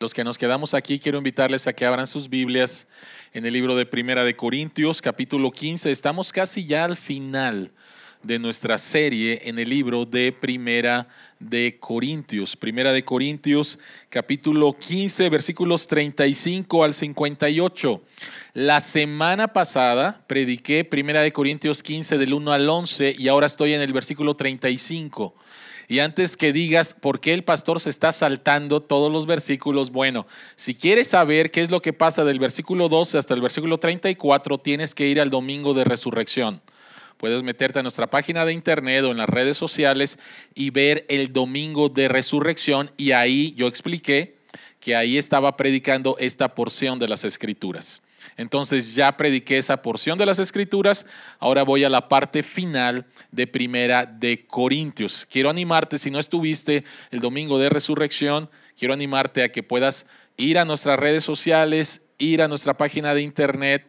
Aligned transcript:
Los 0.00 0.14
que 0.14 0.24
nos 0.24 0.38
quedamos 0.38 0.72
aquí, 0.72 0.98
quiero 0.98 1.18
invitarles 1.18 1.66
a 1.66 1.74
que 1.74 1.84
abran 1.84 2.06
sus 2.06 2.30
Biblias 2.30 2.88
en 3.34 3.44
el 3.44 3.52
libro 3.52 3.76
de 3.76 3.84
Primera 3.84 4.24
de 4.24 4.34
Corintios, 4.34 5.02
capítulo 5.02 5.50
15. 5.50 5.90
Estamos 5.90 6.32
casi 6.32 6.64
ya 6.64 6.86
al 6.86 6.96
final 6.96 7.70
de 8.22 8.38
nuestra 8.38 8.78
serie 8.78 9.42
en 9.44 9.58
el 9.58 9.68
libro 9.68 10.06
de 10.06 10.32
Primera 10.32 11.06
de 11.38 11.76
Corintios. 11.78 12.56
Primera 12.56 12.94
de 12.94 13.04
Corintios, 13.04 13.78
capítulo 14.08 14.72
15, 14.72 15.28
versículos 15.28 15.86
35 15.86 16.82
al 16.82 16.94
58. 16.94 18.02
La 18.54 18.80
semana 18.80 19.48
pasada 19.48 20.24
prediqué 20.26 20.82
Primera 20.86 21.20
de 21.20 21.34
Corintios 21.34 21.82
15 21.82 22.16
del 22.16 22.32
1 22.32 22.52
al 22.52 22.66
11 22.66 23.16
y 23.18 23.28
ahora 23.28 23.44
estoy 23.44 23.74
en 23.74 23.82
el 23.82 23.92
versículo 23.92 24.34
35. 24.34 25.34
Y 25.90 25.98
antes 25.98 26.36
que 26.36 26.52
digas 26.52 26.94
por 26.94 27.18
qué 27.18 27.32
el 27.32 27.42
pastor 27.42 27.80
se 27.80 27.90
está 27.90 28.12
saltando 28.12 28.80
todos 28.80 29.10
los 29.10 29.26
versículos, 29.26 29.90
bueno, 29.90 30.24
si 30.54 30.76
quieres 30.76 31.08
saber 31.08 31.50
qué 31.50 31.62
es 31.62 31.72
lo 31.72 31.82
que 31.82 31.92
pasa 31.92 32.22
del 32.22 32.38
versículo 32.38 32.88
12 32.88 33.18
hasta 33.18 33.34
el 33.34 33.40
versículo 33.40 33.78
34, 33.78 34.58
tienes 34.58 34.94
que 34.94 35.08
ir 35.08 35.20
al 35.20 35.30
domingo 35.30 35.74
de 35.74 35.82
resurrección. 35.82 36.62
Puedes 37.16 37.42
meterte 37.42 37.80
a 37.80 37.82
nuestra 37.82 38.06
página 38.06 38.44
de 38.44 38.52
internet 38.52 39.02
o 39.02 39.10
en 39.10 39.16
las 39.16 39.28
redes 39.28 39.56
sociales 39.56 40.20
y 40.54 40.70
ver 40.70 41.06
el 41.08 41.32
domingo 41.32 41.88
de 41.88 42.06
resurrección 42.06 42.92
y 42.96 43.10
ahí 43.10 43.52
yo 43.56 43.66
expliqué 43.66 44.36
que 44.78 44.94
ahí 44.94 45.18
estaba 45.18 45.56
predicando 45.56 46.16
esta 46.20 46.54
porción 46.54 47.00
de 47.00 47.08
las 47.08 47.24
escrituras. 47.24 48.00
Entonces 48.36 48.94
ya 48.94 49.16
prediqué 49.16 49.58
esa 49.58 49.82
porción 49.82 50.18
de 50.18 50.26
las 50.26 50.38
escrituras, 50.38 51.06
ahora 51.38 51.62
voy 51.62 51.84
a 51.84 51.88
la 51.88 52.08
parte 52.08 52.42
final 52.42 53.06
de 53.30 53.46
primera 53.46 54.06
de 54.06 54.46
Corintios. 54.46 55.26
Quiero 55.26 55.50
animarte, 55.50 55.98
si 55.98 56.10
no 56.10 56.18
estuviste 56.18 56.84
el 57.10 57.20
domingo 57.20 57.58
de 57.58 57.68
resurrección, 57.68 58.50
quiero 58.78 58.94
animarte 58.94 59.42
a 59.42 59.52
que 59.52 59.62
puedas 59.62 60.06
ir 60.36 60.58
a 60.58 60.64
nuestras 60.64 60.98
redes 60.98 61.24
sociales, 61.24 62.02
ir 62.18 62.42
a 62.42 62.48
nuestra 62.48 62.76
página 62.76 63.14
de 63.14 63.22
internet 63.22 63.86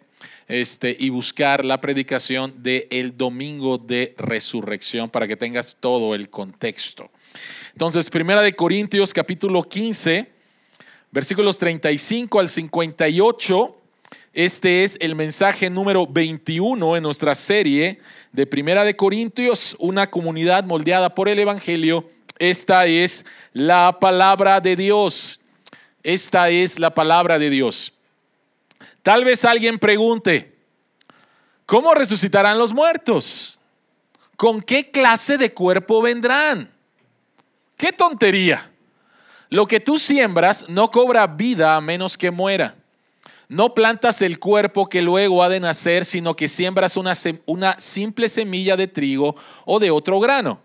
este, 0.48 0.96
y 1.00 1.10
buscar 1.10 1.64
la 1.64 1.80
predicación 1.80 2.62
del 2.62 2.88
el 2.90 3.18
domingo 3.18 3.78
de 3.78 4.14
resurrección 4.18 5.10
para 5.10 5.28
que 5.28 5.38
tengas 5.38 5.78
todo 5.80 6.14
el 6.14 6.30
contexto. 6.30 7.10
Entonces, 7.72 8.10
primera 8.10 8.42
de 8.42 8.54
Corintios 8.54 9.14
capítulo 9.14 9.64
15, 9.64 10.30
versículos 11.12 11.58
35 11.58 12.40
al 12.40 12.50
58 12.50 13.81
este 14.34 14.86
es 14.86 14.98
el 15.02 15.16
mensaje 15.16 15.70
número 15.70 16.08
21 16.08 16.96
en 16.96 17.04
nuestra 17.04 17.36
serie 17.36 18.00
de 18.32 18.48
Primera 18.48 18.86
de 18.86 18.96
Corintios, 18.96 19.76
una 19.78 20.10
comunidad 20.10 20.64
moldeada 20.64 21.14
por 21.14 21.28
el 21.28 21.38
Evangelio. 21.38 22.10
Esta 22.40 22.86
es 22.86 23.26
la 23.52 24.00
palabra 24.00 24.62
de 24.62 24.78
Dios. 24.78 25.42
Esta 26.02 26.50
es 26.50 26.80
la 26.80 26.94
palabra 26.94 27.40
de 27.40 27.50
Dios. 27.50 27.94
Tal 29.04 29.26
vez 29.26 29.44
alguien 29.44 29.78
pregunte, 29.78 30.56
¿cómo 31.66 31.94
resucitarán 31.94 32.58
los 32.58 32.74
muertos? 32.74 33.60
¿Con 34.38 34.62
qué 34.62 34.92
clase 34.92 35.38
de 35.38 35.54
cuerpo 35.54 36.02
vendrán? 36.02 36.72
¡Qué 37.76 37.92
tontería! 37.92 38.72
Lo 39.50 39.68
que 39.68 39.82
tú 39.82 40.00
siembras 40.00 40.70
no 40.70 40.90
cobra 40.90 41.28
vida 41.28 41.76
a 41.76 41.82
menos 41.82 42.18
que 42.18 42.32
muera. 42.32 42.78
No 43.52 43.74
plantas 43.74 44.22
el 44.22 44.40
cuerpo 44.40 44.88
que 44.88 45.02
luego 45.02 45.44
ha 45.44 45.50
de 45.50 45.60
nacer, 45.60 46.06
sino 46.06 46.38
que 46.38 46.48
siembras 46.48 46.96
una, 46.96 47.12
una 47.46 47.78
simple 47.78 48.30
semilla 48.30 48.78
de 48.78 48.88
trigo 48.88 49.36
o 49.66 49.78
de 49.78 49.92
otro 49.92 50.22
grano. 50.22 50.62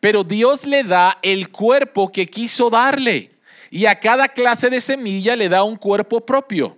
Pero 0.00 0.24
Dios 0.24 0.66
le 0.66 0.82
da 0.82 1.20
el 1.22 1.52
cuerpo 1.52 2.10
que 2.10 2.26
quiso 2.26 2.68
darle 2.68 3.30
y 3.70 3.86
a 3.86 4.00
cada 4.00 4.26
clase 4.26 4.70
de 4.70 4.80
semilla 4.80 5.36
le 5.36 5.48
da 5.48 5.62
un 5.62 5.76
cuerpo 5.76 6.26
propio. 6.26 6.76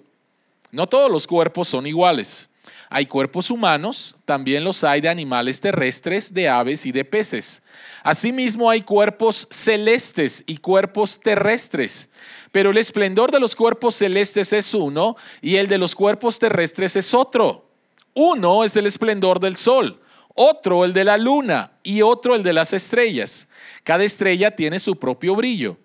No 0.71 0.87
todos 0.87 1.11
los 1.11 1.27
cuerpos 1.27 1.67
son 1.67 1.87
iguales. 1.87 2.51
Hay 2.91 3.07
cuerpos 3.07 3.51
humanos, 3.51 4.17
también 4.27 4.65
los 4.65 4.85
hay 4.85 5.01
de 5.01 5.09
animales 5.09 5.63
terrestres, 5.63 6.35
de 6.35 6.51
aves 6.51 6.85
y 6.85 6.93
de 6.93 7.07
peces. 7.07 7.63
Asimismo 8.03 8.69
hay 8.69 8.83
cuerpos 8.83 9.49
celestes 9.51 10.45
y 10.47 10.59
cuerpos 10.59 11.21
terrestres. 11.21 12.11
Pero 12.53 12.71
el 12.71 12.79
esplendor 12.79 13.31
de 13.31 13.41
los 13.41 13.55
cuerpos 13.55 13.95
celestes 13.95 14.53
es 14.53 14.75
uno 14.75 15.17
y 15.41 15.57
el 15.57 15.69
de 15.69 15.79
los 15.79 15.95
cuerpos 15.95 16.39
terrestres 16.39 16.97
es 16.97 17.15
otro. 17.15 17.69
Uno 18.15 18.65
es 18.65 18.77
el 18.77 18.87
esplendor 18.87 19.39
del 19.39 19.57
sol, 19.57 20.01
otro 20.35 20.85
el 20.85 20.93
de 20.93 21.05
la 21.05 21.17
luna 21.17 21.73
y 21.83 22.03
otro 22.03 22.35
el 22.35 22.43
de 22.43 22.53
las 22.53 22.73
estrellas. 22.73 23.49
Cada 23.85 24.05
estrella 24.05 24.51
tiene 24.55 24.79
su 24.79 24.97
propio 24.97 25.35
brillo. 25.35 25.77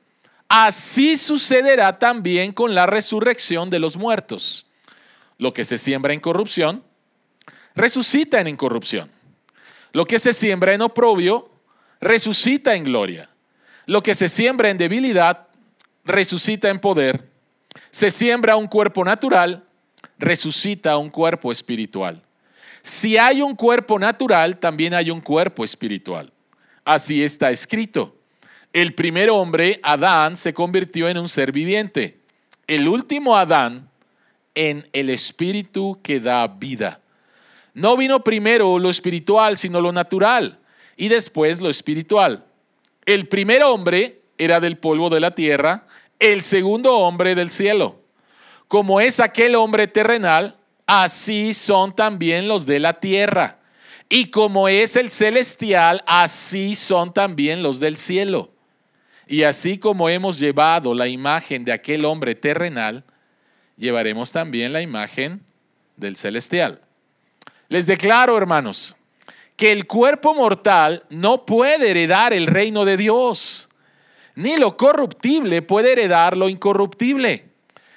Así 0.47 1.17
sucederá 1.17 1.97
también 1.97 2.51
con 2.51 2.75
la 2.75 2.85
resurrección 2.85 3.69
de 3.69 3.79
los 3.79 3.97
muertos. 3.97 4.67
Lo 5.37 5.51
que 5.51 5.63
se 5.63 5.77
siembra 5.77 6.13
en 6.13 6.19
corrupción, 6.19 6.83
resucita 7.75 8.39
en 8.39 8.47
incorrupción. 8.47 9.09
Lo 9.91 10.05
que 10.05 10.19
se 10.19 10.33
siembra 10.33 10.73
en 10.73 10.81
oprobio, 10.81 11.51
resucita 12.01 12.75
en 12.75 12.83
gloria. 12.83 13.29
Lo 13.85 14.01
que 14.03 14.15
se 14.15 14.29
siembra 14.29 14.69
en 14.69 14.77
debilidad, 14.77 15.47
resucita 16.05 16.69
en 16.69 16.79
poder. 16.79 17.29
Se 17.89 18.11
siembra 18.11 18.55
un 18.55 18.67
cuerpo 18.67 19.03
natural, 19.03 19.63
resucita 20.17 20.97
un 20.97 21.09
cuerpo 21.09 21.51
espiritual. 21.51 22.21
Si 22.81 23.17
hay 23.17 23.41
un 23.41 23.55
cuerpo 23.55 23.97
natural, 23.97 24.59
también 24.59 24.93
hay 24.93 25.09
un 25.09 25.21
cuerpo 25.21 25.63
espiritual. 25.63 26.31
Así 26.83 27.23
está 27.23 27.49
escrito. 27.49 28.15
El 28.73 28.93
primer 28.93 29.29
hombre, 29.29 29.79
Adán, 29.83 30.35
se 30.35 30.53
convirtió 30.53 31.07
en 31.07 31.17
un 31.17 31.29
ser 31.29 31.51
viviente. 31.51 32.19
El 32.67 32.87
último 32.87 33.37
Adán, 33.37 33.89
en 34.55 34.87
el 34.93 35.09
espíritu 35.09 35.99
que 36.03 36.19
da 36.19 36.47
vida. 36.47 36.99
No 37.73 37.97
vino 37.97 38.23
primero 38.23 38.77
lo 38.79 38.89
espiritual, 38.89 39.57
sino 39.57 39.81
lo 39.81 39.91
natural, 39.91 40.59
y 40.95 41.07
después 41.07 41.61
lo 41.61 41.69
espiritual. 41.69 42.45
El 43.05 43.27
primer 43.27 43.63
hombre 43.63 44.21
era 44.37 44.59
del 44.59 44.77
polvo 44.77 45.09
de 45.09 45.19
la 45.19 45.35
tierra, 45.35 45.87
el 46.23 46.41
segundo 46.41 46.99
hombre 46.99 47.35
del 47.35 47.49
cielo. 47.49 47.99
Como 48.69 49.01
es 49.01 49.19
aquel 49.19 49.55
hombre 49.55 49.87
terrenal, 49.87 50.57
así 50.87 51.53
son 51.53 51.93
también 51.93 52.47
los 52.47 52.65
de 52.65 52.79
la 52.79 53.01
tierra. 53.01 53.59
Y 54.07 54.27
como 54.27 54.69
es 54.69 54.95
el 54.95 55.09
celestial, 55.09 56.01
así 56.07 56.75
son 56.75 57.13
también 57.13 57.61
los 57.61 57.81
del 57.81 57.97
cielo. 57.97 58.51
Y 59.27 59.43
así 59.43 59.77
como 59.77 60.07
hemos 60.07 60.39
llevado 60.39 60.93
la 60.93 61.09
imagen 61.09 61.65
de 61.65 61.73
aquel 61.73 62.05
hombre 62.05 62.35
terrenal, 62.35 63.03
llevaremos 63.75 64.31
también 64.31 64.71
la 64.71 64.81
imagen 64.81 65.43
del 65.97 66.15
celestial. 66.15 66.79
Les 67.67 67.85
declaro, 67.85 68.37
hermanos, 68.37 68.95
que 69.57 69.73
el 69.73 69.87
cuerpo 69.87 70.33
mortal 70.33 71.03
no 71.09 71.45
puede 71.45 71.91
heredar 71.91 72.31
el 72.31 72.47
reino 72.47 72.85
de 72.85 72.95
Dios, 72.95 73.67
ni 74.35 74.57
lo 74.57 74.77
corruptible 74.77 75.61
puede 75.61 75.93
heredar 75.93 76.35
lo 76.37 76.49
incorruptible. 76.49 77.45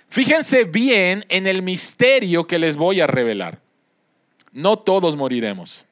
Fíjense 0.09 0.65
bien 0.65 1.25
en 1.29 1.47
el 1.47 1.63
misterio 1.63 2.47
que 2.47 2.59
les 2.59 2.77
voy 2.77 3.01
a 3.01 3.07
revelar. 3.07 3.61
No 4.53 4.79
todos 4.79 5.17
moriremos, 5.17 5.85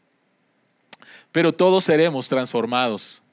pero 1.32 1.52
todos 1.52 1.84
seremos 1.84 2.28
transformados 2.28 3.24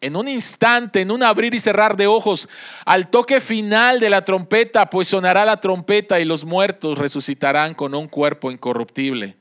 en 0.00 0.16
un 0.16 0.28
instante, 0.28 1.00
en 1.00 1.10
un 1.10 1.22
abrir 1.22 1.54
y 1.54 1.60
cerrar 1.60 1.96
de 1.96 2.06
ojos, 2.06 2.48
al 2.84 3.08
toque 3.08 3.40
final 3.40 3.98
de 3.98 4.10
la 4.10 4.24
trompeta, 4.24 4.88
pues 4.88 5.08
sonará 5.08 5.44
la 5.44 5.60
trompeta 5.60 6.20
y 6.20 6.24
los 6.24 6.44
muertos 6.44 6.98
resucitarán 6.98 7.74
con 7.74 7.94
un 7.94 8.06
cuerpo 8.06 8.50
incorruptible 8.50 9.36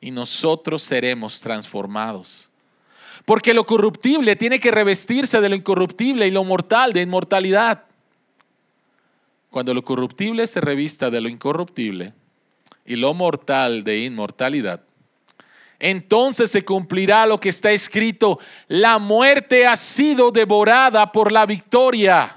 y 0.00 0.10
nosotros 0.10 0.82
seremos 0.82 1.40
transformados. 1.40 2.51
Porque 3.24 3.54
lo 3.54 3.64
corruptible 3.64 4.36
tiene 4.36 4.58
que 4.58 4.70
revestirse 4.70 5.40
de 5.40 5.48
lo 5.48 5.54
incorruptible 5.54 6.26
y 6.26 6.30
lo 6.30 6.44
mortal 6.44 6.92
de 6.92 7.02
inmortalidad. 7.02 7.84
Cuando 9.50 9.74
lo 9.74 9.82
corruptible 9.82 10.46
se 10.46 10.60
revista 10.60 11.10
de 11.10 11.20
lo 11.20 11.28
incorruptible 11.28 12.14
y 12.86 12.96
lo 12.96 13.12
mortal 13.14 13.84
de 13.84 14.00
inmortalidad, 14.00 14.82
entonces 15.78 16.50
se 16.50 16.64
cumplirá 16.64 17.26
lo 17.26 17.38
que 17.38 17.48
está 17.48 17.72
escrito, 17.72 18.38
la 18.68 18.98
muerte 18.98 19.66
ha 19.66 19.76
sido 19.76 20.30
devorada 20.30 21.10
por 21.10 21.32
la 21.32 21.44
victoria. 21.44 22.36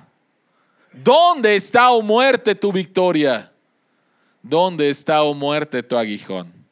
¿Dónde 0.91 1.55
está, 1.55 1.91
o 1.91 1.99
oh 1.99 2.01
muerte, 2.01 2.55
tu 2.55 2.71
victoria? 2.71 3.51
¿Dónde 4.41 4.89
está, 4.89 5.21
o 5.21 5.29
oh 5.29 5.33
muerte, 5.35 5.83
tu 5.83 5.95
aguijón? 5.95 6.64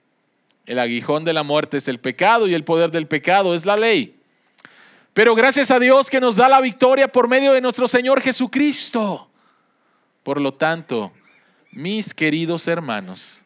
El 0.65 0.79
aguijón 0.79 1.25
de 1.25 1.33
la 1.33 1.43
muerte 1.43 1.77
es 1.77 1.87
el 1.87 1.99
pecado 1.99 2.47
y 2.47 2.53
el 2.53 2.63
poder 2.63 2.91
del 2.91 3.07
pecado 3.07 3.53
es 3.53 3.65
la 3.65 3.75
ley. 3.75 4.19
Pero 5.13 5.35
gracias 5.35 5.69
a 5.71 5.79
Dios 5.79 6.09
que 6.09 6.19
nos 6.21 6.37
da 6.37 6.49
la 6.49 6.61
victoria 6.61 7.07
por 7.07 7.27
medio 7.27 7.51
de 7.53 7.61
nuestro 7.61 7.87
Señor 7.87 8.21
Jesucristo. 8.21 9.29
Por 10.23 10.39
lo 10.39 10.53
tanto, 10.53 11.11
mis 11.71 12.13
queridos 12.13 12.67
hermanos, 12.67 13.43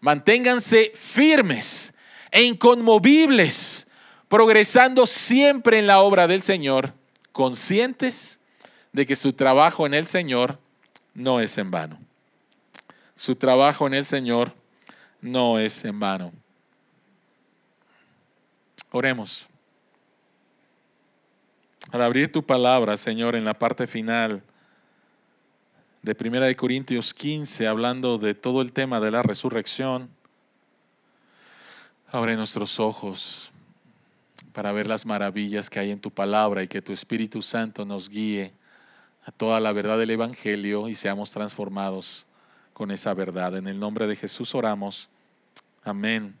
manténganse 0.00 0.92
firmes 0.94 1.92
e 2.30 2.44
inconmovibles, 2.44 3.88
progresando 4.28 5.06
siempre 5.06 5.78
en 5.78 5.86
la 5.86 6.00
obra 6.00 6.26
del 6.26 6.42
Señor, 6.42 6.94
conscientes 7.32 8.38
de 8.92 9.06
que 9.06 9.16
su 9.16 9.32
trabajo 9.32 9.86
en 9.86 9.94
el 9.94 10.06
Señor 10.06 10.58
no 11.14 11.40
es 11.40 11.58
en 11.58 11.70
vano. 11.70 11.98
Su 13.16 13.36
trabajo 13.36 13.86
en 13.86 13.94
el 13.94 14.04
Señor 14.04 14.54
no 15.20 15.58
es 15.58 15.84
en 15.84 15.98
vano. 16.00 16.32
Oremos. 18.96 19.48
Al 21.90 22.00
abrir 22.00 22.30
tu 22.30 22.46
palabra, 22.46 22.96
Señor, 22.96 23.34
en 23.34 23.44
la 23.44 23.54
parte 23.54 23.88
final 23.88 24.40
de 26.02 26.14
Primera 26.14 26.46
de 26.46 26.54
Corintios 26.54 27.12
15, 27.12 27.66
hablando 27.66 28.18
de 28.18 28.36
todo 28.36 28.62
el 28.62 28.72
tema 28.72 29.00
de 29.00 29.10
la 29.10 29.24
resurrección, 29.24 30.08
abre 32.12 32.36
nuestros 32.36 32.78
ojos 32.78 33.50
para 34.52 34.70
ver 34.70 34.86
las 34.86 35.06
maravillas 35.06 35.68
que 35.68 35.80
hay 35.80 35.90
en 35.90 36.00
tu 36.00 36.12
palabra 36.12 36.62
y 36.62 36.68
que 36.68 36.80
tu 36.80 36.92
Espíritu 36.92 37.42
Santo 37.42 37.84
nos 37.84 38.08
guíe 38.08 38.52
a 39.24 39.32
toda 39.32 39.58
la 39.58 39.72
verdad 39.72 39.98
del 39.98 40.10
Evangelio 40.10 40.88
y 40.88 40.94
seamos 40.94 41.32
transformados 41.32 42.26
con 42.72 42.92
esa 42.92 43.12
verdad. 43.12 43.56
En 43.56 43.66
el 43.66 43.80
nombre 43.80 44.06
de 44.06 44.14
Jesús 44.14 44.54
oramos. 44.54 45.10
Amén. 45.82 46.36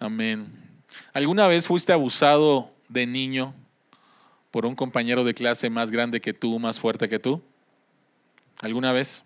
Amén. 0.00 0.67
¿Alguna 1.12 1.46
vez 1.46 1.66
fuiste 1.66 1.92
abusado 1.92 2.70
de 2.88 3.06
niño 3.06 3.54
por 4.50 4.66
un 4.66 4.74
compañero 4.74 5.24
de 5.24 5.34
clase 5.34 5.70
más 5.70 5.90
grande 5.90 6.20
que 6.20 6.32
tú, 6.32 6.58
más 6.58 6.78
fuerte 6.78 7.08
que 7.08 7.18
tú? 7.18 7.42
¿Alguna 8.60 8.92
vez? 8.92 9.24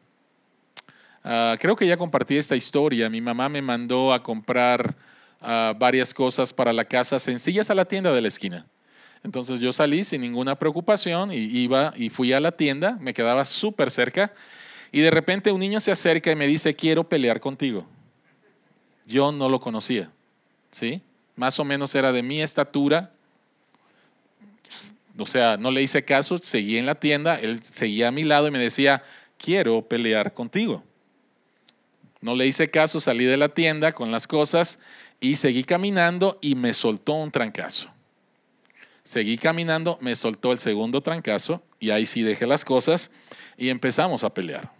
Ah, 1.24 1.56
creo 1.60 1.76
que 1.76 1.86
ya 1.86 1.96
compartí 1.96 2.36
esta 2.36 2.56
historia. 2.56 3.08
Mi 3.08 3.20
mamá 3.20 3.48
me 3.48 3.62
mandó 3.62 4.12
a 4.12 4.22
comprar 4.22 4.96
ah, 5.40 5.74
varias 5.78 6.12
cosas 6.12 6.52
para 6.52 6.72
la 6.72 6.84
casa 6.84 7.18
sencillas 7.18 7.70
a 7.70 7.74
la 7.74 7.84
tienda 7.84 8.12
de 8.12 8.20
la 8.20 8.28
esquina. 8.28 8.66
Entonces 9.24 9.60
yo 9.60 9.72
salí 9.72 10.02
sin 10.02 10.20
ninguna 10.20 10.58
preocupación 10.58 11.30
y 11.30 11.36
iba 11.36 11.92
y 11.96 12.10
fui 12.10 12.32
a 12.32 12.40
la 12.40 12.52
tienda, 12.52 12.98
me 13.00 13.14
quedaba 13.14 13.44
súper 13.44 13.90
cerca 13.90 14.32
y 14.90 15.00
de 15.00 15.10
repente 15.12 15.52
un 15.52 15.60
niño 15.60 15.80
se 15.80 15.92
acerca 15.92 16.32
y 16.32 16.36
me 16.36 16.46
dice, 16.46 16.74
quiero 16.74 17.08
pelear 17.08 17.38
contigo. 17.38 17.86
Yo 19.06 19.30
no 19.30 19.48
lo 19.48 19.60
conocía, 19.60 20.10
¿sí? 20.72 21.02
Más 21.36 21.58
o 21.58 21.64
menos 21.64 21.94
era 21.94 22.12
de 22.12 22.22
mi 22.22 22.42
estatura. 22.42 23.12
O 25.18 25.26
sea, 25.26 25.56
no 25.56 25.70
le 25.70 25.82
hice 25.82 26.04
caso, 26.04 26.38
seguí 26.38 26.78
en 26.78 26.86
la 26.86 26.94
tienda, 26.94 27.38
él 27.38 27.62
seguía 27.62 28.08
a 28.08 28.12
mi 28.12 28.24
lado 28.24 28.48
y 28.48 28.50
me 28.50 28.58
decía, 28.58 29.02
quiero 29.36 29.82
pelear 29.82 30.32
contigo. 30.32 30.82
No 32.20 32.34
le 32.34 32.46
hice 32.46 32.70
caso, 32.70 33.00
salí 33.00 33.24
de 33.24 33.36
la 33.36 33.48
tienda 33.48 33.92
con 33.92 34.10
las 34.10 34.26
cosas 34.26 34.78
y 35.20 35.36
seguí 35.36 35.64
caminando 35.64 36.38
y 36.40 36.54
me 36.54 36.72
soltó 36.72 37.14
un 37.14 37.30
trancazo. 37.30 37.90
Seguí 39.04 39.36
caminando, 39.36 39.98
me 40.00 40.14
soltó 40.14 40.52
el 40.52 40.58
segundo 40.58 41.00
trancazo 41.00 41.62
y 41.80 41.90
ahí 41.90 42.06
sí 42.06 42.22
dejé 42.22 42.46
las 42.46 42.64
cosas 42.64 43.10
y 43.56 43.68
empezamos 43.68 44.22
a 44.22 44.32
pelear. 44.32 44.72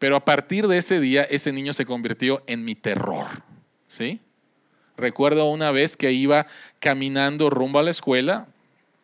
Pero 0.00 0.16
a 0.16 0.24
partir 0.24 0.66
de 0.66 0.78
ese 0.78 0.98
día, 0.98 1.22
ese 1.22 1.52
niño 1.52 1.72
se 1.72 1.86
convirtió 1.86 2.42
en 2.48 2.64
mi 2.64 2.74
terror. 2.74 3.28
¿Sí? 3.86 4.20
Recuerdo 4.96 5.46
una 5.46 5.70
vez 5.70 5.96
que 5.96 6.12
iba 6.12 6.46
caminando 6.78 7.50
rumbo 7.50 7.78
a 7.78 7.82
la 7.82 7.90
escuela, 7.90 8.48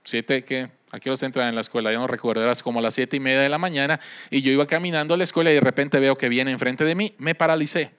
siete, 0.04 0.44
que 0.44 0.68
aquí 0.90 1.08
los 1.08 1.22
entran 1.22 1.48
en 1.48 1.54
la 1.54 1.60
escuela, 1.60 1.92
yo 1.92 1.98
no 1.98 2.06
recuerdo, 2.06 2.42
era 2.42 2.54
como 2.56 2.80
las 2.80 2.94
siete 2.94 3.16
y 3.16 3.20
media 3.20 3.40
de 3.40 3.48
la 3.48 3.58
mañana, 3.58 4.00
y 4.30 4.42
yo 4.42 4.52
iba 4.52 4.66
caminando 4.66 5.14
a 5.14 5.16
la 5.16 5.24
escuela 5.24 5.50
y 5.50 5.54
de 5.54 5.60
repente 5.60 5.98
veo 6.00 6.16
que 6.16 6.28
viene 6.28 6.50
enfrente 6.50 6.84
de 6.84 6.94
mí, 6.94 7.14
me 7.18 7.34
paralicé, 7.34 7.92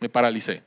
me 0.00 0.08
paralicé. 0.08 0.62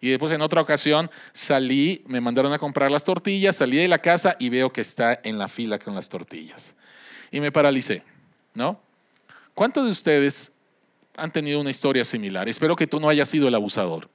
Y 0.00 0.10
después 0.10 0.32
en 0.32 0.42
otra 0.42 0.60
ocasión 0.60 1.08
salí, 1.32 2.02
me 2.06 2.20
mandaron 2.20 2.52
a 2.52 2.58
comprar 2.58 2.90
las 2.90 3.04
tortillas, 3.04 3.56
salí 3.56 3.76
de 3.76 3.86
la 3.86 3.98
casa 3.98 4.36
y 4.40 4.48
veo 4.48 4.72
que 4.72 4.80
está 4.80 5.20
en 5.22 5.38
la 5.38 5.46
fila 5.46 5.78
con 5.78 5.94
las 5.94 6.08
tortillas. 6.08 6.74
Y 7.30 7.40
me 7.40 7.52
paralicé, 7.52 8.02
¿no? 8.52 8.80
¿Cuántos 9.54 9.84
de 9.84 9.90
ustedes 9.90 10.52
han 11.16 11.32
tenido 11.32 11.60
una 11.60 11.70
historia 11.70 12.04
similar? 12.04 12.48
Espero 12.48 12.74
que 12.74 12.88
tú 12.88 12.98
no 12.98 13.08
hayas 13.08 13.28
sido 13.28 13.46
el 13.46 13.54
abusador. 13.54 14.08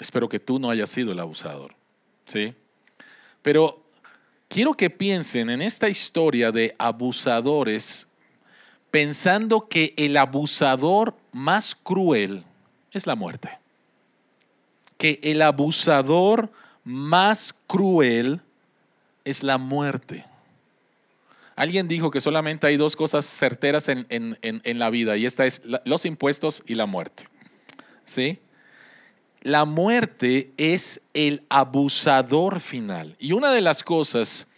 Espero 0.00 0.28
que 0.28 0.38
tú 0.38 0.58
no 0.58 0.70
hayas 0.70 0.90
sido 0.90 1.12
el 1.12 1.20
abusador, 1.20 1.74
¿sí? 2.24 2.54
Pero 3.42 3.82
quiero 4.48 4.74
que 4.74 4.90
piensen 4.90 5.50
en 5.50 5.62
esta 5.62 5.88
historia 5.88 6.52
de 6.52 6.74
abusadores 6.78 8.06
pensando 8.90 9.68
que 9.68 9.94
el 9.96 10.16
abusador 10.16 11.14
más 11.32 11.74
cruel 11.74 12.44
es 12.92 13.06
la 13.06 13.14
muerte 13.14 13.58
que 14.98 15.20
el 15.22 15.42
abusador 15.42 16.50
más 16.84 17.54
cruel 17.66 18.40
es 19.24 19.42
la 19.42 19.58
muerte. 19.58 20.24
Alguien 21.54 21.88
dijo 21.88 22.10
que 22.10 22.20
solamente 22.20 22.66
hay 22.66 22.76
dos 22.76 22.96
cosas 22.96 23.24
certeras 23.24 23.88
en, 23.88 24.78
la 24.78 24.90
vida 24.90 25.16
y 25.16 25.26
esta 25.26 25.46
es 25.46 25.62
los 25.84 26.04
impuestos 26.04 26.62
y 26.66 26.74
la 26.74 26.86
muerte. 26.86 27.28
¿Sí? 28.04 28.38
La 29.46 29.64
muerte 29.64 30.50
es 30.56 31.02
el 31.14 31.44
abusador 31.48 32.58
final. 32.58 33.14
Y 33.20 33.30
una 33.30 33.52
de 33.52 33.60
las 33.60 33.84
cosas 33.84 34.48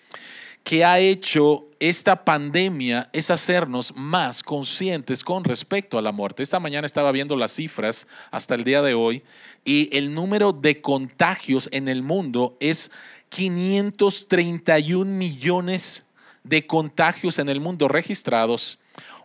que 0.64 0.82
ha 0.82 0.98
hecho 0.98 1.66
esta 1.78 2.24
pandemia 2.24 3.10
es 3.12 3.30
hacernos 3.30 3.94
más 3.94 4.42
conscientes 4.42 5.22
con 5.22 5.44
respecto 5.44 5.98
a 5.98 6.02
la 6.02 6.10
muerte. 6.10 6.42
Esta 6.42 6.58
mañana 6.58 6.86
estaba 6.86 7.12
viendo 7.12 7.36
las 7.36 7.52
cifras 7.52 8.06
hasta 8.30 8.54
el 8.54 8.64
día 8.64 8.80
de 8.80 8.94
hoy 8.94 9.22
y 9.62 9.94
el 9.94 10.14
número 10.14 10.52
de 10.54 10.80
contagios 10.80 11.68
en 11.70 11.86
el 11.86 12.00
mundo 12.00 12.56
es 12.58 12.90
531 13.28 15.04
millones 15.04 16.06
de 16.44 16.66
contagios 16.66 17.38
en 17.38 17.50
el 17.50 17.60
mundo 17.60 17.88
registrados, 17.88 18.78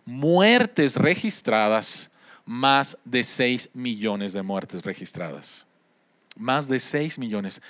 muertes 0.04 0.96
registradas, 0.96 2.10
más 2.44 2.98
de 3.04 3.24
6 3.24 3.70
millones 3.74 4.32
de 4.32 4.42
muertes 4.42 4.82
registradas. 4.82 5.66
Más 6.36 6.68
de 6.68 6.80
6 6.80 7.18
millones 7.18 7.62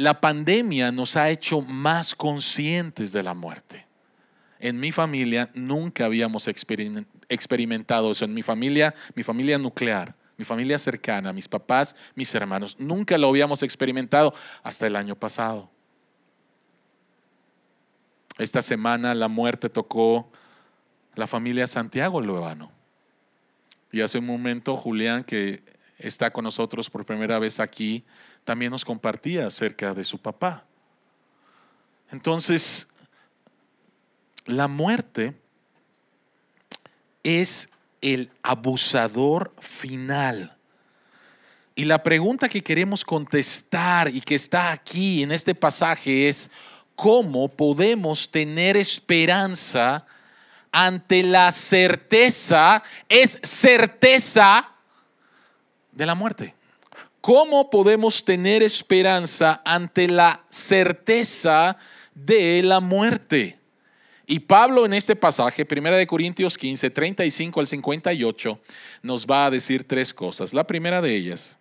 la 0.00 0.18
pandemia 0.18 0.90
nos 0.90 1.14
ha 1.18 1.28
hecho 1.28 1.60
más 1.60 2.14
conscientes 2.14 3.12
de 3.12 3.22
la 3.22 3.34
muerte. 3.34 3.86
En 4.58 4.80
mi 4.80 4.92
familia 4.92 5.50
nunca 5.52 6.06
habíamos 6.06 6.48
experimentado 6.48 8.10
eso. 8.10 8.24
En 8.24 8.32
mi 8.32 8.42
familia, 8.42 8.94
mi 9.14 9.22
familia 9.22 9.58
nuclear, 9.58 10.14
mi 10.38 10.46
familia 10.46 10.78
cercana, 10.78 11.34
mis 11.34 11.48
papás, 11.48 11.94
mis 12.14 12.34
hermanos, 12.34 12.80
nunca 12.80 13.18
lo 13.18 13.28
habíamos 13.28 13.62
experimentado 13.62 14.32
hasta 14.62 14.86
el 14.86 14.96
año 14.96 15.16
pasado. 15.16 15.70
Esta 18.38 18.62
semana 18.62 19.12
la 19.12 19.28
muerte 19.28 19.68
tocó 19.68 20.32
la 21.14 21.26
familia 21.26 21.66
Santiago 21.66 22.22
Luevano. 22.22 22.72
Y 23.92 24.00
hace 24.00 24.18
un 24.18 24.26
momento 24.26 24.76
Julián, 24.76 25.24
que 25.24 25.62
está 25.98 26.30
con 26.30 26.44
nosotros 26.44 26.88
por 26.88 27.04
primera 27.04 27.38
vez 27.38 27.60
aquí, 27.60 28.04
también 28.44 28.70
nos 28.70 28.84
compartía 28.84 29.46
acerca 29.46 29.94
de 29.94 30.04
su 30.04 30.18
papá. 30.18 30.64
Entonces, 32.10 32.88
la 34.46 34.68
muerte 34.68 35.34
es 37.22 37.70
el 38.00 38.30
abusador 38.42 39.54
final. 39.60 40.56
Y 41.74 41.84
la 41.84 42.02
pregunta 42.02 42.48
que 42.48 42.62
queremos 42.62 43.04
contestar 43.04 44.08
y 44.14 44.20
que 44.20 44.34
está 44.34 44.72
aquí 44.72 45.22
en 45.22 45.32
este 45.32 45.54
pasaje 45.54 46.28
es, 46.28 46.50
¿cómo 46.94 47.48
podemos 47.48 48.30
tener 48.30 48.76
esperanza 48.76 50.06
ante 50.72 51.22
la 51.22 51.52
certeza, 51.52 52.82
es 53.08 53.38
certeza 53.42 54.74
de 55.92 56.06
la 56.06 56.14
muerte? 56.14 56.54
¿Cómo 57.20 57.68
podemos 57.68 58.24
tener 58.24 58.62
esperanza 58.62 59.60
ante 59.64 60.08
la 60.08 60.44
certeza 60.48 61.76
de 62.14 62.62
la 62.62 62.80
muerte? 62.80 63.58
Y 64.26 64.38
Pablo 64.38 64.86
en 64.86 64.94
este 64.94 65.16
pasaje, 65.16 65.66
1 65.68 65.96
de 65.96 66.06
Corintios 66.06 66.56
15, 66.56 66.88
35 66.90 67.60
al 67.60 67.66
58, 67.66 68.60
nos 69.02 69.26
va 69.26 69.46
a 69.46 69.50
decir 69.50 69.86
tres 69.86 70.14
cosas. 70.14 70.54
La 70.54 70.64
primera 70.64 71.02
de 71.02 71.16
ellas 71.16 71.56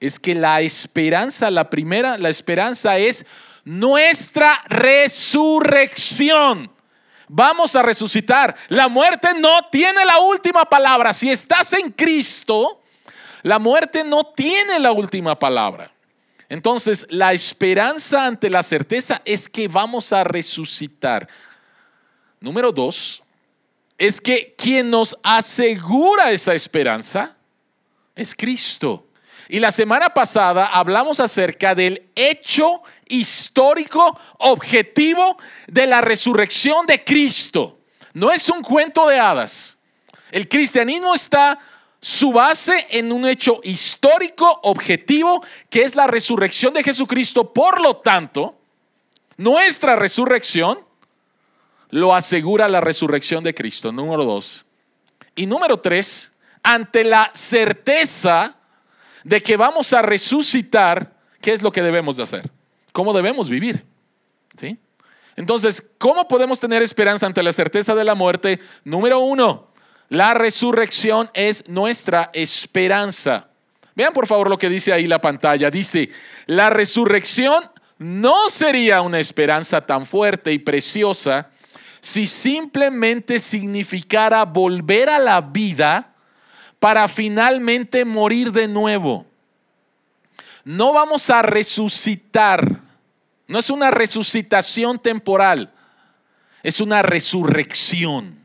es 0.00 0.20
que 0.20 0.34
la 0.34 0.60
esperanza, 0.60 1.50
la 1.50 1.70
primera, 1.70 2.18
la 2.18 2.28
esperanza 2.28 2.98
es 2.98 3.24
nuestra 3.64 4.62
resurrección. 4.68 6.70
Vamos 7.32 7.76
a 7.76 7.82
resucitar. 7.82 8.56
La 8.70 8.88
muerte 8.88 9.28
no 9.38 9.68
tiene 9.70 10.04
la 10.04 10.18
última 10.18 10.64
palabra. 10.64 11.12
Si 11.12 11.30
estás 11.30 11.72
en 11.74 11.92
Cristo, 11.92 12.82
la 13.42 13.60
muerte 13.60 14.02
no 14.02 14.24
tiene 14.24 14.80
la 14.80 14.90
última 14.90 15.38
palabra. 15.38 15.92
Entonces, 16.48 17.06
la 17.08 17.32
esperanza 17.32 18.26
ante 18.26 18.50
la 18.50 18.64
certeza 18.64 19.22
es 19.24 19.48
que 19.48 19.68
vamos 19.68 20.12
a 20.12 20.24
resucitar. 20.24 21.28
Número 22.40 22.72
dos, 22.72 23.22
es 23.96 24.20
que 24.20 24.56
quien 24.58 24.90
nos 24.90 25.16
asegura 25.22 26.32
esa 26.32 26.52
esperanza 26.52 27.36
es 28.16 28.34
Cristo. 28.34 29.06
Y 29.48 29.60
la 29.60 29.70
semana 29.70 30.10
pasada 30.10 30.66
hablamos 30.66 31.20
acerca 31.20 31.76
del 31.76 32.02
hecho 32.16 32.82
histórico 33.10 34.18
objetivo 34.38 35.36
de 35.66 35.86
la 35.86 36.00
resurrección 36.00 36.86
de 36.86 37.04
Cristo. 37.04 37.78
no 38.14 38.32
es 38.32 38.48
un 38.48 38.62
cuento 38.62 39.06
de 39.06 39.20
hadas. 39.20 39.78
El 40.32 40.48
cristianismo 40.48 41.14
está 41.14 41.58
su 42.00 42.32
base 42.32 42.86
en 42.90 43.12
un 43.12 43.26
hecho 43.26 43.60
histórico, 43.62 44.60
objetivo, 44.62 45.44
que 45.68 45.82
es 45.82 45.94
la 45.94 46.06
resurrección 46.06 46.72
de 46.72 46.82
Jesucristo. 46.82 47.52
Por 47.52 47.80
lo 47.80 47.96
tanto, 47.98 48.56
nuestra 49.36 49.96
resurrección 49.96 50.78
lo 51.90 52.14
asegura 52.14 52.68
la 52.68 52.80
resurrección 52.80 53.44
de 53.44 53.54
Cristo, 53.54 53.92
número 53.92 54.24
dos. 54.24 54.64
Y 55.34 55.46
número 55.46 55.80
tres, 55.80 56.32
ante 56.62 57.04
la 57.04 57.30
certeza 57.34 58.56
de 59.24 59.42
que 59.42 59.56
vamos 59.56 59.92
a 59.92 60.02
resucitar, 60.02 61.12
¿qué 61.40 61.52
es 61.52 61.62
lo 61.62 61.72
que 61.72 61.82
debemos 61.82 62.16
de 62.16 62.22
hacer? 62.22 62.50
¿Cómo 62.92 63.12
debemos 63.12 63.48
vivir? 63.48 63.84
¿Sí? 64.56 64.78
Entonces, 65.36 65.90
¿cómo 65.98 66.28
podemos 66.28 66.60
tener 66.60 66.82
esperanza 66.82 67.26
ante 67.26 67.42
la 67.42 67.52
certeza 67.52 67.94
de 67.94 68.04
la 68.04 68.14
muerte? 68.14 68.60
Número 68.84 69.20
uno, 69.20 69.68
la 70.08 70.34
resurrección 70.34 71.30
es 71.34 71.68
nuestra 71.68 72.30
esperanza. 72.34 73.48
Vean 73.94 74.12
por 74.12 74.26
favor 74.26 74.50
lo 74.50 74.58
que 74.58 74.68
dice 74.68 74.92
ahí 74.92 75.06
la 75.06 75.20
pantalla. 75.20 75.70
Dice, 75.70 76.10
la 76.46 76.70
resurrección 76.70 77.64
no 77.98 78.48
sería 78.48 79.02
una 79.02 79.20
esperanza 79.20 79.86
tan 79.86 80.04
fuerte 80.06 80.52
y 80.52 80.58
preciosa 80.58 81.50
si 82.00 82.26
simplemente 82.26 83.38
significara 83.38 84.44
volver 84.44 85.10
a 85.10 85.18
la 85.18 85.40
vida 85.40 86.14
para 86.78 87.06
finalmente 87.08 88.04
morir 88.04 88.52
de 88.52 88.68
nuevo. 88.68 89.29
No 90.70 90.92
vamos 90.92 91.28
a 91.30 91.42
resucitar. 91.42 92.80
No 93.48 93.58
es 93.58 93.70
una 93.70 93.90
resucitación 93.90 95.00
temporal, 95.00 95.72
es 96.62 96.80
una 96.80 97.02
resurrección. 97.02 98.38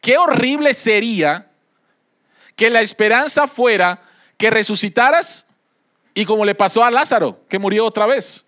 Qué 0.00 0.16
horrible 0.16 0.72
sería 0.72 1.50
que 2.56 2.70
la 2.70 2.80
esperanza 2.80 3.46
fuera 3.46 4.00
que 4.38 4.48
resucitaras 4.48 5.44
y 6.14 6.24
como 6.24 6.46
le 6.46 6.54
pasó 6.54 6.82
a 6.82 6.90
Lázaro, 6.90 7.44
que 7.46 7.58
murió 7.58 7.84
otra 7.84 8.06
vez. 8.06 8.46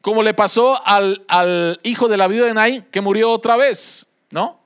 Como 0.00 0.22
le 0.22 0.34
pasó 0.34 0.80
al, 0.86 1.80
hijo 1.82 2.06
de 2.06 2.16
la 2.16 2.28
vida 2.28 2.46
de 2.46 2.54
Naín, 2.54 2.82
que 2.92 3.00
murió 3.00 3.32
otra 3.32 3.56
vez, 3.56 4.06
¿no? 4.30 4.60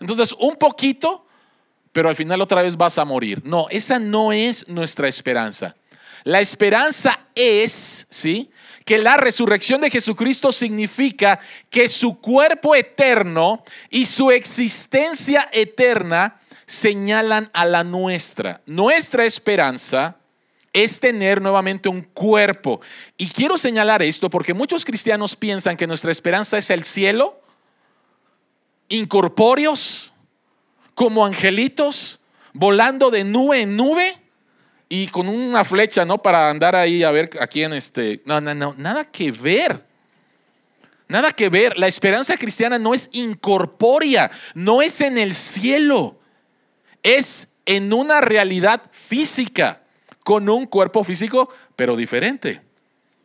Entonces, 0.00 0.34
un 0.38 0.56
poquito, 0.56 1.26
pero 1.92 2.08
al 2.08 2.16
final 2.16 2.40
otra 2.40 2.62
vez 2.62 2.78
vas 2.78 2.96
a 2.96 3.04
morir. 3.04 3.42
No, 3.44 3.66
esa 3.68 3.98
no 3.98 4.32
es 4.32 4.68
nuestra 4.68 5.06
esperanza. 5.06 5.76
La 6.24 6.40
esperanza 6.40 7.26
es, 7.34 8.06
¿sí? 8.10 8.50
que 8.84 8.98
la 8.98 9.16
resurrección 9.16 9.80
de 9.80 9.90
Jesucristo 9.90 10.50
significa 10.50 11.38
que 11.70 11.86
su 11.86 12.18
cuerpo 12.18 12.74
eterno 12.74 13.62
y 13.88 14.04
su 14.04 14.32
existencia 14.32 15.48
eterna 15.52 16.40
señalan 16.66 17.50
a 17.52 17.66
la 17.66 17.84
nuestra. 17.84 18.62
Nuestra 18.66 19.24
esperanza 19.24 20.16
es 20.72 20.98
tener 20.98 21.40
nuevamente 21.40 21.88
un 21.88 22.02
cuerpo. 22.02 22.80
Y 23.16 23.28
quiero 23.28 23.58
señalar 23.58 24.02
esto 24.02 24.30
porque 24.30 24.54
muchos 24.54 24.84
cristianos 24.84 25.36
piensan 25.36 25.76
que 25.76 25.86
nuestra 25.86 26.10
esperanza 26.10 26.58
es 26.58 26.70
el 26.70 26.82
cielo, 26.82 27.40
incorpóreos, 28.88 30.12
como 30.94 31.24
angelitos, 31.24 32.18
volando 32.52 33.10
de 33.10 33.24
nube 33.24 33.62
en 33.62 33.76
nube 33.76 34.14
y 34.92 35.06
con 35.06 35.28
una 35.28 35.64
flecha, 35.64 36.04
¿no? 36.04 36.18
Para 36.18 36.50
andar 36.50 36.74
ahí 36.74 37.04
a 37.04 37.12
ver 37.12 37.30
a 37.40 37.46
quién 37.46 37.72
este. 37.72 38.20
No, 38.24 38.40
no, 38.40 38.54
no, 38.56 38.74
nada 38.76 39.04
que 39.04 39.30
ver. 39.30 39.84
Nada 41.06 41.30
que 41.30 41.48
ver. 41.48 41.78
La 41.78 41.86
esperanza 41.86 42.36
cristiana 42.36 42.76
no 42.76 42.92
es 42.92 43.08
incorpórea, 43.12 44.32
no 44.54 44.82
es 44.82 45.00
en 45.00 45.16
el 45.16 45.34
cielo, 45.34 46.18
es 47.04 47.48
en 47.66 47.92
una 47.92 48.20
realidad 48.20 48.82
física, 48.90 49.80
con 50.24 50.48
un 50.48 50.66
cuerpo 50.66 51.04
físico, 51.04 51.48
pero 51.76 51.94
diferente. 51.94 52.60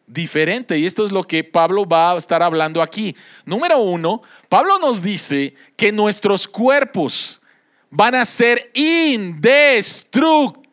Diferente. 0.05 0.77
Y 0.77 0.85
esto 0.85 1.03
es 1.03 1.11
lo 1.11 1.23
que 1.23 1.43
Pablo 1.43 1.87
va 1.87 2.11
a 2.11 2.17
estar 2.17 2.43
hablando 2.43 2.79
aquí. 2.79 3.15
Número 3.43 3.79
uno, 3.79 4.21
Pablo 4.49 4.77
nos 4.77 5.01
dice 5.01 5.55
que 5.75 5.91
nuestros 5.91 6.47
cuerpos 6.47 7.41
van 7.89 8.13
a 8.13 8.23
ser 8.23 8.69
indestructibles 8.75 10.64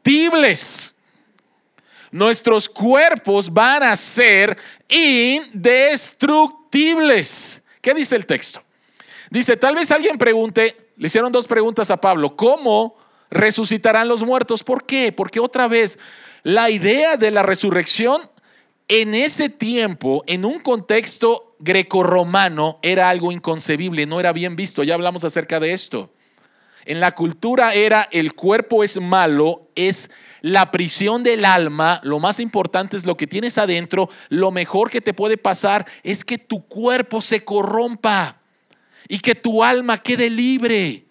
Nuestros 2.11 2.69
cuerpos 2.69 3.53
van 3.53 3.85
a 3.85 3.97
ser 3.97 4.59
indestructibles. 4.89 7.63
¿Qué 7.81 7.95
dice 7.95 8.17
el 8.17 8.27
texto? 8.27 8.63
Dice, 9.31 9.57
tal 9.57 9.75
vez 9.75 9.91
alguien 9.91 10.19
pregunte, 10.19 10.91
le 10.97 11.07
hicieron 11.07 11.33
dos 11.33 11.47
preguntas 11.47 11.91
a 11.91 11.97
Pablo, 11.97 12.37
¿cómo 12.37 12.97
resucitarán 13.31 14.09
los 14.09 14.23
muertos? 14.23 14.63
¿Por 14.63 14.85
qué? 14.85 15.11
Porque 15.11 15.41
otra 15.41 15.69
vez, 15.69 15.99
la 16.43 16.69
idea 16.69 17.17
de 17.17 17.31
la 17.31 17.43
resurrección 17.43 18.21
en 18.89 19.15
ese 19.15 19.49
tiempo, 19.49 20.23
en 20.27 20.45
un 20.45 20.61
contexto 20.61 21.57
grecorromano, 21.61 22.79
era 22.83 23.09
algo 23.09 23.33
inconcebible, 23.33 24.05
no 24.05 24.21
era 24.21 24.33
bien 24.33 24.55
visto, 24.55 24.83
ya 24.83 24.93
hablamos 24.95 25.25
acerca 25.25 25.61
de 25.61 25.73
esto. 25.73 26.11
En 26.85 27.01
la 27.01 27.13
cultura 27.13 27.75
era 27.75 28.09
el 28.11 28.35
cuerpo 28.35 28.83
es 28.83 29.01
malo, 29.01 29.69
es 29.75 30.11
la 30.41 30.71
prisión 30.71 31.23
del 31.23 31.45
alma, 31.45 32.01
lo 32.03 32.19
más 32.19 32.41
importante 32.41 32.97
es 32.97 33.07
lo 33.07 33.17
que 33.17 33.29
tienes 33.29 33.59
adentro, 33.59 34.09
lo 34.29 34.51
mejor 34.51 34.91
que 34.91 35.01
te 35.01 35.15
puede 35.15 35.37
pasar 35.37 35.87
es 36.03 36.25
que 36.25 36.39
tu 36.39 36.67
cuerpo 36.67 37.21
se 37.21 37.45
corrompa 37.45 38.41
y 39.09 39.21
que 39.21 39.35
tu 39.35 39.63
alma 39.63 39.99
quede 39.99 40.29
libre. 40.29 41.07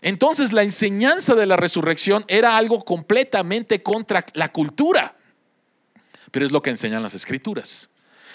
Entonces 0.00 0.52
la 0.52 0.62
enseñanza 0.62 1.34
de 1.34 1.46
la 1.46 1.56
resurrección 1.56 2.24
era 2.28 2.56
algo 2.56 2.84
completamente 2.84 3.82
contra 3.82 4.24
la 4.34 4.50
cultura, 4.52 5.16
pero 6.30 6.46
es 6.46 6.52
lo 6.52 6.62
que 6.62 6.70
enseñan 6.70 7.02
las 7.02 7.14
escrituras. 7.14 7.90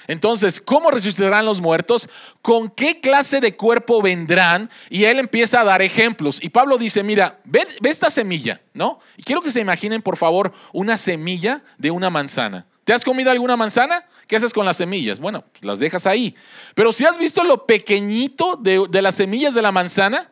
Entonces, 0.09 0.59
¿cómo 0.59 0.89
resucitarán 0.89 1.45
los 1.45 1.61
muertos? 1.61 2.09
¿Con 2.41 2.71
qué 2.71 2.99
clase 2.99 3.41
de 3.41 3.55
cuerpo 3.55 4.01
vendrán? 4.01 4.71
Y 4.89 5.03
él 5.03 5.19
empieza 5.19 5.61
a 5.61 5.63
dar 5.63 5.83
ejemplos. 5.83 6.39
Y 6.41 6.49
Pablo 6.49 6.79
dice, 6.79 7.03
mira, 7.03 7.39
ve, 7.45 7.67
esta 7.83 8.09
semilla, 8.09 8.59
¿no? 8.73 8.99
Y 9.17 9.23
quiero 9.23 9.43
que 9.43 9.51
se 9.51 9.59
imaginen, 9.59 10.01
por 10.01 10.17
favor, 10.17 10.51
una 10.73 10.97
semilla 10.97 11.61
de 11.77 11.91
una 11.91 12.09
manzana. 12.09 12.65
¿Te 12.85 12.93
has 12.93 13.05
comido 13.05 13.29
alguna 13.29 13.55
manzana? 13.55 14.03
¿Qué 14.27 14.35
haces 14.35 14.51
con 14.51 14.65
las 14.65 14.77
semillas? 14.77 15.19
Bueno, 15.19 15.45
pues, 15.51 15.63
las 15.63 15.77
dejas 15.77 16.07
ahí. 16.07 16.35
Pero 16.73 16.91
si 16.91 17.05
has 17.05 17.19
visto 17.19 17.43
lo 17.43 17.67
pequeñito 17.67 18.55
de, 18.55 18.87
de 18.89 19.01
las 19.03 19.13
semillas 19.13 19.53
de 19.53 19.61
la 19.61 19.71
manzana, 19.71 20.31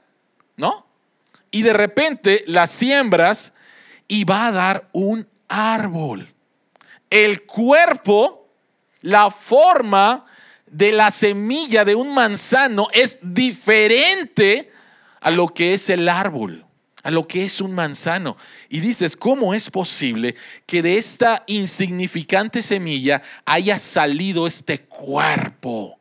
¿no? 0.55 0.87
Y 1.51 1.61
de 1.61 1.73
repente 1.73 2.43
las 2.47 2.71
siembras 2.71 3.53
y 4.07 4.23
va 4.23 4.47
a 4.47 4.51
dar 4.51 4.89
un 4.91 5.27
árbol. 5.47 6.33
El 7.11 7.45
cuerpo 7.45 8.36
la 9.07 9.31
forma 9.31 10.25
de 10.65 10.91
la 10.91 11.11
semilla 11.11 11.85
de 11.85 11.95
un 11.95 12.13
manzano 12.13 12.89
es 12.91 13.19
diferente 13.21 14.69
a 15.21 15.31
lo 15.31 15.47
que 15.47 15.73
es 15.73 15.89
el 15.89 16.09
árbol, 16.09 16.65
a 17.03 17.11
lo 17.11 17.25
que 17.25 17.45
es 17.45 17.61
un 17.61 17.73
manzano. 17.73 18.35
Y 18.67 18.81
dices, 18.81 19.15
¿cómo 19.15 19.53
es 19.53 19.69
posible 19.69 20.35
que 20.65 20.81
de 20.81 20.97
esta 20.97 21.45
insignificante 21.47 22.61
semilla 22.61 23.21
haya 23.45 23.79
salido 23.79 24.45
este 24.45 24.81
cuerpo 24.81 25.97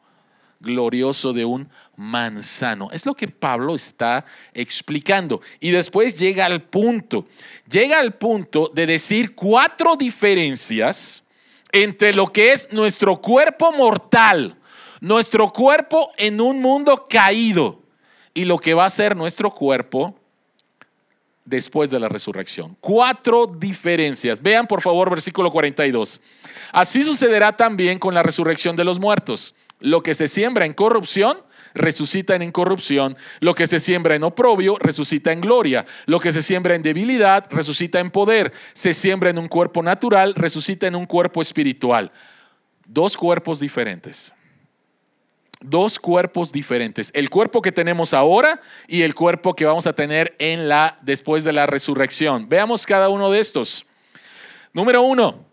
glorioso 0.59 1.33
de 1.33 1.45
un 1.45 1.71
manzano? 1.95 2.89
Es 2.91 3.07
lo 3.07 3.15
que 3.15 3.29
Pablo 3.29 3.77
está 3.77 4.25
explicando. 4.53 5.41
Y 5.61 5.71
después 5.71 6.19
llega 6.19 6.45
al 6.45 6.61
punto, 6.61 7.29
llega 7.71 8.01
al 8.01 8.15
punto 8.15 8.73
de 8.75 8.85
decir 8.85 9.37
cuatro 9.37 9.95
diferencias 9.95 11.23
entre 11.83 12.15
lo 12.15 12.29
que 12.29 12.53
es 12.53 12.73
nuestro 12.73 13.21
cuerpo 13.21 13.71
mortal, 13.73 14.57
nuestro 15.01 15.53
cuerpo 15.53 16.11
en 16.17 16.41
un 16.41 16.61
mundo 16.63 17.07
caído 17.09 17.83
y 18.33 18.47
lo 18.47 18.59
que 18.59 18.75
va 18.75 18.87
a 18.87 18.91
ser 18.91 19.15
nuestro 19.15 19.51
cuerpo 19.51 20.15
después 21.45 21.91
de 21.91 22.01
la 22.01 22.09
resurrección. 22.09 22.77
Cuatro 22.81 23.47
diferencias. 23.47 24.43
Vean 24.43 24.67
por 24.67 24.81
favor 24.81 25.11
versículo 25.11 25.51
42. 25.51 26.21
Así 26.73 27.03
sucederá 27.03 27.57
también 27.57 27.99
con 27.99 28.15
la 28.15 28.23
resurrección 28.23 28.75
de 28.75 28.85
los 28.85 28.99
muertos. 28.99 29.55
Lo 29.79 30.03
que 30.03 30.15
se 30.15 30.29
siembra 30.29 30.65
en 30.65 30.73
corrupción, 30.73 31.39
resucita 31.77 32.35
en 32.35 32.43
incorrupción. 32.43 33.17
Lo 33.41 33.55
que 33.55 33.67
se 33.67 33.79
siembra 33.79 34.17
en 34.17 34.25
oprobio, 34.25 34.77
resucita 34.79 35.33
en 35.33 35.41
gloria. 35.41 35.87
Lo 36.07 36.19
que 36.19 36.33
se 36.33 36.43
siembra 36.43 36.75
en 36.75 36.83
debilidad, 36.83 37.47
resucita 37.51 38.01
en 38.01 38.11
poder. 38.11 38.53
Se 38.73 38.93
siembra 38.93 39.31
en 39.31 39.39
un 39.39 39.49
cuerpo 39.49 39.83
natural, 39.83 40.35
resucita 40.35 40.87
en 40.87 40.97
un 40.97 41.07
cuerpo 41.07 41.41
espiritual. 41.41 42.11
Dos 42.87 43.17
cuerpos 43.17 43.61
diferentes. 43.61 44.33
Dos 45.61 45.99
cuerpos 45.99 46.53
diferentes. 46.53 47.11
El 47.15 47.31
cuerpo 47.31 47.63
que 47.63 47.73
tenemos 47.73 48.13
ahora 48.13 48.61
y 48.87 49.03
el 49.03 49.15
cuerpo 49.15 49.55
que 49.55 49.65
vamos 49.65 49.87
a 49.87 49.95
tener 49.95 50.37
en 50.39 50.69
la 50.69 50.99
después 51.03 51.45
de 51.45 51.53
la 51.53 51.67
resurrección. 51.67 52.49
Veamos 52.49 52.85
cada 52.85 53.09
uno 53.09 53.31
de 53.31 53.41
estos. 53.41 53.87
Número 54.73 55.01
uno, 55.01 55.46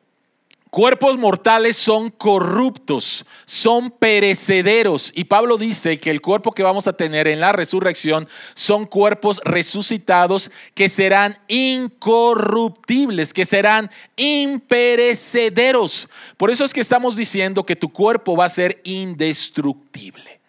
Cuerpos 0.73 1.19
mortales 1.19 1.77
son 1.77 2.09
corruptos, 2.09 3.27
son 3.45 3.91
perecederos. 3.91 5.11
Y 5.13 5.25
Pablo 5.25 5.59
dice 5.59 5.99
que 5.99 6.09
el 6.09 6.19
cuerpo 6.19 6.51
que 6.51 6.63
vamos 6.63 6.87
a 6.87 6.93
tener 6.93 7.27
en 7.27 7.39
la 7.39 7.51
resurrección 7.51 8.27
son 8.55 8.87
cuerpos 8.87 9.39
resucitados 9.43 10.49
que 10.73 10.89
serán 10.89 11.37
incorruptibles, 11.47 13.35
que 13.35 13.45
serán 13.45 13.91
imperecederos. 14.15 16.09
Por 16.37 16.49
eso 16.49 16.65
es 16.65 16.73
que 16.73 16.81
estamos 16.81 17.15
diciendo 17.15 17.67
que 17.67 17.75
tu 17.75 17.89
cuerpo 17.89 18.35
va 18.35 18.45
a 18.45 18.49
ser 18.49 18.81
indestructible. 18.83 20.41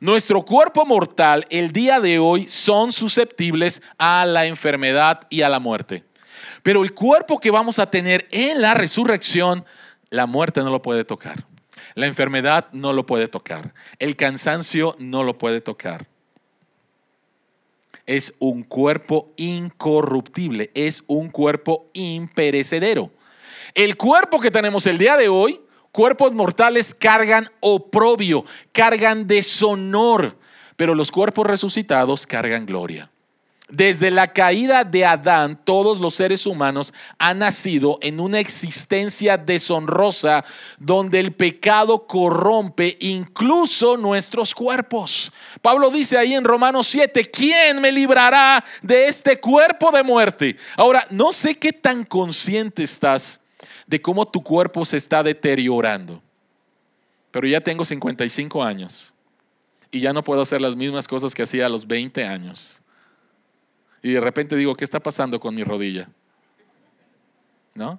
Nuestro 0.00 0.40
cuerpo 0.40 0.86
mortal 0.86 1.46
el 1.50 1.70
día 1.70 2.00
de 2.00 2.18
hoy 2.18 2.48
son 2.48 2.92
susceptibles 2.92 3.82
a 3.98 4.24
la 4.24 4.46
enfermedad 4.46 5.26
y 5.28 5.42
a 5.42 5.50
la 5.50 5.60
muerte. 5.60 6.02
Pero 6.62 6.82
el 6.82 6.94
cuerpo 6.94 7.38
que 7.38 7.50
vamos 7.50 7.78
a 7.78 7.90
tener 7.90 8.28
en 8.30 8.60
la 8.60 8.74
resurrección, 8.74 9.64
la 10.10 10.26
muerte 10.26 10.62
no 10.62 10.70
lo 10.70 10.82
puede 10.82 11.04
tocar. 11.04 11.46
La 11.94 12.06
enfermedad 12.06 12.66
no 12.72 12.92
lo 12.92 13.06
puede 13.06 13.28
tocar. 13.28 13.74
El 13.98 14.16
cansancio 14.16 14.96
no 14.98 15.22
lo 15.22 15.38
puede 15.38 15.60
tocar. 15.60 16.06
Es 18.06 18.34
un 18.38 18.64
cuerpo 18.64 19.32
incorruptible, 19.36 20.70
es 20.74 21.04
un 21.06 21.30
cuerpo 21.30 21.86
imperecedero. 21.94 23.10
El 23.74 23.96
cuerpo 23.96 24.40
que 24.40 24.50
tenemos 24.50 24.86
el 24.86 24.98
día 24.98 25.16
de 25.16 25.28
hoy, 25.28 25.60
cuerpos 25.90 26.32
mortales 26.32 26.94
cargan 26.94 27.50
oprobio, 27.60 28.44
cargan 28.72 29.26
deshonor, 29.26 30.36
pero 30.76 30.94
los 30.94 31.10
cuerpos 31.10 31.46
resucitados 31.46 32.26
cargan 32.26 32.66
gloria. 32.66 33.10
Desde 33.70 34.10
la 34.10 34.30
caída 34.30 34.84
de 34.84 35.06
Adán, 35.06 35.58
todos 35.64 35.98
los 35.98 36.14
seres 36.14 36.44
humanos 36.44 36.92
han 37.18 37.38
nacido 37.38 37.98
en 38.02 38.20
una 38.20 38.38
existencia 38.38 39.38
deshonrosa 39.38 40.44
donde 40.78 41.18
el 41.18 41.32
pecado 41.32 42.06
corrompe 42.06 42.98
incluso 43.00 43.96
nuestros 43.96 44.54
cuerpos. 44.54 45.32
Pablo 45.62 45.90
dice 45.90 46.18
ahí 46.18 46.34
en 46.34 46.44
Romanos 46.44 46.88
7, 46.88 47.24
¿quién 47.24 47.80
me 47.80 47.90
librará 47.90 48.62
de 48.82 49.08
este 49.08 49.40
cuerpo 49.40 49.90
de 49.90 50.02
muerte? 50.02 50.58
Ahora, 50.76 51.06
no 51.08 51.32
sé 51.32 51.54
qué 51.54 51.72
tan 51.72 52.04
consciente 52.04 52.82
estás 52.82 53.40
de 53.86 54.00
cómo 54.00 54.28
tu 54.28 54.42
cuerpo 54.42 54.84
se 54.84 54.98
está 54.98 55.22
deteriorando, 55.22 56.20
pero 57.30 57.46
ya 57.46 57.62
tengo 57.62 57.82
55 57.82 58.62
años 58.62 59.14
y 59.90 60.00
ya 60.00 60.12
no 60.12 60.22
puedo 60.22 60.42
hacer 60.42 60.60
las 60.60 60.76
mismas 60.76 61.08
cosas 61.08 61.34
que 61.34 61.42
hacía 61.42 61.64
a 61.64 61.70
los 61.70 61.86
20 61.86 62.24
años 62.24 62.82
y 64.04 64.12
de 64.12 64.20
repente 64.20 64.54
digo, 64.54 64.74
¿qué 64.74 64.84
está 64.84 65.00
pasando 65.00 65.40
con 65.40 65.54
mi 65.54 65.64
rodilla? 65.64 66.10
¿No? 67.74 67.98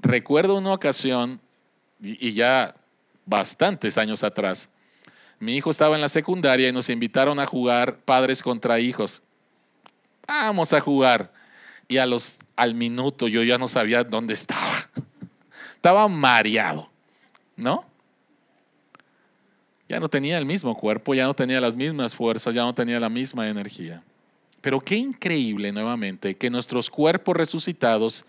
Recuerdo 0.00 0.58
una 0.58 0.74
ocasión, 0.74 1.40
y 1.98 2.34
ya 2.34 2.76
bastantes 3.24 3.96
años 3.96 4.22
atrás, 4.22 4.68
mi 5.38 5.56
hijo 5.56 5.70
estaba 5.70 5.94
en 5.94 6.02
la 6.02 6.10
secundaria 6.10 6.68
y 6.68 6.72
nos 6.72 6.90
invitaron 6.90 7.40
a 7.40 7.46
jugar 7.46 7.96
padres 8.00 8.42
contra 8.42 8.78
hijos. 8.78 9.22
Vamos 10.28 10.74
a 10.74 10.80
jugar. 10.80 11.32
Y 11.88 11.96
a 11.96 12.04
los, 12.04 12.40
al 12.54 12.74
minuto 12.74 13.28
yo 13.28 13.42
ya 13.42 13.56
no 13.56 13.66
sabía 13.66 14.04
dónde 14.04 14.34
estaba. 14.34 14.90
Estaba 15.74 16.06
mareado, 16.06 16.90
¿no? 17.56 17.86
Ya 19.88 19.98
no 19.98 20.10
tenía 20.10 20.36
el 20.36 20.44
mismo 20.44 20.76
cuerpo, 20.76 21.14
ya 21.14 21.24
no 21.24 21.32
tenía 21.32 21.62
las 21.62 21.74
mismas 21.74 22.14
fuerzas, 22.14 22.54
ya 22.54 22.60
no 22.60 22.74
tenía 22.74 23.00
la 23.00 23.08
misma 23.08 23.48
energía. 23.48 24.04
Pero 24.60 24.80
qué 24.80 24.96
increíble 24.96 25.72
nuevamente 25.72 26.36
que 26.36 26.50
nuestros 26.50 26.90
cuerpos 26.90 27.36
resucitados 27.36 28.26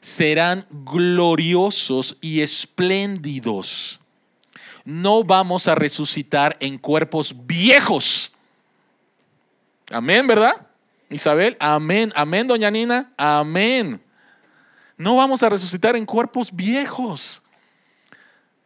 serán 0.00 0.66
gloriosos 0.70 2.16
y 2.20 2.40
espléndidos. 2.40 4.00
No 4.84 5.24
vamos 5.24 5.68
a 5.68 5.74
resucitar 5.74 6.56
en 6.60 6.78
cuerpos 6.78 7.34
viejos. 7.46 8.32
Amén, 9.90 10.26
¿verdad? 10.26 10.66
Isabel, 11.10 11.56
amén, 11.60 12.12
amén, 12.16 12.46
doña 12.46 12.70
Nina, 12.70 13.12
amén. 13.16 14.00
No 14.96 15.16
vamos 15.16 15.42
a 15.42 15.48
resucitar 15.48 15.94
en 15.94 16.06
cuerpos 16.06 16.54
viejos. 16.54 17.42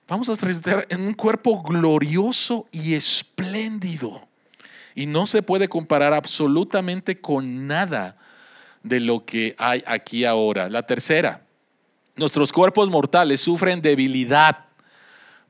Vamos 0.07 0.29
a 0.29 0.35
resucitar 0.35 0.87
en 0.90 1.01
un 1.03 1.14
cuerpo 1.14 1.61
glorioso 1.62 2.68
y 2.70 2.94
espléndido 2.94 4.30
y 4.94 5.07
no 5.07 5.26
se 5.26 5.42
puede 5.42 5.68
comparar 5.68 6.12
absolutamente 6.12 7.20
con 7.20 7.66
nada 7.66 8.16
de 8.83 9.00
lo 9.00 9.24
que 9.24 9.55
hay 9.59 9.83
aquí 9.87 10.24
ahora. 10.24 10.68
La 10.68 10.83
tercera, 10.83 11.46
nuestros 12.16 12.53
cuerpos 12.53 12.88
mortales 12.90 13.40
sufren 13.40 13.83
debilidad, 13.83 14.66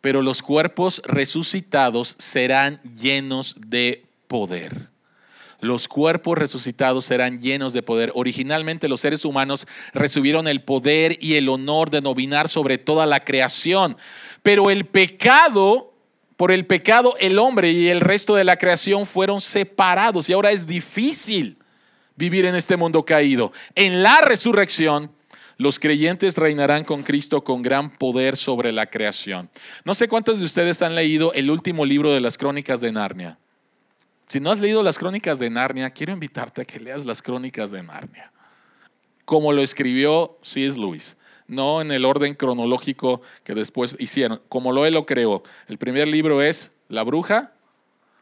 pero 0.00 0.22
los 0.22 0.42
cuerpos 0.42 1.02
resucitados 1.04 2.16
serán 2.18 2.80
llenos 2.82 3.54
de 3.58 4.04
poder. 4.26 4.88
Los 5.60 5.88
cuerpos 5.88 6.38
resucitados 6.38 7.04
serán 7.04 7.40
llenos 7.40 7.74
de 7.74 7.82
poder. 7.82 8.12
Originalmente 8.14 8.88
los 8.88 9.00
seres 9.00 9.26
humanos 9.26 9.66
recibieron 9.92 10.48
el 10.48 10.62
poder 10.62 11.18
y 11.20 11.34
el 11.34 11.50
honor 11.50 11.90
de 11.90 12.00
dominar 12.00 12.48
sobre 12.48 12.78
toda 12.78 13.04
la 13.04 13.24
creación, 13.24 13.96
pero 14.42 14.70
el 14.70 14.86
pecado 14.86 15.89
por 16.40 16.52
el 16.52 16.64
pecado 16.64 17.16
el 17.20 17.38
hombre 17.38 17.70
y 17.70 17.88
el 17.88 18.00
resto 18.00 18.34
de 18.34 18.44
la 18.44 18.56
creación 18.56 19.04
fueron 19.04 19.42
separados 19.42 20.30
y 20.30 20.32
ahora 20.32 20.52
es 20.52 20.66
difícil 20.66 21.58
vivir 22.16 22.46
en 22.46 22.54
este 22.54 22.78
mundo 22.78 23.04
caído. 23.04 23.52
En 23.74 24.02
la 24.02 24.22
resurrección, 24.22 25.12
los 25.58 25.78
creyentes 25.78 26.38
reinarán 26.38 26.84
con 26.84 27.02
Cristo 27.02 27.44
con 27.44 27.60
gran 27.60 27.90
poder 27.90 28.38
sobre 28.38 28.72
la 28.72 28.86
creación. 28.86 29.50
No 29.84 29.92
sé 29.92 30.08
cuántos 30.08 30.38
de 30.38 30.46
ustedes 30.46 30.80
han 30.80 30.94
leído 30.94 31.30
el 31.34 31.50
último 31.50 31.84
libro 31.84 32.10
de 32.14 32.20
las 32.20 32.38
crónicas 32.38 32.80
de 32.80 32.90
Narnia. 32.90 33.38
Si 34.26 34.40
no 34.40 34.50
has 34.50 34.60
leído 34.60 34.82
las 34.82 34.98
crónicas 34.98 35.38
de 35.40 35.50
Narnia, 35.50 35.90
quiero 35.90 36.14
invitarte 36.14 36.62
a 36.62 36.64
que 36.64 36.80
leas 36.80 37.04
las 37.04 37.20
crónicas 37.20 37.70
de 37.70 37.82
Narnia, 37.82 38.32
como 39.26 39.52
lo 39.52 39.60
escribió 39.60 40.38
C.S. 40.42 40.80
Lewis 40.80 41.18
no 41.50 41.80
en 41.80 41.90
el 41.90 42.04
orden 42.04 42.34
cronológico 42.34 43.20
que 43.44 43.54
después 43.54 43.96
hicieron, 43.98 44.40
como 44.48 44.72
lo 44.72 44.86
él 44.86 44.94
lo 44.94 45.04
creó. 45.04 45.42
El 45.68 45.78
primer 45.78 46.08
libro 46.08 46.40
es 46.42 46.72
La 46.88 47.02
bruja, 47.02 47.52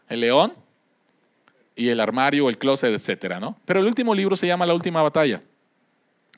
el 0.09 0.21
león 0.21 0.55
y 1.77 1.88
el 1.88 2.01
armario, 2.01 2.49
el 2.49 2.59
closet, 2.59 2.93
etcétera, 2.93 3.38
¿no? 3.38 3.59
Pero 3.67 3.81
el 3.81 3.87
último 3.87 4.14
libro 4.14 4.35
se 4.35 4.47
llama 4.47 4.67
La 4.67 4.75
última 4.75 5.03
batalla, 5.03 5.43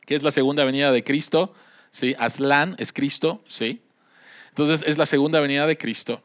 que 0.05 0.15
es 0.15 0.23
la 0.23 0.33
segunda 0.33 0.65
venida 0.65 0.91
de 0.91 1.05
Cristo, 1.05 1.55
¿sí? 1.91 2.15
Aslan 2.19 2.75
es 2.79 2.93
Cristo, 2.93 3.43
¿sí? 3.47 3.81
Entonces 4.49 4.85
es 4.87 4.99
la 4.99 5.07
segunda 5.07 5.39
venida 5.41 5.67
de 5.67 5.79
Cristo. 5.79 6.23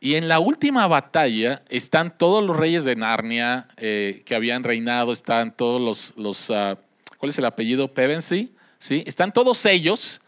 Y 0.00 0.14
en 0.16 0.28
la 0.28 0.40
última 0.40 0.86
batalla 0.86 1.62
están 1.68 2.16
todos 2.18 2.44
los 2.44 2.56
reyes 2.56 2.84
de 2.84 2.96
Narnia 2.96 3.68
eh, 3.76 4.22
que 4.24 4.34
habían 4.34 4.64
reinado, 4.64 5.12
están 5.12 5.56
todos 5.56 5.80
los, 5.80 6.14
los 6.16 6.50
uh, 6.50 6.76
¿cuál 7.18 7.30
es 7.30 7.38
el 7.38 7.44
apellido? 7.44 7.94
Pevensey, 7.94 8.52
¿sí? 8.78 9.02
Están 9.06 9.32
todos 9.32 9.64
ellos, 9.66 10.20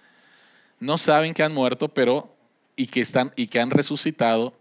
no 0.78 0.98
saben 0.98 1.34
que 1.34 1.42
han 1.42 1.54
muerto, 1.54 1.88
pero 1.88 2.34
y 2.76 2.86
que, 2.86 3.00
están, 3.00 3.32
y 3.36 3.48
que 3.48 3.60
han 3.60 3.70
resucitado. 3.70 4.54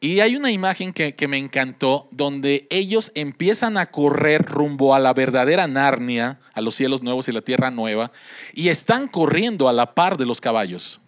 Y 0.00 0.18
hay 0.18 0.34
una 0.34 0.50
imagen 0.50 0.92
que, 0.92 1.14
que, 1.14 1.28
me 1.28 1.38
encantó 1.38 2.08
donde 2.10 2.66
ellos 2.70 3.12
empiezan 3.14 3.78
a 3.78 3.86
correr 3.86 4.42
rumbo 4.42 4.96
a 4.96 4.98
la 4.98 5.14
verdadera 5.14 5.68
Narnia, 5.68 6.40
a 6.54 6.60
los 6.60 6.74
cielos 6.74 7.02
nuevos 7.02 7.28
y 7.28 7.32
la 7.32 7.40
tierra 7.40 7.70
nueva, 7.70 8.10
y 8.52 8.68
están 8.68 9.06
corriendo 9.06 9.68
a 9.68 9.72
la 9.72 9.94
par 9.94 10.16
de 10.16 10.26
los 10.26 10.40
caballos. 10.40 11.00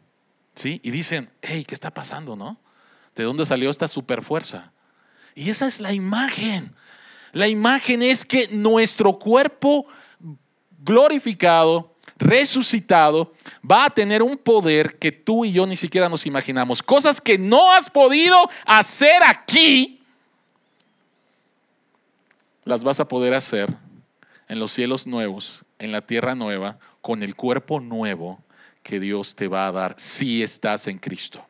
¿Sí? 0.55 0.81
Y 0.85 0.93
dicen, 0.93 1.31
hey, 1.43 1.65
¿qué 1.67 1.75
está 1.75 1.93
pasando, 1.93 2.37
no? 2.37 2.61
¿De 3.17 3.25
dónde 3.25 3.45
salió 3.45 3.71
esta 3.71 3.89
superfuerza? 3.89 4.73
Y 5.35 5.51
esa 5.51 5.67
es 5.67 5.81
la 5.81 5.93
imagen. 5.93 6.73
La 7.33 7.49
imagen 7.49 8.03
es 8.03 8.25
que 8.25 8.47
nuestro 8.53 9.19
cuerpo 9.19 9.87
glorificado 10.85 11.94
resucitado, 12.17 13.33
va 13.69 13.87
a 13.87 13.91
tener 13.91 14.23
un 14.23 14.37
poder 14.37 14.99
que 14.99 15.13
tú 15.13 15.45
y 15.45 15.53
yo 15.53 15.67
ni 15.67 15.77
siquiera 15.77 16.09
nos 16.09 16.27
imaginamos. 16.27 16.83
Cosas 16.83 17.21
que 17.21 17.39
no 17.39 17.73
has 17.73 17.91
podido 17.91 18.37
hacer 18.67 19.23
aquí, 19.23 20.01
las 22.65 22.83
vas 22.83 23.01
a 23.01 23.09
poder 23.09 23.35
hacer 23.35 23.75
en 24.49 24.59
los 24.59 24.73
cielos 24.73 25.07
nuevos, 25.07 25.65
en 25.79 25.93
la 25.93 26.01
tierra 26.01 26.35
nueva, 26.35 26.79
con 27.01 27.23
el 27.23 27.35
cuerpo 27.35 27.81
nuevo 27.81 28.43
que 28.83 29.01
Dios 29.01 29.35
te 29.35 29.49
va 29.49 29.67
a 29.67 29.73
dar 29.73 29.95
si 29.99 30.43
estás 30.43 30.87
en 30.87 30.99
Cristo. 30.99 31.45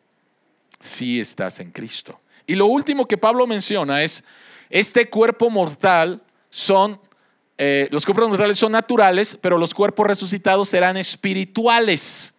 Si 0.81 1.21
estás 1.21 1.61
en 1.61 1.71
Cristo. 1.71 2.21
Y 2.47 2.55
lo 2.55 2.67
último 2.67 3.07
que 3.07 3.17
Pablo 3.17 3.47
menciona 3.47 4.03
es, 4.03 4.25
este 4.71 5.09
cuerpo 5.09 5.51
mortal 5.51 6.23
son 6.51 7.01
eh, 7.57 7.89
los 7.91 8.05
cuerpos 8.05 8.29
mortales 8.29 8.59
son 8.59 8.73
naturales, 8.73 9.39
pero 9.41 9.59
los 9.59 9.75
cuerpos 9.75 10.07
resucitados 10.07 10.69
serán 10.69 10.97
espirituales. 10.97 12.35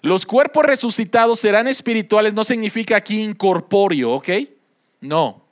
Los 0.00 0.26
cuerpos 0.26 0.64
resucitados 0.64 1.38
serán 1.38 1.68
espirituales 1.68 2.34
no 2.34 2.42
significa 2.42 2.96
aquí 2.96 3.22
incorpóreo, 3.22 4.12
¿ok? 4.14 4.28
No. 5.00 5.42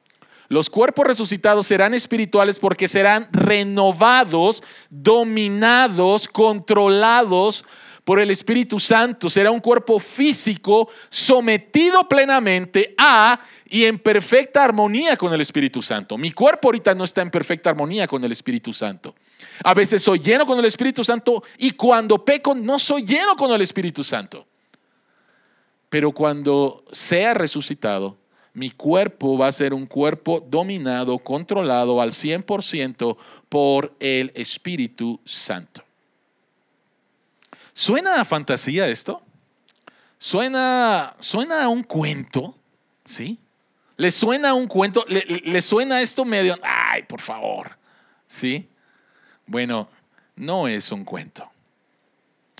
Los 0.49 0.69
cuerpos 0.69 1.07
resucitados 1.07 1.67
serán 1.69 1.95
espirituales 1.95 2.59
porque 2.59 2.89
serán 2.89 3.29
renovados, 3.31 4.65
dominados, 4.89 6.27
controlados 6.27 7.65
por 8.05 8.21
el 8.21 8.31
Espíritu 8.31 8.79
Santo. 8.79 9.29
Será 9.29 9.51
un 9.51 9.61
cuerpo 9.61 9.99
físico 9.99 10.89
sometido 11.09 12.09
plenamente 12.09 12.95
a 12.99 13.39
y 13.71 13.85
en 13.85 13.99
perfecta 13.99 14.65
armonía 14.65 15.17
con 15.17 15.33
el 15.33 15.41
Espíritu 15.41 15.81
Santo. 15.81 16.19
Mi 16.19 16.33
cuerpo 16.33 16.69
ahorita 16.69 16.95
no 16.95 17.05
está 17.05 17.23
en 17.23 17.31
perfecta 17.31 17.71
armonía 17.71 18.07
con 18.07 18.23
el 18.25 18.33
Espíritu 18.33 18.73
Santo. 18.73 19.15
A 19.63 19.75
veces 19.75 20.03
soy 20.03 20.19
lleno 20.19 20.45
con 20.45 20.59
el 20.59 20.65
Espíritu 20.65 21.05
Santo 21.05 21.43
y 21.59 21.73
cuando 21.73 22.25
peco 22.25 22.55
no 22.55 22.79
soy 22.79 23.05
lleno 23.05 23.37
con 23.37 23.53
el 23.53 23.63
Espíritu 23.63 24.03
Santo. 24.03 24.47
Pero 25.89 26.13
cuando 26.13 26.85
sea 26.93 27.35
resucitado, 27.35 28.17
mi 28.55 28.71
cuerpo 28.71 29.39
va 29.39 29.47
a 29.47 29.53
ser 29.53 29.73
un 29.73 29.87
cuerpo 29.87 30.41
dominado, 30.41 31.19
controlado 31.19 32.01
al 32.01 32.11
100% 32.11 33.17
por 33.49 33.95
el 34.01 34.33
Espíritu 34.35 35.21
Santo. 35.25 35.83
¿Suena 37.73 38.21
a 38.21 38.25
fantasía 38.25 38.89
esto? 38.89 39.23
¿Suena, 40.19 41.17
suena 41.21 41.65
a 41.65 41.69
un 41.69 41.83
cuento? 41.83 42.57
¿Sí? 43.05 43.39
¿Le 43.97 44.11
suena 44.11 44.51
a 44.51 44.55
un 44.55 44.67
cuento? 44.67 45.05
¿Le, 45.09 45.25
¿Le, 45.25 45.63
suena 45.63 46.01
esto 46.01 46.25
medio? 46.25 46.59
Ay, 46.63 47.03
por 47.05 47.21
favor. 47.21 47.77
¿Sí? 48.27 48.69
Bueno, 49.47 49.89
no 50.37 50.69
es 50.69 50.93
un 50.93 51.05
cuento. 51.05 51.51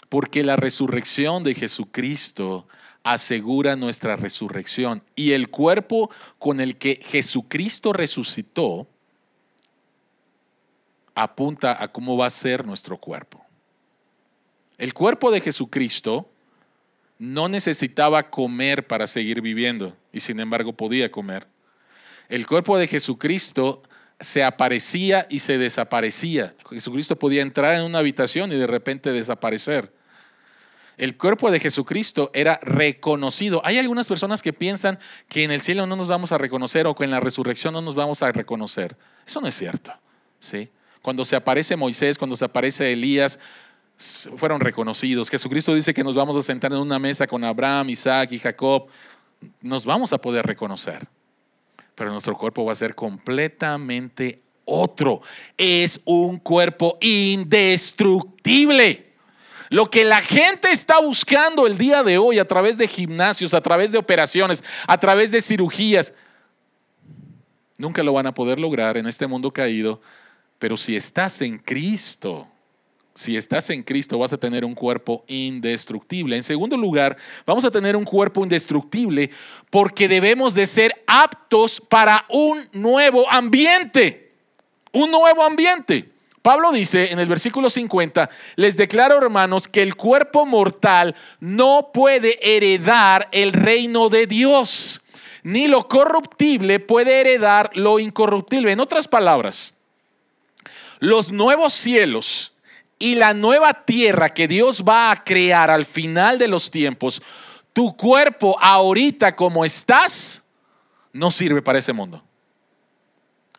Porque 0.09 0.43
la 0.43 0.57
resurrección 0.57 1.45
de 1.45 1.55
Jesucristo 1.55 2.67
asegura 3.03 3.77
nuestra 3.77 4.17
resurrección. 4.17 5.03
Y 5.15 5.33
el 5.33 5.51
cuerpo 5.51 6.11
con 6.39 6.61
el 6.61 6.77
que 6.77 7.01
Jesucristo 7.03 7.93
resucitó 7.93 8.87
apunta 11.15 11.83
a 11.83 11.89
cómo 11.89 12.17
va 12.17 12.27
a 12.27 12.31
ser 12.31 12.65
nuestro 12.65 12.97
cuerpo. 12.99 13.40
El 14.81 14.95
cuerpo 14.95 15.31
de 15.31 15.41
Jesucristo 15.41 16.29
no 17.19 17.49
necesitaba 17.49 18.31
comer 18.31 18.87
para 18.87 19.07
seguir 19.07 19.41
viviendo 19.41 19.97
y 20.13 20.21
sin 20.21 20.41
embargo 20.41 20.73
podía 20.73 21.11
comer. 21.11 21.47
El 22.29 22.47
cuerpo 22.47 22.79
de 22.79 22.89
Jesucristo 22.89 23.83
se 24.19 24.43
aparecía 24.43 25.27
y 25.31 25.39
se 25.39 25.59
desaparecía. 25.59 26.57
Jesucristo 26.69 27.17
podía 27.17 27.43
entrar 27.43 27.77
en 27.77 27.83
una 27.83 27.99
habitación 27.99 28.51
y 28.51 28.57
de 28.57 28.67
repente 28.67 29.13
desaparecer 29.13 29.93
el 31.01 31.17
cuerpo 31.17 31.51
de 31.51 31.61
Jesucristo 31.61 32.31
era 32.35 32.61
reconocido. 32.63 33.63
Hay 33.65 33.79
algunas 33.79 34.07
personas 34.07 34.43
que 34.43 34.53
piensan 34.53 34.99
que 35.31 35.45
en 35.45 35.51
el 35.51 35.63
cielo 35.63 35.87
no 35.87 35.97
nos 35.97 36.09
vamos 36.09 36.31
a 36.31 36.37
reconocer 36.37 36.87
o 36.87 36.95
que 36.95 37.05
en 37.05 37.11
la 37.11 37.21
resurrección 37.21 37.73
no 37.73 37.81
nos 37.81 37.95
vamos 37.95 38.23
a 38.23 38.31
reconocer. 38.33 38.99
Eso 39.27 39.41
no 39.41 39.47
es 39.47 39.55
cierto. 39.55 39.95
¿sí? 40.41 40.69
Cuando 41.01 41.25
se 41.25 41.37
aparece 41.37 41.75
Moisés, 41.75 42.19
cuando 42.19 42.37
se 42.37 42.45
aparece 42.45 42.93
Elías, 42.93 43.41
fueron 44.37 44.61
reconocidos. 44.61 45.29
Jesucristo 45.29 45.75
dice 45.75 45.93
que 45.93 46.03
nos 46.03 46.15
vamos 46.15 46.37
a 46.37 46.43
sentar 46.43 46.73
en 46.73 46.79
una 46.79 46.99
mesa 46.99 47.27
con 47.27 47.45
Abraham, 47.45 47.91
Isaac 47.91 48.33
y 48.33 48.39
Jacob. 48.39 48.87
Nos 49.61 49.85
vamos 49.85 50.13
a 50.13 50.19
poder 50.19 50.47
reconocer. 50.47 51.07
Pero 51.95 52.11
nuestro 52.11 52.37
cuerpo 52.37 52.65
va 52.65 52.73
a 52.73 52.77
ser 52.77 52.95
completamente 52.95 54.41
otro. 54.65 55.21
Es 55.59 56.01
un 56.05 56.39
cuerpo 56.39 56.97
indestructible. 57.01 59.11
Lo 59.69 59.87
que 59.87 60.05
la 60.05 60.21
gente 60.21 60.71
está 60.71 61.01
buscando 61.01 61.67
el 61.67 61.77
día 61.77 62.03
de 62.03 62.19
hoy 62.19 62.39
a 62.39 62.47
través 62.47 62.79
de 62.79 62.89
gimnasios, 62.89 63.55
a 63.55 63.61
través 63.61 63.93
de 63.93 63.99
operaciones, 63.99 64.65
a 64.87 64.99
través 64.99 65.31
de 65.31 65.41
cirugías, 65.41 66.15
nunca 67.77 68.03
lo 68.03 68.13
van 68.13 68.27
a 68.27 68.35
poder 68.35 68.59
lograr 68.59 68.97
en 68.97 69.07
este 69.07 69.27
mundo 69.27 69.53
caído. 69.53 70.01
Pero 70.59 70.77
si 70.77 70.97
estás 70.97 71.41
en 71.43 71.59
Cristo, 71.59 72.49
si 73.15 73.37
estás 73.37 73.71
en 73.71 73.83
Cristo 73.83 74.19
vas 74.19 74.33
a 74.33 74.39
tener 74.39 74.65
un 74.65 74.75
cuerpo 74.75 75.25
indestructible. 75.27 76.37
En 76.37 76.43
segundo 76.43 76.77
lugar, 76.77 77.17
vamos 77.45 77.65
a 77.65 77.71
tener 77.71 77.97
un 77.97 78.05
cuerpo 78.05 78.43
indestructible 78.43 79.31
porque 79.69 80.09
debemos 80.09 80.55
de 80.55 80.67
ser 80.67 81.03
aptos 81.07 81.81
para 81.81 82.25
un 82.29 82.69
nuevo 82.73 83.31
ambiente. 83.31 84.33
Un 84.93 85.11
nuevo 85.11 85.45
ambiente. 85.45 86.11
Pablo 86.43 86.73
dice 86.73 87.13
en 87.13 87.19
el 87.19 87.29
versículo 87.29 87.69
50, 87.69 88.31
les 88.57 88.77
declaro 88.77 89.19
hermanos 89.19 89.69
que 89.69 89.83
el 89.83 89.95
cuerpo 89.95 90.47
mortal 90.47 91.15
no 91.39 91.91
puede 91.93 92.39
heredar 92.41 93.29
el 93.33 93.53
reino 93.53 94.09
de 94.09 94.27
Dios, 94.27 95.03
ni 95.43 95.69
lo 95.69 95.87
corruptible 95.87 96.81
puede 96.81 97.21
heredar 97.21 97.71
lo 97.75 97.99
incorruptible. 97.99 98.73
En 98.73 98.81
otras 98.81 99.07
palabras, 99.07 99.75
los 100.99 101.31
nuevos 101.31 101.75
cielos 101.75 102.50
y 103.01 103.15
la 103.15 103.33
nueva 103.33 103.73
tierra 103.73 104.29
que 104.29 104.47
Dios 104.47 104.85
va 104.87 105.11
a 105.11 105.25
crear 105.25 105.71
al 105.71 105.87
final 105.87 106.39
de 106.39 106.47
los 106.47 106.71
tiempos, 106.71 107.21
tu 107.73 107.97
cuerpo 107.97 108.57
ahorita 108.61 109.35
como 109.35 109.65
estás, 109.65 110.45
no 111.13 111.31
sirve 111.31 111.63
para 111.63 111.79
ese 111.79 111.95
mundo. 111.95 112.23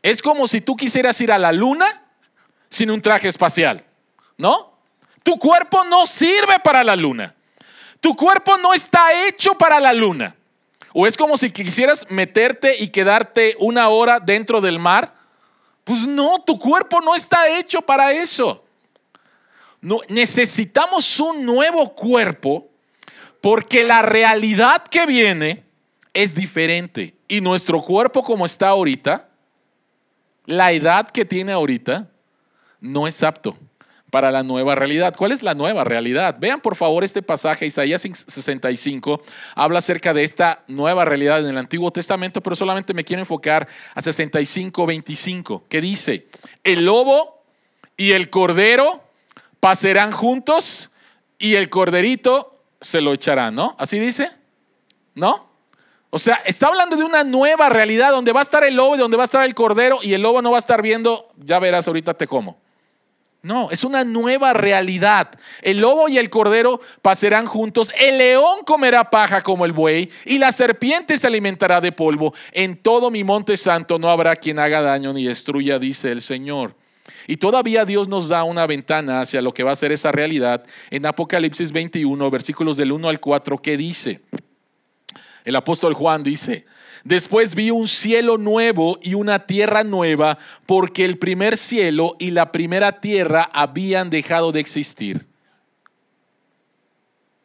Es 0.03 0.21
como 0.21 0.47
si 0.47 0.61
tú 0.61 0.77
quisieras 0.77 1.19
ir 1.21 1.31
a 1.31 1.39
la 1.39 1.51
luna 1.51 2.03
sin 2.69 2.91
un 2.91 3.01
traje 3.01 3.27
espacial, 3.27 3.83
¿no? 4.37 4.77
Tu 5.23 5.37
cuerpo 5.37 5.83
no 5.85 6.05
sirve 6.05 6.59
para 6.63 6.83
la 6.83 6.95
luna. 6.95 7.35
Tu 7.99 8.15
cuerpo 8.15 8.57
no 8.59 8.75
está 8.75 9.27
hecho 9.27 9.55
para 9.55 9.79
la 9.79 9.91
luna. 9.91 10.35
O 10.93 11.07
es 11.07 11.17
como 11.17 11.35
si 11.35 11.49
quisieras 11.49 12.05
meterte 12.09 12.75
y 12.79 12.89
quedarte 12.89 13.55
una 13.59 13.89
hora 13.89 14.19
dentro 14.19 14.61
del 14.61 14.77
mar. 14.77 15.15
Pues 15.83 16.05
no, 16.05 16.43
tu 16.45 16.59
cuerpo 16.59 17.01
no 17.01 17.15
está 17.15 17.49
hecho 17.49 17.81
para 17.81 18.11
eso. 18.11 18.63
Necesitamos 19.81 21.19
un 21.19 21.45
nuevo 21.45 21.95
cuerpo 21.95 22.69
porque 23.41 23.83
la 23.83 24.03
realidad 24.03 24.83
que 24.83 25.05
viene 25.05 25.63
es 26.13 26.35
diferente. 26.35 27.15
Y 27.27 27.41
nuestro 27.41 27.81
cuerpo 27.81 28.23
como 28.23 28.45
está 28.45 28.69
ahorita, 28.69 29.29
la 30.45 30.71
edad 30.71 31.09
que 31.09 31.25
tiene 31.25 31.51
ahorita, 31.51 32.09
no 32.79 33.07
es 33.07 33.23
apto 33.23 33.57
para 34.11 34.29
la 34.29 34.43
nueva 34.43 34.75
realidad. 34.75 35.15
¿Cuál 35.15 35.31
es 35.31 35.41
la 35.41 35.55
nueva 35.55 35.83
realidad? 35.83 36.35
Vean 36.39 36.59
por 36.59 36.75
favor 36.75 37.03
este 37.03 37.21
pasaje, 37.21 37.65
Isaías 37.65 38.01
65, 38.01 39.21
habla 39.55 39.79
acerca 39.79 40.13
de 40.13 40.23
esta 40.23 40.63
nueva 40.67 41.05
realidad 41.05 41.39
en 41.39 41.49
el 41.49 41.57
Antiguo 41.57 41.91
Testamento, 41.91 42.41
pero 42.41 42.55
solamente 42.55 42.93
me 42.93 43.05
quiero 43.05 43.21
enfocar 43.21 43.67
a 43.95 44.01
65, 44.01 44.85
25, 44.85 45.65
que 45.69 45.79
dice, 45.79 46.27
el 46.63 46.85
lobo 46.85 47.41
y 47.95 48.11
el 48.11 48.29
cordero 48.29 49.01
pasarán 49.61 50.11
juntos 50.11 50.91
y 51.37 51.55
el 51.55 51.69
corderito 51.69 52.61
se 52.81 52.99
lo 52.99 53.13
echará, 53.13 53.51
¿no? 53.51 53.75
¿Así 53.79 53.97
dice? 53.97 54.29
¿No? 55.15 55.49
O 56.09 56.19
sea, 56.19 56.41
está 56.45 56.67
hablando 56.67 56.97
de 56.97 57.05
una 57.05 57.23
nueva 57.23 57.69
realidad 57.69 58.11
donde 58.11 58.33
va 58.33 58.41
a 58.41 58.43
estar 58.43 58.65
el 58.65 58.75
lobo 58.75 58.95
y 58.95 58.97
donde 58.97 59.15
va 59.15 59.23
a 59.23 59.25
estar 59.25 59.45
el 59.45 59.55
cordero 59.55 59.99
y 60.01 60.13
el 60.13 60.21
lobo 60.21 60.41
no 60.41 60.51
va 60.51 60.57
a 60.57 60.59
estar 60.59 60.81
viendo, 60.81 61.29
ya 61.37 61.57
verás 61.59 61.87
ahorita 61.87 62.15
te 62.15 62.27
como. 62.27 62.59
No, 63.43 63.71
es 63.71 63.83
una 63.83 64.03
nueva 64.03 64.53
realidad. 64.53 65.29
El 65.61 65.79
lobo 65.79 66.09
y 66.09 66.17
el 66.17 66.29
cordero 66.29 66.81
pasarán 67.01 67.45
juntos, 67.45 67.93
el 67.97 68.17
león 68.17 68.59
comerá 68.65 69.09
paja 69.09 69.41
como 69.41 69.65
el 69.65 69.71
buey 69.71 70.11
y 70.25 70.37
la 70.37 70.51
serpiente 70.51 71.17
se 71.17 71.27
alimentará 71.27 71.81
de 71.81 71.91
polvo. 71.91 72.33
En 72.51 72.77
todo 72.77 73.09
mi 73.09 73.23
monte 73.23 73.57
santo 73.57 73.97
no 73.97 74.09
habrá 74.09 74.35
quien 74.35 74.59
haga 74.59 74.81
daño 74.81 75.13
ni 75.13 75.23
destruya, 75.23 75.79
dice 75.79 76.11
el 76.11 76.21
Señor. 76.21 76.75
Y 77.27 77.37
todavía 77.37 77.85
Dios 77.85 78.07
nos 78.07 78.29
da 78.29 78.43
una 78.43 78.65
ventana 78.67 79.21
hacia 79.21 79.41
lo 79.41 79.53
que 79.53 79.63
va 79.63 79.71
a 79.71 79.75
ser 79.75 79.91
esa 79.91 80.11
realidad 80.11 80.63
en 80.89 81.05
Apocalipsis 81.05 81.71
21, 81.71 82.29
versículos 82.29 82.77
del 82.77 82.91
1 82.91 83.09
al 83.09 83.19
4, 83.19 83.61
que 83.61 83.77
dice, 83.77 84.21
el 85.45 85.55
apóstol 85.55 85.93
Juan 85.93 86.23
dice, 86.23 86.65
Después 87.03 87.55
vi 87.55 87.71
un 87.71 87.87
cielo 87.87 88.37
nuevo 88.37 88.99
y 89.01 89.15
una 89.15 89.45
tierra 89.45 89.83
nueva, 89.83 90.37
porque 90.65 91.03
el 91.03 91.17
primer 91.17 91.57
cielo 91.57 92.15
y 92.19 92.31
la 92.31 92.51
primera 92.51 93.01
tierra 93.01 93.49
habían 93.51 94.09
dejado 94.09 94.51
de 94.51 94.59
existir. 94.59 95.25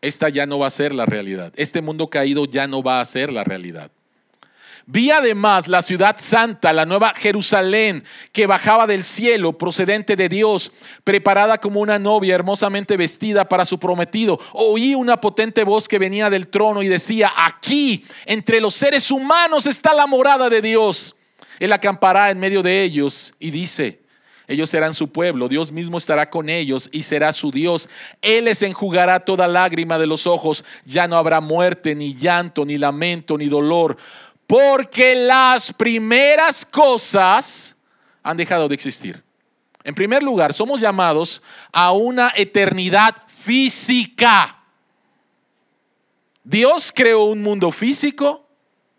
Esta 0.02 0.28
ya 0.28 0.46
no 0.46 0.58
va 0.58 0.66
a 0.66 0.70
ser 0.70 0.94
la 0.94 1.06
realidad. 1.06 1.52
Este 1.56 1.80
mundo 1.80 2.08
caído 2.08 2.44
ya 2.44 2.66
no 2.66 2.82
va 2.82 3.00
a 3.00 3.04
ser 3.04 3.32
la 3.32 3.44
realidad. 3.44 3.90
Vi 4.88 5.10
además 5.10 5.66
la 5.66 5.82
ciudad 5.82 6.14
santa, 6.16 6.72
la 6.72 6.86
nueva 6.86 7.12
Jerusalén, 7.12 8.04
que 8.30 8.46
bajaba 8.46 8.86
del 8.86 9.02
cielo, 9.02 9.58
procedente 9.58 10.14
de 10.14 10.28
Dios, 10.28 10.70
preparada 11.02 11.58
como 11.58 11.80
una 11.80 11.98
novia 11.98 12.36
hermosamente 12.36 12.96
vestida 12.96 13.48
para 13.48 13.64
su 13.64 13.80
prometido. 13.80 14.38
Oí 14.52 14.94
una 14.94 15.20
potente 15.20 15.64
voz 15.64 15.88
que 15.88 15.98
venía 15.98 16.30
del 16.30 16.46
trono 16.46 16.84
y 16.84 16.88
decía, 16.88 17.32
aquí, 17.36 18.04
entre 18.26 18.60
los 18.60 18.74
seres 18.74 19.10
humanos 19.10 19.66
está 19.66 19.92
la 19.92 20.06
morada 20.06 20.48
de 20.48 20.62
Dios. 20.62 21.16
Él 21.58 21.72
acampará 21.72 22.30
en 22.30 22.38
medio 22.38 22.62
de 22.62 22.84
ellos 22.84 23.34
y 23.40 23.50
dice, 23.50 24.06
ellos 24.48 24.70
serán 24.70 24.92
su 24.94 25.10
pueblo, 25.10 25.48
Dios 25.48 25.72
mismo 25.72 25.98
estará 25.98 26.30
con 26.30 26.48
ellos 26.48 26.88
y 26.92 27.02
será 27.02 27.32
su 27.32 27.50
Dios. 27.50 27.88
Él 28.22 28.44
les 28.44 28.62
enjugará 28.62 29.18
toda 29.18 29.48
lágrima 29.48 29.98
de 29.98 30.06
los 30.06 30.28
ojos, 30.28 30.64
ya 30.84 31.08
no 31.08 31.16
habrá 31.16 31.40
muerte, 31.40 31.96
ni 31.96 32.14
llanto, 32.14 32.64
ni 32.64 32.78
lamento, 32.78 33.36
ni 33.36 33.48
dolor 33.48 33.96
porque 34.46 35.14
las 35.14 35.72
primeras 35.72 36.64
cosas 36.64 37.76
han 38.22 38.36
dejado 38.36 38.68
de 38.68 38.74
existir. 38.74 39.22
En 39.84 39.94
primer 39.94 40.22
lugar, 40.22 40.52
somos 40.52 40.80
llamados 40.80 41.42
a 41.72 41.92
una 41.92 42.32
eternidad 42.34 43.14
física. 43.28 44.58
Dios 46.42 46.92
creó 46.94 47.24
un 47.24 47.42
mundo 47.42 47.70
físico, 47.70 48.48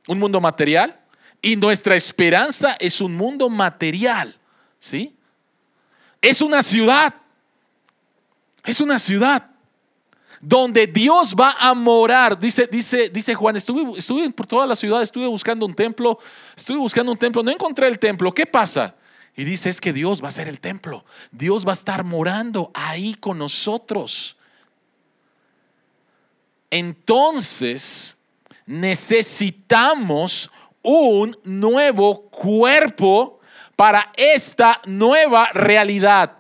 un 0.08 0.20
mundo 0.20 0.40
material, 0.40 1.00
y 1.42 1.56
nuestra 1.56 1.96
esperanza 1.96 2.76
es 2.80 3.00
un 3.00 3.16
mundo 3.16 3.50
material, 3.50 4.36
¿sí? 4.80 5.16
Es 6.22 6.42
una 6.42 6.62
ciudad, 6.62 7.14
es 8.64 8.82
una 8.82 9.00
ciudad 9.00 9.50
donde 10.42 10.88
Dios 10.88 11.36
va 11.36 11.56
a 11.60 11.74
morar. 11.74 12.40
Dice, 12.40 12.68
dice, 12.68 13.10
dice 13.10 13.36
Juan, 13.36 13.56
estuve, 13.56 13.98
estuve 13.98 14.30
por 14.30 14.46
toda 14.46 14.66
la 14.66 14.76
ciudad, 14.76 15.02
estuve 15.02 15.28
buscando 15.28 15.66
un 15.66 15.74
templo, 15.74 16.20
estuve 16.56 16.78
buscando 16.78 17.12
un 17.12 17.18
templo, 17.18 17.44
no 17.44 17.52
encontré 17.52 17.88
el 17.88 18.00
templo. 18.00 18.32
¿Qué 18.32 18.46
pasa? 18.46 18.96
Y 19.36 19.44
dice, 19.44 19.70
es 19.70 19.80
que 19.80 19.94
Dios 19.94 20.24
va 20.24 20.30
a 20.30 20.32
ser 20.32 20.48
el 20.48 20.60
templo. 20.60 21.06
Dios 21.32 21.66
va 21.66 21.72
a 21.72 21.74
estar 21.74 22.04
morando 22.04 22.72
ahí 22.74 23.14
con 23.14 23.38
nosotros. 23.38 24.36
Entonces, 26.70 28.18
necesitamos 28.66 30.50
un 30.82 31.38
nuevo 31.44 32.30
cuerpo 32.30 33.40
para 33.76 34.12
esta 34.18 34.82
nueva 34.86 35.50
realidad. 35.54 36.38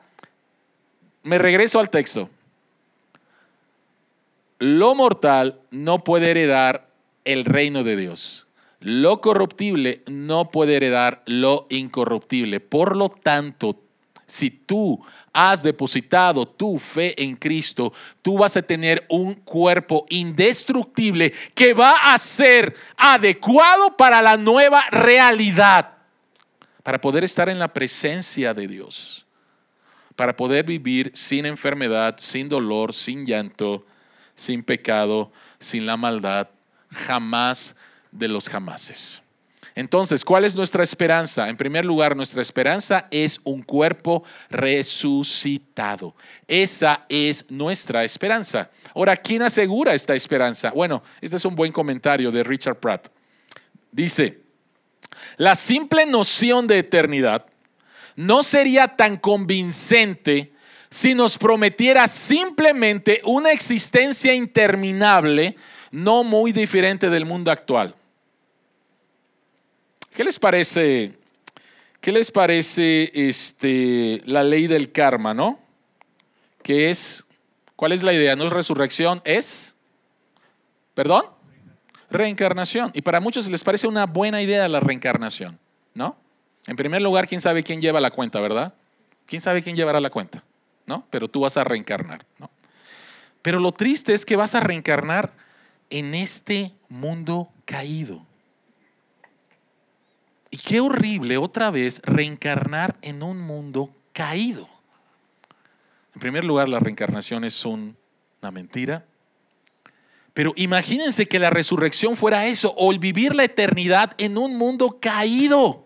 Me 1.23 1.37
regreso 1.37 1.79
al 1.79 1.89
texto. 1.89 2.29
Lo 4.59 4.95
mortal 4.95 5.59
no 5.69 6.03
puede 6.03 6.31
heredar 6.31 6.89
el 7.25 7.45
reino 7.45 7.83
de 7.83 7.95
Dios. 7.95 8.47
Lo 8.79 9.21
corruptible 9.21 10.03
no 10.07 10.49
puede 10.49 10.77
heredar 10.77 11.23
lo 11.25 11.67
incorruptible. 11.69 12.59
Por 12.59 12.95
lo 12.95 13.09
tanto, 13.09 13.79
si 14.25 14.49
tú 14.49 15.01
has 15.31 15.63
depositado 15.63 16.47
tu 16.47 16.77
fe 16.77 17.23
en 17.23 17.35
Cristo, 17.35 17.93
tú 18.21 18.39
vas 18.39 18.57
a 18.57 18.61
tener 18.61 19.05
un 19.09 19.35
cuerpo 19.35 20.05
indestructible 20.09 21.33
que 21.55 21.73
va 21.73 22.13
a 22.13 22.17
ser 22.17 22.75
adecuado 22.97 23.95
para 23.95 24.21
la 24.21 24.37
nueva 24.37 24.83
realidad, 24.91 25.93
para 26.83 26.99
poder 26.99 27.23
estar 27.23 27.49
en 27.49 27.59
la 27.59 27.73
presencia 27.73 28.53
de 28.53 28.67
Dios, 28.67 29.25
para 30.15 30.35
poder 30.35 30.65
vivir 30.65 31.11
sin 31.13 31.45
enfermedad, 31.45 32.15
sin 32.17 32.49
dolor, 32.49 32.93
sin 32.93 33.25
llanto, 33.25 33.85
sin 34.37 34.63
pecado, 34.63 35.31
sin 35.59 35.85
la 35.85 35.97
maldad, 35.97 36.47
jamás 36.91 37.75
de 38.11 38.29
los 38.29 38.47
jamases. 38.47 39.21
Entonces, 39.75 40.23
¿cuál 40.23 40.45
es 40.45 40.55
nuestra 40.55 40.83
esperanza? 40.83 41.49
En 41.49 41.57
primer 41.57 41.85
lugar, 41.85 42.15
nuestra 42.15 42.41
esperanza 42.41 43.07
es 43.11 43.39
un 43.43 43.61
cuerpo 43.61 44.23
resucitado. 44.49 46.15
Esa 46.47 47.05
es 47.09 47.51
nuestra 47.51 48.03
esperanza. 48.03 48.71
Ahora, 48.95 49.17
¿quién 49.17 49.41
asegura 49.43 49.93
esta 49.93 50.15
esperanza? 50.15 50.71
Bueno, 50.71 51.03
este 51.21 51.37
es 51.37 51.45
un 51.45 51.55
buen 51.55 51.71
comentario 51.71 52.31
de 52.31 52.43
Richard 52.43 52.79
Pratt. 52.79 53.09
Dice, 53.91 54.39
la 55.37 55.53
simple 55.53 56.05
noción 56.05 56.65
de 56.65 56.79
eternidad 56.79 57.45
no 58.15 58.43
sería 58.43 58.95
tan 58.95 59.17
convincente 59.17 60.53
si 60.89 61.13
nos 61.13 61.37
prometiera 61.37 62.07
simplemente 62.07 63.21
una 63.25 63.51
existencia 63.51 64.33
interminable, 64.33 65.55
no 65.91 66.23
muy 66.23 66.51
diferente 66.51 67.09
del 67.09 67.25
mundo 67.25 67.51
actual. 67.51 67.95
¿Qué 70.13 70.23
les 70.23 70.39
parece? 70.39 71.13
¿Qué 72.01 72.11
les 72.11 72.31
parece 72.31 73.11
este, 73.13 74.21
la 74.25 74.43
ley 74.43 74.67
del 74.67 74.91
karma, 74.91 75.33
no? 75.33 75.59
Que 76.63 76.89
es, 76.89 77.25
¿cuál 77.75 77.91
es 77.91 78.03
la 78.03 78.13
idea? 78.13 78.35
No 78.35 78.45
es 78.45 78.53
resurrección, 78.53 79.21
es, 79.25 79.75
perdón, 80.93 81.25
reencarnación. 82.09 82.91
Y 82.93 83.01
para 83.01 83.19
muchos 83.19 83.49
les 83.49 83.63
parece 83.63 83.87
una 83.87 84.05
buena 84.05 84.41
idea 84.41 84.67
la 84.67 84.79
reencarnación, 84.79 85.59
¿no? 85.93 86.17
En 86.67 86.75
primer 86.75 87.01
lugar, 87.01 87.27
¿quién 87.27 87.41
sabe 87.41 87.63
quién 87.63 87.81
lleva 87.81 88.01
la 88.01 88.11
cuenta, 88.11 88.39
verdad? 88.39 88.73
¿Quién 89.25 89.41
sabe 89.41 89.61
quién 89.61 89.75
llevará 89.75 89.99
la 89.99 90.09
cuenta? 90.09 90.43
¿No? 90.87 91.05
Pero 91.11 91.27
tú 91.27 91.41
vas 91.41 91.57
a 91.57 91.63
reencarnar, 91.63 92.25
¿no? 92.39 92.49
Pero 93.43 93.59
lo 93.59 93.71
triste 93.71 94.13
es 94.13 94.25
que 94.25 94.35
vas 94.35 94.55
a 94.55 94.59
reencarnar 94.59 95.31
en 95.89 96.15
este 96.15 96.73
mundo 96.89 97.49
caído. 97.65 98.25
Y 100.49 100.57
qué 100.57 100.79
horrible 100.79 101.37
otra 101.37 101.69
vez 101.69 102.01
reencarnar 102.03 102.95
en 103.01 103.21
un 103.21 103.39
mundo 103.39 103.93
caído. 104.13 104.67
En 106.15 106.19
primer 106.19 106.43
lugar, 106.43 106.67
la 106.67 106.79
reencarnación 106.79 107.43
es 107.43 107.63
una 107.63 107.93
mentira. 108.51 109.05
Pero 110.33 110.53
imagínense 110.55 111.27
que 111.27 111.39
la 111.39 111.49
resurrección 111.49 112.15
fuera 112.15 112.47
eso, 112.47 112.73
o 112.77 112.91
el 112.91 112.99
vivir 112.99 113.35
la 113.35 113.43
eternidad 113.43 114.13
en 114.17 114.37
un 114.37 114.57
mundo 114.57 114.99
caído. 115.01 115.85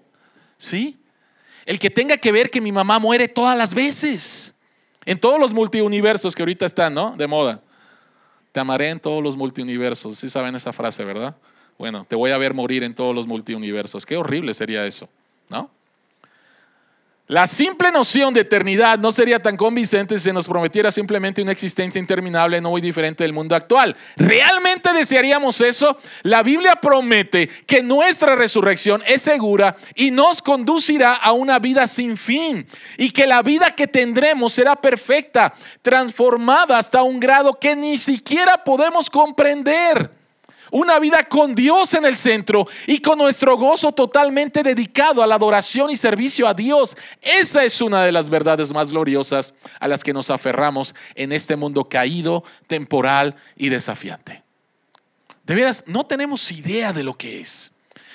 ¿Sí? 0.58 1.00
El 1.66 1.80
que 1.80 1.90
tenga 1.90 2.18
que 2.18 2.32
ver 2.32 2.50
que 2.50 2.62
mi 2.62 2.72
mamá 2.72 3.00
muere 3.00 3.28
todas 3.28 3.58
las 3.58 3.74
veces. 3.74 4.54
En 5.06 5.20
todos 5.20 5.40
los 5.40 5.54
multiuniversos 5.54 6.36
que 6.36 6.44
ahorita 6.44 6.66
están, 6.66 6.94
¿no? 6.94 7.16
De 7.16 7.28
moda. 7.28 7.62
Te 8.52 8.60
amaré 8.60 8.90
en 8.90 9.00
todos 9.00 9.24
los 9.24 9.38
multiuniversos. 9.38 10.18
Sí 10.18 10.30
saben 10.30 10.56
esa 10.56 10.74
frase, 10.74 11.04
¿verdad? 11.04 11.36
Bueno, 11.78 12.06
te 12.08 12.16
voy 12.16 12.32
a 12.32 12.38
ver 12.38 12.54
morir 12.54 12.84
en 12.84 12.94
todos 12.94 13.16
los 13.16 13.26
multiuniversos. 13.26 14.06
Qué 14.06 14.18
horrible 14.18 14.54
sería 14.54 14.86
eso, 14.86 15.10
¿no? 15.50 15.70
La 17.32 17.48
simple 17.48 17.94
noción 17.94 18.34
de 18.34 18.42
eternidad 18.42 19.00
no 19.00 19.10
sería 19.10 19.40
tan 19.40 19.56
convincente 19.56 20.20
si 20.20 20.26
se 20.26 20.34
nos 20.34 20.50
prometiera 20.50 20.92
simplemente 20.92 21.42
una 21.42 21.54
existencia 21.54 21.98
interminable 21.98 22.60
no 22.60 22.72
muy 22.72 22.82
diferente 22.82 23.24
del 23.24 23.32
mundo 23.32 23.56
actual. 23.56 23.96
¿Realmente 24.18 24.92
desearíamos 24.92 25.62
eso? 25.62 25.96
La 26.24 26.44
Biblia 26.44 26.76
promete 26.76 27.48
que 27.66 27.84
nuestra 27.84 28.36
resurrección 28.36 29.02
es 29.08 29.22
segura 29.22 29.78
y 29.96 30.12
nos 30.12 30.42
conducirá 30.42 31.14
a 31.14 31.32
una 31.32 31.58
vida 31.60 31.88
sin 31.88 32.18
fin 32.18 32.68
y 32.98 33.12
que 33.12 33.26
la 33.26 33.42
vida 33.44 33.72
que 33.72 33.88
tendremos 33.88 34.52
será 34.52 34.76
perfecta, 34.76 35.54
transformada 35.82 36.78
hasta 36.78 37.02
un 37.02 37.22
grado 37.22 37.58
que 37.58 37.78
ni 37.78 37.98
siquiera 37.98 38.62
podemos 38.66 39.10
comprender 39.10 40.21
una 40.72 40.98
vida 41.00 41.24
con 41.24 41.54
Dios 41.54 41.94
en 41.94 42.06
el 42.06 42.18
centro 42.18 42.68
y 42.88 43.00
con 43.00 43.18
nuestro 43.18 43.58
gozo 43.58 43.92
totalmente 43.92 44.64
dedicado 44.64 45.22
a 45.22 45.28
la 45.28 45.36
adoración 45.36 45.92
y 45.92 45.98
servicio 45.98 46.48
a 46.48 46.54
Dios. 46.54 46.98
Esa 47.22 47.64
es 47.64 47.82
una 47.82 48.04
de 48.04 48.12
las 48.12 48.30
verdades 48.30 48.74
más 48.74 48.92
gloriosas 48.92 49.54
a 49.80 49.88
las 49.88 50.04
que 50.04 50.14
nos 50.14 50.30
aferramos 50.30 50.96
en 51.16 51.32
este 51.32 51.56
mundo 51.56 51.88
caído, 51.88 52.44
temporal 52.68 53.36
y 53.56 53.70
desafiante. 53.70 54.44
De 55.44 55.56
veras, 55.56 55.84
no 55.88 56.06
tenemos 56.06 56.52
idea 56.52 56.94
de 56.94 57.04
lo 57.04 57.18
que 57.18 57.42
es. 57.42 57.72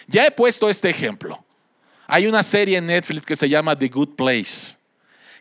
Ya 0.07 0.25
he 0.25 0.31
puesto 0.31 0.71
este 0.71 0.88
ejemplo. 0.88 1.45
Hay 2.07 2.27
una 2.27 2.42
serie 2.42 2.79
en 2.79 2.87
Netflix 2.87 3.27
que 3.27 3.37
se 3.37 3.49
llama 3.49 3.77
The 3.77 3.88
Good 3.88 4.14
Place, 4.16 4.77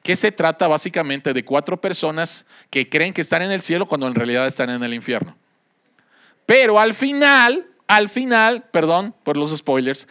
que 0.02 0.16
se 0.16 0.32
trata 0.32 0.68
básicamente 0.68 1.32
de 1.32 1.46
cuatro 1.46 1.80
personas 1.80 2.46
que 2.70 2.90
creen 2.90 3.14
que 3.14 3.22
están 3.22 3.44
en 3.44 3.52
el 3.52 3.62
cielo 3.62 3.86
cuando 3.86 4.08
en 4.08 4.16
realidad 4.16 4.48
están 4.48 4.72
en 4.72 4.84
el 4.84 4.94
infierno. 4.94 5.38
Pero 6.46 6.80
al 6.80 6.94
final, 6.94 7.68
al 7.88 8.10
final, 8.10 8.66
perdón 8.72 9.16
por 9.24 9.38
los 9.38 9.56
spoilers, 9.56 10.08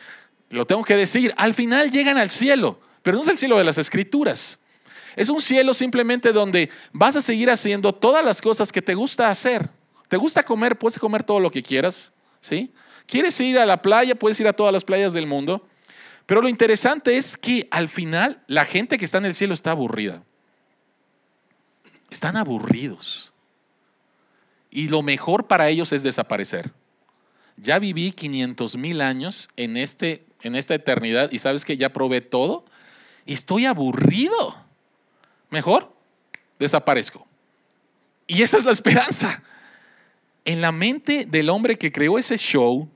lo 0.51 0.67
tengo 0.67 0.85
que 0.85 0.97
decir, 0.97 1.35
al 1.37 1.55
final 1.55 1.91
llegan 1.91 2.19
al 2.19 2.31
cielo, 2.31 2.81
pero 3.03 3.17
no 3.17 3.23
es 3.23 3.29
el 3.29 3.39
cielo 3.39 3.59
de 3.59 3.65
las 3.65 3.79
escrituras. 3.79 4.59
Es 5.17 5.29
un 5.29 5.41
cielo 5.41 5.75
simplemente 5.75 6.33
donde 6.33 6.71
vas 6.93 7.15
a 7.17 7.23
seguir 7.23 7.51
haciendo 7.51 7.95
todas 7.95 8.25
las 8.25 8.43
cosas 8.43 8.73
que 8.73 8.83
te 8.83 8.95
gusta 8.95 9.31
hacer. 9.31 9.69
¿Te 10.09 10.17
gusta 10.17 10.43
comer? 10.43 10.77
Puedes 10.77 10.99
comer 10.99 11.23
todo 11.23 11.39
lo 11.39 11.51
que 11.51 11.63
quieras, 11.63 12.13
¿sí? 12.41 12.73
¿Quieres 13.07 13.39
ir 13.41 13.59
a 13.59 13.67
la 13.67 13.81
playa? 13.81 14.15
Puedes 14.15 14.41
ir 14.41 14.49
a 14.49 14.53
todas 14.53 14.73
las 14.73 14.85
playas 14.85 15.13
del 15.13 15.27
mundo. 15.27 15.67
Pero 16.27 16.41
lo 16.41 16.49
interesante 16.49 17.17
es 17.17 17.37
que 17.37 17.69
al 17.71 17.89
final 17.89 18.43
la 18.47 18.65
gente 18.65 18.99
que 18.99 19.05
está 19.05 19.19
en 19.19 19.27
el 19.27 19.35
cielo 19.35 19.55
está 19.55 19.73
aburrida. 19.73 20.23
Están 22.11 22.37
aburridos 22.37 23.34
y 24.75 24.89
lo 24.89 25.01
mejor 25.03 25.47
para 25.47 25.69
ellos 25.71 25.93
es 25.93 26.03
desaparecer. 26.03 26.73
Ya 27.57 27.79
viví 27.79 28.13
500 28.13 28.77
mil 28.77 29.01
años 29.01 29.49
en, 29.57 29.77
este, 29.77 30.27
en 30.43 30.57
esta 30.57 30.75
eternidad 30.75 31.31
y 31.33 31.39
sabes 31.39 31.65
que 31.65 31.77
ya 31.77 31.93
probé 31.93 32.21
todo 32.21 32.65
y 33.25 33.33
estoy 33.33 33.65
aburrido. 33.65 34.57
Mejor 35.49 35.95
desaparezco. 36.59 37.27
Y 38.27 38.43
esa 38.43 38.59
es 38.59 38.65
la 38.65 38.73
esperanza. 38.73 39.43
En 40.45 40.61
la 40.61 40.73
mente 40.73 41.25
del 41.25 41.49
hombre 41.49 41.79
que 41.79 41.93
creó 41.93 42.19
ese 42.19 42.37
show 42.37 42.91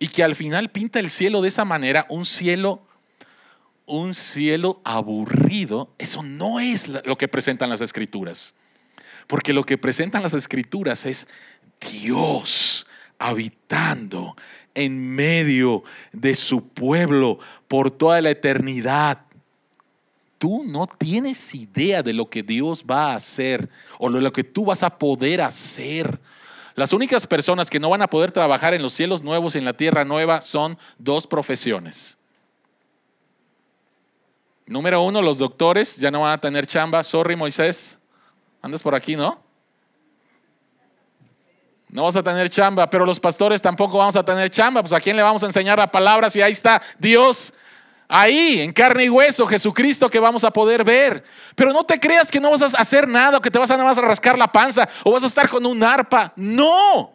y 0.00 0.08
que 0.08 0.24
al 0.24 0.34
final 0.34 0.70
pinta 0.70 0.98
el 0.98 1.08
cielo 1.08 1.40
de 1.40 1.48
esa 1.48 1.64
manera, 1.64 2.04
un 2.10 2.26
cielo 2.26 2.82
un 3.86 4.14
cielo 4.14 4.80
aburrido, 4.84 5.92
eso 5.98 6.22
no 6.22 6.60
es 6.60 6.88
lo 6.88 7.18
que 7.18 7.28
presentan 7.28 7.68
las 7.68 7.80
escrituras. 7.80 8.54
Porque 9.26 9.52
lo 9.52 9.64
que 9.64 9.78
presentan 9.78 10.22
las 10.22 10.34
escrituras 10.34 11.06
es 11.06 11.26
Dios 11.80 12.86
habitando 13.18 14.36
en 14.74 15.14
medio 15.14 15.84
de 16.12 16.34
su 16.34 16.68
pueblo 16.68 17.38
por 17.68 17.90
toda 17.90 18.20
la 18.20 18.30
eternidad. 18.30 19.18
tú 20.38 20.64
no 20.66 20.88
tienes 20.88 21.54
idea 21.54 22.02
de 22.02 22.12
lo 22.12 22.28
que 22.28 22.42
Dios 22.42 22.84
va 22.90 23.12
a 23.12 23.14
hacer 23.14 23.68
o 24.00 24.10
de 24.10 24.20
lo 24.20 24.32
que 24.32 24.42
tú 24.42 24.64
vas 24.64 24.82
a 24.82 24.98
poder 24.98 25.40
hacer. 25.40 26.18
Las 26.74 26.92
únicas 26.92 27.28
personas 27.28 27.70
que 27.70 27.78
no 27.78 27.90
van 27.90 28.02
a 28.02 28.08
poder 28.08 28.32
trabajar 28.32 28.74
en 28.74 28.82
los 28.82 28.92
cielos 28.92 29.22
nuevos 29.22 29.54
y 29.54 29.58
en 29.58 29.64
la 29.64 29.76
tierra 29.76 30.04
nueva 30.04 30.40
son 30.40 30.76
dos 30.98 31.28
profesiones. 31.28 32.18
Número 34.66 35.02
uno, 35.02 35.22
los 35.22 35.38
doctores 35.38 35.98
ya 35.98 36.10
no 36.10 36.22
van 36.22 36.32
a 36.32 36.40
tener 36.40 36.66
chamba. 36.66 37.04
Sorry, 37.04 37.36
Moisés. 37.36 38.00
Andas 38.62 38.82
por 38.82 38.94
aquí, 38.94 39.16
¿no? 39.16 39.42
No 41.88 42.04
vas 42.04 42.16
a 42.16 42.22
tener 42.22 42.48
chamba, 42.48 42.88
pero 42.88 43.04
los 43.04 43.20
pastores 43.20 43.60
tampoco 43.60 43.98
vamos 43.98 44.16
a 44.16 44.24
tener 44.24 44.48
chamba. 44.48 44.80
Pues 44.80 44.94
a 44.94 45.00
quién 45.00 45.16
le 45.16 45.22
vamos 45.22 45.42
a 45.42 45.46
enseñar 45.46 45.78
la 45.78 45.90
palabra 45.90 46.30
si 46.30 46.40
ahí 46.40 46.52
está 46.52 46.80
Dios 46.98 47.52
ahí, 48.08 48.60
en 48.60 48.72
carne 48.72 49.04
y 49.04 49.08
hueso, 49.08 49.46
Jesucristo 49.46 50.08
que 50.08 50.20
vamos 50.20 50.44
a 50.44 50.50
poder 50.50 50.84
ver. 50.84 51.24
Pero 51.54 51.72
no 51.72 51.84
te 51.84 51.98
creas 51.98 52.30
que 52.30 52.40
no 52.40 52.50
vas 52.50 52.62
a 52.62 52.80
hacer 52.80 53.08
nada, 53.08 53.40
que 53.40 53.50
te 53.50 53.58
vas 53.58 53.70
a, 53.70 53.76
vas 53.76 53.98
a 53.98 54.02
rascar 54.02 54.38
la 54.38 54.50
panza, 54.50 54.88
o 55.04 55.12
vas 55.12 55.24
a 55.24 55.26
estar 55.26 55.48
con 55.48 55.64
un 55.66 55.82
arpa. 55.82 56.32
No, 56.36 57.12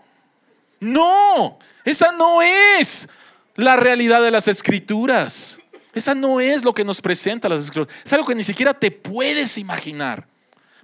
no, 0.79 1.59
esa 1.83 2.11
no 2.11 2.41
es 2.41 3.07
la 3.55 3.75
realidad 3.75 4.21
de 4.21 4.31
las 4.31 4.47
escrituras. 4.47 5.59
Esa 5.93 6.13
no 6.13 6.39
es 6.39 6.63
lo 6.63 6.73
que 6.73 6.83
nos 6.83 7.01
presenta 7.01 7.49
las 7.49 7.61
escrituras. 7.61 7.95
Es 8.03 8.13
algo 8.13 8.27
que 8.27 8.35
ni 8.35 8.43
siquiera 8.43 8.73
te 8.73 8.91
puedes 8.91 9.57
imaginar. 9.57 10.27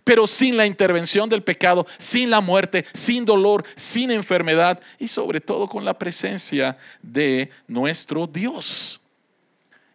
Pero 0.04 0.28
sin 0.28 0.58
la 0.58 0.66
intervención 0.66 1.30
del 1.30 1.44
pecado, 1.44 1.88
sin 1.98 2.30
la 2.30 2.42
muerte, 2.42 2.86
sin 2.94 3.26
dolor, 3.26 3.64
sin 3.76 4.12
enfermedad 4.12 4.82
y 5.00 5.08
sobre 5.08 5.40
todo 5.40 5.68
con 5.68 5.86
la 5.86 5.98
presencia 5.98 6.78
de 7.02 7.50
nuestro 7.68 8.28
Dios. 8.28 9.00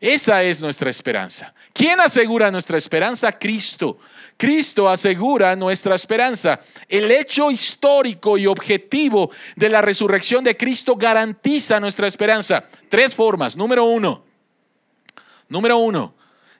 Esa 0.00 0.42
es 0.44 0.62
nuestra 0.62 0.90
esperanza. 0.90 1.52
¿Quién 1.72 1.98
asegura 2.00 2.50
nuestra 2.50 2.78
esperanza? 2.78 3.32
Cristo. 3.32 3.98
Cristo 4.36 4.88
asegura 4.88 5.56
nuestra 5.56 5.96
esperanza. 5.96 6.60
El 6.88 7.10
hecho 7.10 7.50
histórico 7.50 8.38
y 8.38 8.46
objetivo 8.46 9.30
de 9.56 9.68
la 9.68 9.82
resurrección 9.82 10.44
de 10.44 10.56
Cristo 10.56 10.94
garantiza 10.94 11.80
nuestra 11.80 12.06
esperanza. 12.06 12.64
Tres 12.88 13.14
formas. 13.14 13.56
Número 13.56 13.84
uno. 13.84 14.24
Número 15.48 15.78
uno. 15.78 16.14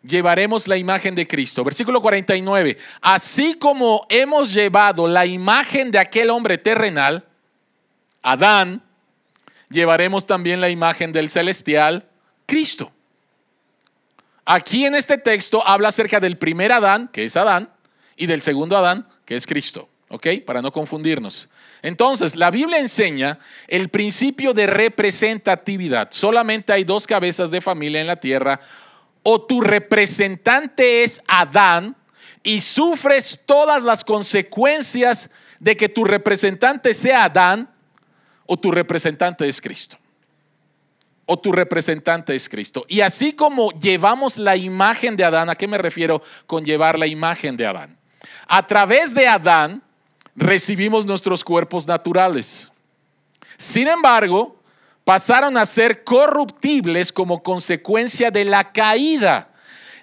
Llevaremos 0.09 0.67
la 0.69 0.79
imagen 0.79 1.15
de 1.15 1.29
Cristo. 1.29 1.63
Versículo 1.63 2.01
49. 2.01 2.79
Así 3.03 3.55
como 3.55 4.07
hemos 4.09 4.55
llevado 4.55 5.07
la 5.07 5.27
imagen 5.27 5.91
de 5.91 5.99
aquel 5.99 6.31
hombre 6.31 6.57
terrenal, 6.57 7.27
Adán, 8.23 8.83
llevaremos 9.69 10.25
también 10.25 10.63
la 10.63 10.71
imagen 10.71 11.13
del 11.13 11.29
celestial, 11.29 12.09
Cristo. 12.47 12.91
Aquí 14.47 14.87
en 14.87 14.95
este 14.95 15.19
texto 15.19 15.67
habla 15.67 15.89
acerca 15.89 16.21
del 16.21 16.39
primer 16.39 16.73
Adán, 16.73 17.09
que 17.09 17.25
es 17.25 17.37
Adán, 17.37 17.71
y 18.17 18.25
del 18.25 18.41
segundo 18.41 18.79
Adán, 18.79 19.07
que 19.27 19.37
es 19.37 19.47
Cristo. 19.47 19.91
¿Ok? 20.09 20.27
Para 20.47 20.63
no 20.63 20.73
confundirnos. 20.73 21.51
Entonces, 21.83 22.35
la 22.35 22.51
Biblia 22.51 22.79
enseña 22.79 23.39
el 23.67 23.91
principio 23.91 24.55
de 24.55 24.67
representatividad. 24.67 26.09
Solamente 26.13 26.73
hay 26.73 26.85
dos 26.85 27.07
cabezas 27.07 27.51
de 27.51 27.61
familia 27.61 28.01
en 28.01 28.07
la 28.07 28.17
tierra. 28.17 28.59
O 29.31 29.43
tu 29.43 29.61
representante 29.61 31.05
es 31.05 31.21
Adán 31.29 31.95
y 32.43 32.63
sufres 32.63 33.39
todas 33.45 33.83
las 33.83 34.03
consecuencias 34.03 35.31
de 35.61 35.77
que 35.77 35.91
tu 35.91 36.05
representante 36.05 36.95
sea 36.95 37.25
Adán, 37.25 37.71
o 38.47 38.57
tu 38.57 38.71
representante 38.71 39.47
es 39.47 39.61
Cristo 39.61 39.99
o 41.27 41.39
tu 41.39 41.53
representante 41.53 42.35
es 42.35 42.49
Cristo. 42.49 42.87
Y 42.89 43.03
así 43.03 43.35
como 43.35 43.71
llevamos 43.73 44.39
la 44.39 44.57
imagen 44.57 45.15
de 45.15 45.25
Adán, 45.25 45.51
¿a 45.51 45.57
qué 45.57 45.69
me 45.69 45.77
refiero 45.77 46.23
con 46.47 46.65
llevar 46.65 46.99
la 46.99 47.07
imagen 47.07 47.55
de 47.55 47.67
Adán? 47.67 47.99
A 48.47 48.67
través 48.67 49.13
de 49.13 49.29
Adán 49.29 49.83
recibimos 50.35 51.05
nuestros 51.05 51.45
cuerpos 51.45 51.87
naturales. 51.87 52.73
Sin 53.59 53.89
embargo, 53.89 54.58
pasaron 55.09 55.57
a 55.57 55.65
ser 55.65 56.05
corruptibles 56.05 57.15
como 57.15 57.43
consecuencia 57.43 58.31
de 58.31 58.45
la 58.45 58.75
caída. 58.75 59.55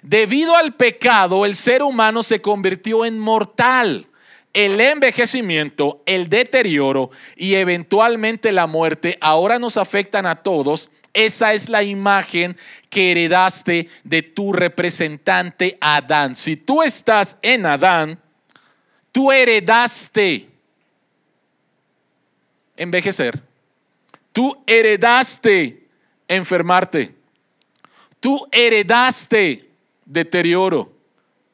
Debido 0.02 0.56
al 0.56 0.74
pecado, 0.74 1.46
el 1.46 1.54
ser 1.54 1.84
humano 1.84 2.24
se 2.24 2.42
convirtió 2.42 3.04
en 3.04 3.16
mortal. 3.16 4.08
El 4.52 4.80
envejecimiento, 4.80 6.02
el 6.06 6.28
deterioro 6.28 7.10
y 7.36 7.54
eventualmente 7.54 8.50
la 8.50 8.66
muerte 8.66 9.16
ahora 9.20 9.60
nos 9.60 9.76
afectan 9.76 10.26
a 10.26 10.42
todos 10.42 10.90
esa 11.14 11.54
es 11.54 11.68
la 11.68 11.84
imagen 11.84 12.56
que 12.90 13.12
heredaste 13.12 13.88
de 14.02 14.22
tu 14.22 14.52
representante 14.52 15.78
Adán. 15.80 16.34
Si 16.34 16.56
tú 16.56 16.82
estás 16.82 17.36
en 17.42 17.64
Adán, 17.64 18.18
tú 19.12 19.30
heredaste 19.30 20.48
envejecer. 22.76 23.45
Tú 24.36 24.54
heredaste 24.66 25.86
enfermarte. 26.28 27.14
Tú 28.20 28.46
heredaste 28.52 29.70
deterioro. 30.04 30.92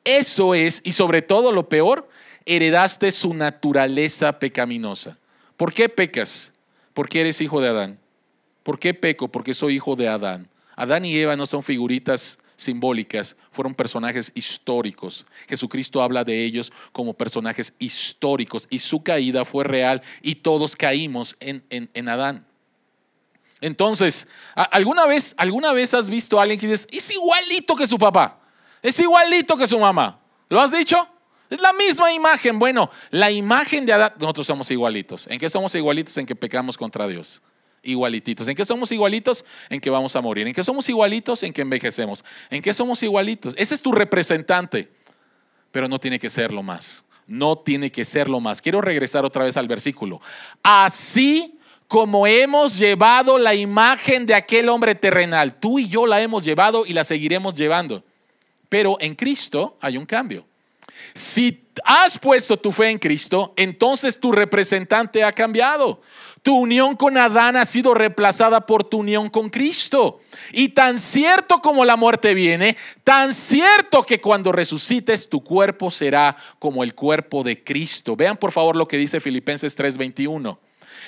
Eso 0.03 0.53
es, 0.57 0.83
y 0.85 0.91
sobre 0.91 1.23
todo 1.23 1.53
lo 1.53 1.69
peor, 1.69 2.09
heredaste 2.45 3.13
su 3.13 3.35
naturaleza 3.35 4.41
pecaminosa. 4.41 5.17
¿Por 5.57 5.73
qué 5.73 5.89
pecas? 5.89 6.53
Porque 6.93 7.21
eres 7.21 7.41
hijo 7.41 7.61
de 7.61 7.69
Adán. 7.69 8.01
¿Por 8.65 8.81
qué 8.81 8.95
peco? 8.95 9.29
Porque 9.29 9.55
soy 9.55 9.77
hijo 9.77 9.95
de 9.95 10.09
Adán. 10.09 10.49
Adán 10.75 11.05
y 11.05 11.17
Eva 11.17 11.37
no 11.37 11.47
son 11.47 11.63
figuritas 11.63 12.41
simbólicas, 12.57 13.37
fueron 13.53 13.77
personajes 13.77 14.33
históricos. 14.35 15.25
Jesucristo 15.49 16.03
habla 16.03 16.25
de 16.25 16.45
ellos 16.45 16.73
como 16.91 17.15
personajes 17.15 17.75
históricos 17.79 18.67
y 18.71 18.81
su 18.81 19.05
caída 19.05 19.45
fue 19.45 19.63
real 19.63 20.03
y 20.21 20.35
todos 20.35 20.75
caímos 20.75 21.37
en, 21.39 21.63
en, 21.71 22.09
Adán. 22.09 22.45
Entonces, 23.63 24.29
¿alguna 24.55 25.07
vez, 25.07 25.35
¿alguna 25.39 25.73
vez 25.73 25.95
has 25.95 26.11
visto 26.11 26.39
a 26.39 26.43
alguien 26.43 26.61
que 26.61 26.67
dice, 26.67 26.87
es 26.93 27.11
igualito 27.13 27.75
que 27.75 27.87
su 27.87 27.97
papá, 27.97 28.39
es 28.83 29.01
igualito 29.01 29.57
que 29.57 29.67
su 29.67 29.79
mamá? 29.79 30.21
¿Lo 30.51 30.61
has 30.61 30.71
dicho? 30.71 31.09
Es 31.49 31.61
la 31.61 31.73
misma 31.73 32.13
imagen. 32.13 32.59
Bueno, 32.59 32.91
la 33.11 33.31
imagen 33.31 33.87
de 33.87 33.93
Adán, 33.93 34.13
nosotros 34.19 34.47
somos 34.47 34.71
igualitos. 34.71 35.27
¿En 35.29 35.39
qué 35.39 35.49
somos 35.49 35.75
igualitos? 35.75 36.17
En 36.19 36.27
que 36.27 36.35
pecamos 36.35 36.77
contra 36.77 37.07
Dios 37.07 37.41
igualititos. 37.83 38.49
¿En 38.49 38.55
qué 38.55 38.65
somos 38.65 38.93
igualitos? 38.93 39.45
En 39.69 39.81
que 39.81 39.91
vamos 39.91 40.15
a 40.17 40.21
morir. 40.21 40.47
¿En 40.47 40.55
qué 40.55 40.63
somos 40.63 40.89
igualitos? 40.89 41.43
En 41.43 41.53
que 41.53 41.63
envejecemos. 41.63 42.25
¿En 42.51 42.63
qué 42.63 42.73
somos 42.73 43.03
igualitos? 43.03 43.55
Ese 43.57 43.75
es 43.75 43.83
tu 43.83 43.93
representante, 43.93 44.91
pero 45.71 45.89
no 45.89 45.99
tiene 45.99 46.19
que 46.19 46.31
serlo 46.31 46.63
más. 46.63 47.05
No 47.27 47.57
tiene 47.57 47.91
que 47.91 48.05
serlo 48.05 48.41
más. 48.41 48.61
Quiero 48.61 48.81
regresar 48.81 49.25
otra 49.25 49.45
vez 49.45 49.57
al 49.57 49.69
versículo. 49.69 50.21
Así 50.63 51.59
como 51.93 52.27
hemos 52.27 52.79
llevado 52.79 53.37
la 53.37 53.55
imagen 53.55 54.25
de 54.25 54.35
aquel 54.35 54.71
hombre 54.71 54.95
terrenal, 54.95 55.57
tú 55.57 55.79
y 55.79 55.89
yo 55.89 56.07
la 56.07 56.23
hemos 56.23 56.43
llevado 56.43 56.87
y 56.87 56.95
la 56.95 57.05
seguiremos 57.05 57.53
llevando. 57.53 58.03
Pero 58.71 58.97
en 58.99 59.15
Cristo 59.15 59.77
hay 59.79 59.99
un 59.99 60.07
cambio. 60.07 60.47
Si 61.13 61.65
has 61.85 62.19
puesto 62.19 62.57
tu 62.57 62.73
fe 62.73 62.89
en 62.89 62.99
Cristo, 62.99 63.53
entonces 63.59 64.19
tu 64.19 64.33
representante 64.33 65.23
ha 65.23 65.33
cambiado. 65.33 66.01
Tu 66.41 66.57
unión 66.57 66.97
con 66.97 67.19
Adán 67.19 67.59
ha 67.59 67.67
sido 67.67 67.93
reemplazada 67.93 68.65
por 68.65 68.85
tu 68.85 69.01
unión 69.01 69.29
con 69.29 69.51
Cristo. 69.51 70.19
Y 70.53 70.71
tan 70.71 70.99
cierto 70.99 71.61
como 71.61 71.85
la 71.85 71.97
muerte 71.97 72.33
viene, 72.33 72.75
tan 73.05 73.35
cierto 73.35 74.03
que 74.03 74.19
cuando 74.19 74.51
resucites 74.51 75.29
tu 75.29 75.45
cuerpo 75.45 75.91
será 75.91 76.39
como 76.59 76.85
el 76.85 76.95
cuerpo 76.95 77.43
de 77.43 77.63
Cristo. 77.63 78.17
Vean 78.17 78.39
por 78.39 78.51
favor 78.51 78.77
lo 78.77 78.89
que 78.89 78.97
dice 78.97 79.21
Filipenses 79.21 79.77
3:21. 79.77 80.59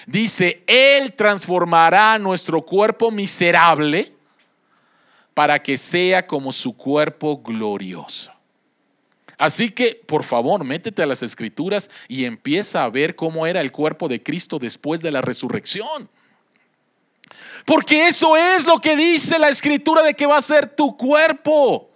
Dice, 0.07 0.63
Él 0.67 1.15
transformará 1.15 2.19
nuestro 2.19 2.63
cuerpo 2.63 3.11
miserable 3.11 4.13
para 5.33 5.59
que 5.59 5.77
sea 5.77 6.27
como 6.27 6.53
su 6.53 6.77
cuerpo 6.77 7.39
glorioso. 7.39 8.33
Así 9.37 9.71
que, 9.71 10.01
por 10.07 10.23
favor, 10.23 10.63
métete 10.65 11.03
a 11.03 11.07
las 11.07 11.23
escrituras 11.23 11.91
y 12.07 12.25
empieza 12.25 12.85
a 12.85 12.91
ver 12.91 13.17
cómo 13.17 13.47
era 13.47 13.61
el 13.61 13.73
cuerpo 13.73 14.09
de 14.09 14.23
Cristo 14.23 14.59
después 14.59 15.03
de 15.03 15.11
la 15.11 15.23
resurrección. 15.23 16.09
Porque 17.67 18.07
eso 18.07 18.37
es 18.37 18.67
lo 18.67 18.79
que 18.79 18.95
dice 18.95 19.39
la 19.39 19.49
escritura 19.49 20.03
de 20.03 20.15
que 20.15 20.27
va 20.27 20.37
a 20.37 20.43
ser 20.43 20.67
tu 20.69 20.97
cuerpo. 20.97 21.91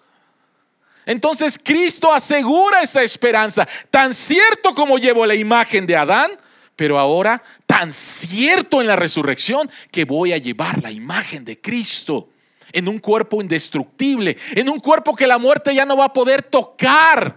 Entonces 1.07 1.59
Cristo 1.63 2.13
asegura 2.13 2.83
esa 2.83 3.03
esperanza, 3.03 3.67
tan 3.91 4.13
cierto 4.13 4.75
como 4.75 4.99
llevo 4.99 5.25
la 5.25 5.35
imagen 5.35 5.87
de 5.87 5.97
Adán, 5.97 6.31
pero 6.79 6.97
ahora 6.97 7.43
tan 7.67 7.93
cierto 7.93 8.81
en 8.81 8.87
la 8.87 8.95
resurrección 8.95 9.69
que 9.91 10.05
voy 10.05 10.33
a 10.33 10.39
llevar 10.39 10.81
la 10.81 10.93
imagen 10.93 11.45
de 11.45 11.61
Cristo 11.61 12.29
en 12.71 12.87
un 12.87 13.01
cuerpo 13.01 13.43
indestructible, 13.43 14.37
en 14.55 14.69
un 14.69 14.79
cuerpo 14.79 15.17
que 15.17 15.27
la 15.27 15.39
muerte 15.39 15.75
ya 15.75 15.85
no 15.85 15.97
va 15.97 16.05
a 16.05 16.13
poder 16.13 16.41
tocar, 16.41 17.37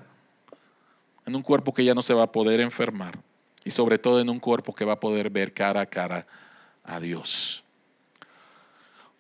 en 1.26 1.36
un 1.36 1.42
cuerpo 1.42 1.74
que 1.74 1.84
ya 1.84 1.96
no 1.96 2.04
se 2.04 2.14
va 2.14 2.26
a 2.26 2.32
poder 2.32 2.60
enfermar 2.60 3.18
y 3.66 3.72
sobre 3.72 3.98
todo 3.98 4.20
en 4.20 4.30
un 4.30 4.40
cuerpo 4.40 4.76
que 4.76 4.86
va 4.86 4.94
a 4.94 5.00
poder 5.00 5.32
ver 5.32 5.56
cara 5.56 5.82
a 5.82 5.86
cara 5.88 6.28
a 6.84 7.00
Dios. 7.00 7.64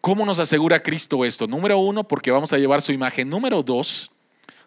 ¿Cómo 0.01 0.23
nos 0.23 0.37
asegura 0.37 0.83
Cristo 0.83 1.25
esto? 1.25 1.47
Número 1.47 1.79
uno, 1.79 2.07
porque 2.07 2.29
vamos 2.29 2.53
a 2.53 2.59
llevar 2.59 2.83
su 2.83 2.91
imagen. 2.91 3.27
Número 3.27 3.63
dos, 3.63 4.11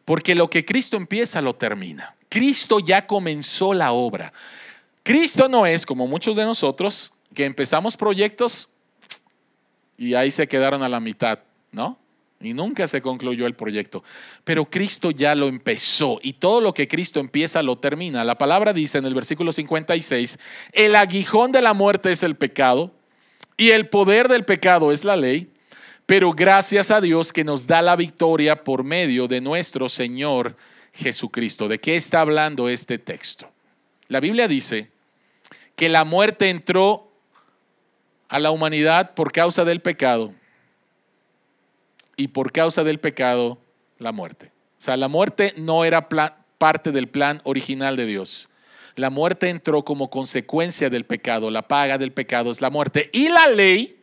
Porque 0.04 0.34
lo 0.34 0.50
que 0.50 0.64
Cristo 0.64 0.96
empieza 0.96 1.40
lo 1.40 1.54
termina. 1.54 2.16
Cristo 2.28 2.80
ya 2.80 3.06
comenzó 3.06 3.72
la 3.72 3.92
obra. 3.92 4.32
Cristo 5.04 5.50
no 5.50 5.66
es 5.66 5.84
como 5.84 6.08
muchos 6.08 6.34
de 6.34 6.44
nosotros 6.44 7.12
que 7.34 7.44
empezamos 7.44 7.94
proyectos 7.94 8.70
y 9.98 10.14
ahí 10.14 10.30
se 10.30 10.48
quedaron 10.48 10.82
a 10.82 10.88
la 10.88 10.98
mitad, 10.98 11.40
¿no? 11.72 11.98
Y 12.40 12.54
nunca 12.54 12.86
se 12.86 13.02
concluyó 13.02 13.46
el 13.46 13.54
proyecto. 13.54 14.02
Pero 14.44 14.64
Cristo 14.64 15.10
ya 15.10 15.34
lo 15.34 15.48
empezó 15.48 16.20
y 16.22 16.34
todo 16.34 16.62
lo 16.62 16.72
que 16.72 16.88
Cristo 16.88 17.20
empieza 17.20 17.62
lo 17.62 17.76
termina. 17.76 18.24
La 18.24 18.38
palabra 18.38 18.72
dice 18.72 18.96
en 18.96 19.04
el 19.04 19.14
versículo 19.14 19.52
56, 19.52 20.38
el 20.72 20.96
aguijón 20.96 21.52
de 21.52 21.60
la 21.60 21.74
muerte 21.74 22.10
es 22.10 22.22
el 22.22 22.36
pecado 22.36 22.90
y 23.58 23.70
el 23.70 23.88
poder 23.90 24.28
del 24.28 24.46
pecado 24.46 24.90
es 24.90 25.04
la 25.04 25.16
ley, 25.16 25.50
pero 26.06 26.32
gracias 26.32 26.90
a 26.90 27.02
Dios 27.02 27.30
que 27.30 27.44
nos 27.44 27.66
da 27.66 27.82
la 27.82 27.96
victoria 27.96 28.64
por 28.64 28.84
medio 28.84 29.28
de 29.28 29.42
nuestro 29.42 29.90
Señor 29.90 30.56
Jesucristo. 30.94 31.68
¿De 31.68 31.78
qué 31.78 31.94
está 31.94 32.22
hablando 32.22 32.70
este 32.70 32.98
texto? 32.98 33.50
La 34.08 34.20
Biblia 34.20 34.48
dice 34.48 34.93
que 35.76 35.88
la 35.88 36.04
muerte 36.04 36.50
entró 36.50 37.10
a 38.28 38.38
la 38.38 38.50
humanidad 38.50 39.14
por 39.14 39.32
causa 39.32 39.64
del 39.64 39.80
pecado 39.80 40.32
y 42.16 42.28
por 42.28 42.52
causa 42.52 42.84
del 42.84 43.00
pecado 43.00 43.58
la 43.98 44.12
muerte. 44.12 44.52
O 44.78 44.80
sea, 44.84 44.96
la 44.96 45.08
muerte 45.08 45.54
no 45.56 45.84
era 45.84 46.08
parte 46.58 46.92
del 46.92 47.08
plan 47.08 47.40
original 47.44 47.96
de 47.96 48.06
Dios. 48.06 48.48
La 48.96 49.10
muerte 49.10 49.48
entró 49.48 49.84
como 49.84 50.08
consecuencia 50.10 50.88
del 50.90 51.04
pecado. 51.04 51.50
La 51.50 51.62
paga 51.62 51.98
del 51.98 52.12
pecado 52.12 52.50
es 52.50 52.60
la 52.60 52.70
muerte. 52.70 53.10
Y 53.12 53.28
la 53.28 53.48
ley 53.48 54.00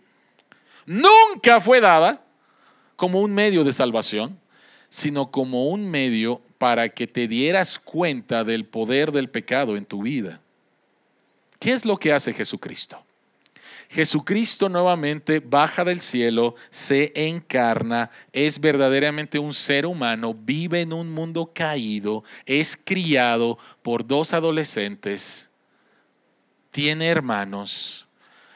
nunca 0.85 1.59
fue 1.59 1.79
dada 1.79 2.23
como 2.95 3.21
un 3.21 3.33
medio 3.33 3.63
de 3.63 3.73
salvación, 3.73 4.39
sino 4.89 5.31
como 5.31 5.67
un 5.67 5.89
medio 5.89 6.41
para 6.57 6.89
que 6.89 7.07
te 7.07 7.27
dieras 7.27 7.79
cuenta 7.79 8.43
del 8.43 8.65
poder 8.65 9.11
del 9.11 9.29
pecado 9.29 9.77
en 9.77 9.85
tu 9.85 10.03
vida. 10.03 10.41
¿Qué 11.61 11.73
es 11.73 11.85
lo 11.85 11.95
que 11.97 12.11
hace 12.11 12.33
Jesucristo? 12.33 13.05
Jesucristo 13.87 14.67
nuevamente 14.67 15.39
baja 15.39 15.85
del 15.85 16.01
cielo, 16.01 16.55
se 16.71 17.11
encarna, 17.13 18.09
es 18.33 18.59
verdaderamente 18.59 19.37
un 19.37 19.53
ser 19.53 19.85
humano, 19.85 20.33
vive 20.33 20.81
en 20.81 20.91
un 20.91 21.13
mundo 21.13 21.51
caído, 21.53 22.23
es 22.47 22.75
criado 22.83 23.59
por 23.83 24.07
dos 24.07 24.33
adolescentes, 24.33 25.51
tiene 26.71 27.09
hermanos, 27.09 28.07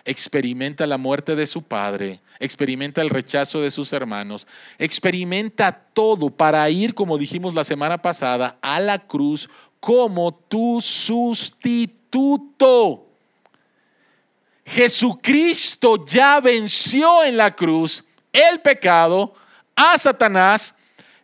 experimenta 0.03 0.88
la 0.88 0.97
muerte 0.97 1.36
de 1.36 1.45
su 1.45 1.62
padre, 1.62 2.22
experimenta 2.39 3.03
el 3.03 3.12
rechazo 3.12 3.62
de 3.62 3.70
sus 3.70 3.93
hermanos, 3.93 4.47
experimenta 4.80 5.72
todo 5.93 6.32
para 6.32 6.68
ir, 6.72 6.95
como 6.95 7.20
dijimos 7.20 7.53
la 7.53 7.64
semana 7.64 8.01
pasada, 8.01 8.58
a 8.64 8.80
la 8.80 8.97
cruz 8.97 9.47
como 9.80 10.34
tu 10.34 10.82
sustituto. 10.82 12.05
Jesucristo 14.66 16.03
ya 16.05 16.39
venció 16.39 17.24
en 17.24 17.38
la 17.38 17.51
cruz 17.51 18.03
el 18.34 18.59
pecado, 18.61 19.34
a 19.76 19.97
Satanás 19.97 20.76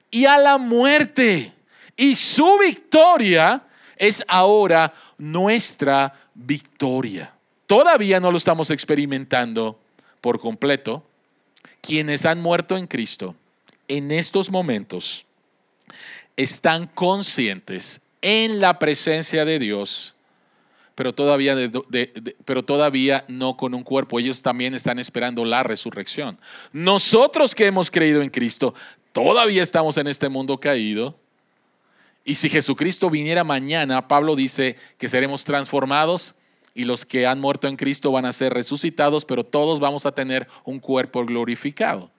y 0.10 0.26
a 0.26 0.38
la 0.38 0.58
muerte. 0.58 1.54
Y 1.98 2.16
su 2.16 2.58
victoria 2.58 3.64
es 3.98 4.24
ahora 4.28 4.94
nuestra 5.18 6.14
victoria. 6.34 7.34
Todavía 7.68 8.20
no 8.20 8.32
lo 8.32 8.38
estamos 8.38 8.70
experimentando 8.70 9.80
por 10.20 10.40
completo. 10.40 11.04
Quienes 11.82 12.26
han 12.26 12.42
muerto 12.42 12.78
en 12.78 12.88
Cristo 12.88 13.36
en 13.88 14.12
estos 14.12 14.52
momentos 14.52 15.26
están 16.38 16.88
conscientes 16.88 18.02
en 18.22 18.60
la 18.60 18.80
presencia 18.80 19.46
de 19.46 19.60
Dios 19.60 20.16
pero 20.96 21.14
todavía, 21.14 21.56
pero 22.46 22.64
todavía 22.64 23.26
no 23.28 23.58
con 23.58 23.74
un 23.74 23.84
cuerpo. 23.84 24.20
Ellos 24.20 24.42
también 24.42 24.74
están 24.74 25.00
esperando 25.00 25.46
la 25.46 25.64
resurrección. 25.64 26.40
Nosotros 26.74 27.56
que 27.56 27.66
hemos 27.66 27.90
creído 27.90 28.22
en 28.22 28.30
Cristo, 28.30 28.74
todavía 29.12 29.64
estamos 29.64 29.98
en 29.98 30.08
este 30.08 30.30
mundo 30.30 30.60
caído. 30.60 31.16
Y 32.24 32.36
si 32.36 32.50
Jesucristo 32.50 33.10
viniera 33.10 33.44
mañana, 33.44 34.08
Pablo 34.08 34.36
dice 34.36 34.76
que 34.98 35.10
seremos 35.10 35.44
transformados 35.44 36.36
y 36.74 36.84
los 36.84 37.06
que 37.06 37.26
han 37.28 37.40
muerto 37.40 37.68
en 37.68 37.76
Cristo 37.76 38.12
van 38.12 38.26
a 38.26 38.32
ser 38.32 38.54
resucitados, 38.54 39.26
pero 39.26 39.44
todos 39.44 39.80
vamos 39.80 40.06
a 40.06 40.12
tener 40.12 40.48
un 40.64 40.80
cuerpo 40.80 41.26
glorificado. 41.26 42.12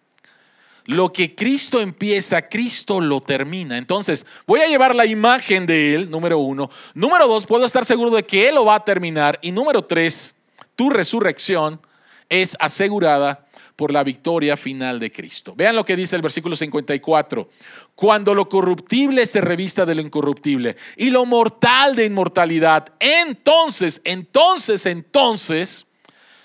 Lo 0.86 1.12
que 1.12 1.34
Cristo 1.34 1.80
empieza, 1.80 2.48
Cristo 2.48 3.00
lo 3.00 3.20
termina. 3.20 3.78
Entonces, 3.78 4.26
voy 4.46 4.60
a 4.60 4.66
llevar 4.66 4.94
la 4.94 5.06
imagen 5.06 5.64
de 5.66 5.94
Él, 5.94 6.10
número 6.10 6.38
uno. 6.38 6.70
Número 6.94 7.28
dos, 7.28 7.46
puedo 7.46 7.64
estar 7.64 7.84
seguro 7.84 8.10
de 8.10 8.24
que 8.24 8.48
Él 8.48 8.56
lo 8.56 8.64
va 8.64 8.76
a 8.76 8.84
terminar. 8.84 9.38
Y 9.42 9.52
número 9.52 9.82
tres, 9.84 10.34
tu 10.74 10.90
resurrección 10.90 11.80
es 12.28 12.56
asegurada 12.58 13.46
por 13.76 13.92
la 13.92 14.04
victoria 14.04 14.56
final 14.56 14.98
de 14.98 15.10
Cristo. 15.10 15.54
Vean 15.56 15.76
lo 15.76 15.84
que 15.84 15.96
dice 15.96 16.16
el 16.16 16.22
versículo 16.22 16.56
54. 16.56 17.48
Cuando 17.94 18.34
lo 18.34 18.48
corruptible 18.48 19.26
se 19.26 19.40
revista 19.40 19.86
de 19.86 19.94
lo 19.94 20.02
incorruptible 20.02 20.76
y 20.96 21.10
lo 21.10 21.24
mortal 21.24 21.96
de 21.96 22.06
inmortalidad, 22.06 22.92
entonces, 22.98 24.00
entonces, 24.04 24.86
entonces 24.86 25.86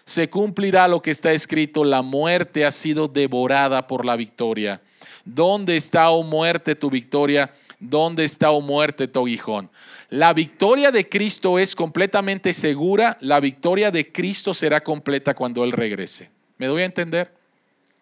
se 0.07 0.29
cumplirá 0.29 0.87
lo 0.87 1.01
que 1.01 1.11
está 1.11 1.33
escrito, 1.33 1.83
la 1.83 2.01
muerte 2.01 2.65
ha 2.65 2.71
sido 2.71 3.09
devorada 3.09 3.87
por 3.87 4.05
la 4.05 4.15
victoria. 4.15 4.81
¿Dónde 5.25 5.75
está, 5.75 6.11
oh 6.11 6.23
muerte, 6.23 6.75
tu 6.75 6.89
victoria? 6.89 7.53
¿Dónde 7.77 8.23
está, 8.23 8.51
oh 8.51 8.61
muerte, 8.61 9.09
tu 9.09 9.19
aguijón? 9.19 9.69
La 10.09 10.33
victoria 10.33 10.91
de 10.91 11.09
Cristo 11.09 11.59
es 11.59 11.75
completamente 11.75 12.53
segura, 12.53 13.17
la 13.19 13.41
victoria 13.41 13.91
de 13.91 14.09
Cristo 14.09 14.53
será 14.53 14.81
completa 14.81 15.33
cuando 15.33 15.65
Él 15.65 15.73
regrese. 15.73 16.31
¿Me 16.57 16.67
doy 16.67 16.83
a 16.83 16.85
entender? 16.85 17.33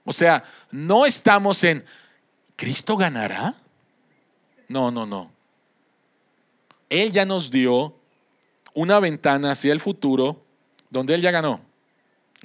O 0.03 0.13
sea, 0.13 0.43
no 0.69 1.07
estamos 1.07 1.63
en, 1.63 1.83
¿Cristo 2.55 2.97
ganará? 2.97 3.55
No, 4.67 4.91
no, 4.91 5.07
no. 5.07 5.31
Él 6.87 7.11
ya 7.11 7.25
nos 7.25 7.49
dio 7.49 7.95
una 8.75 8.99
ventana 8.99 9.49
hacia 9.49 9.73
el 9.73 9.79
futuro 9.79 10.45
donde 10.91 11.15
Él 11.15 11.23
ya 11.23 11.31
ganó. 11.31 11.64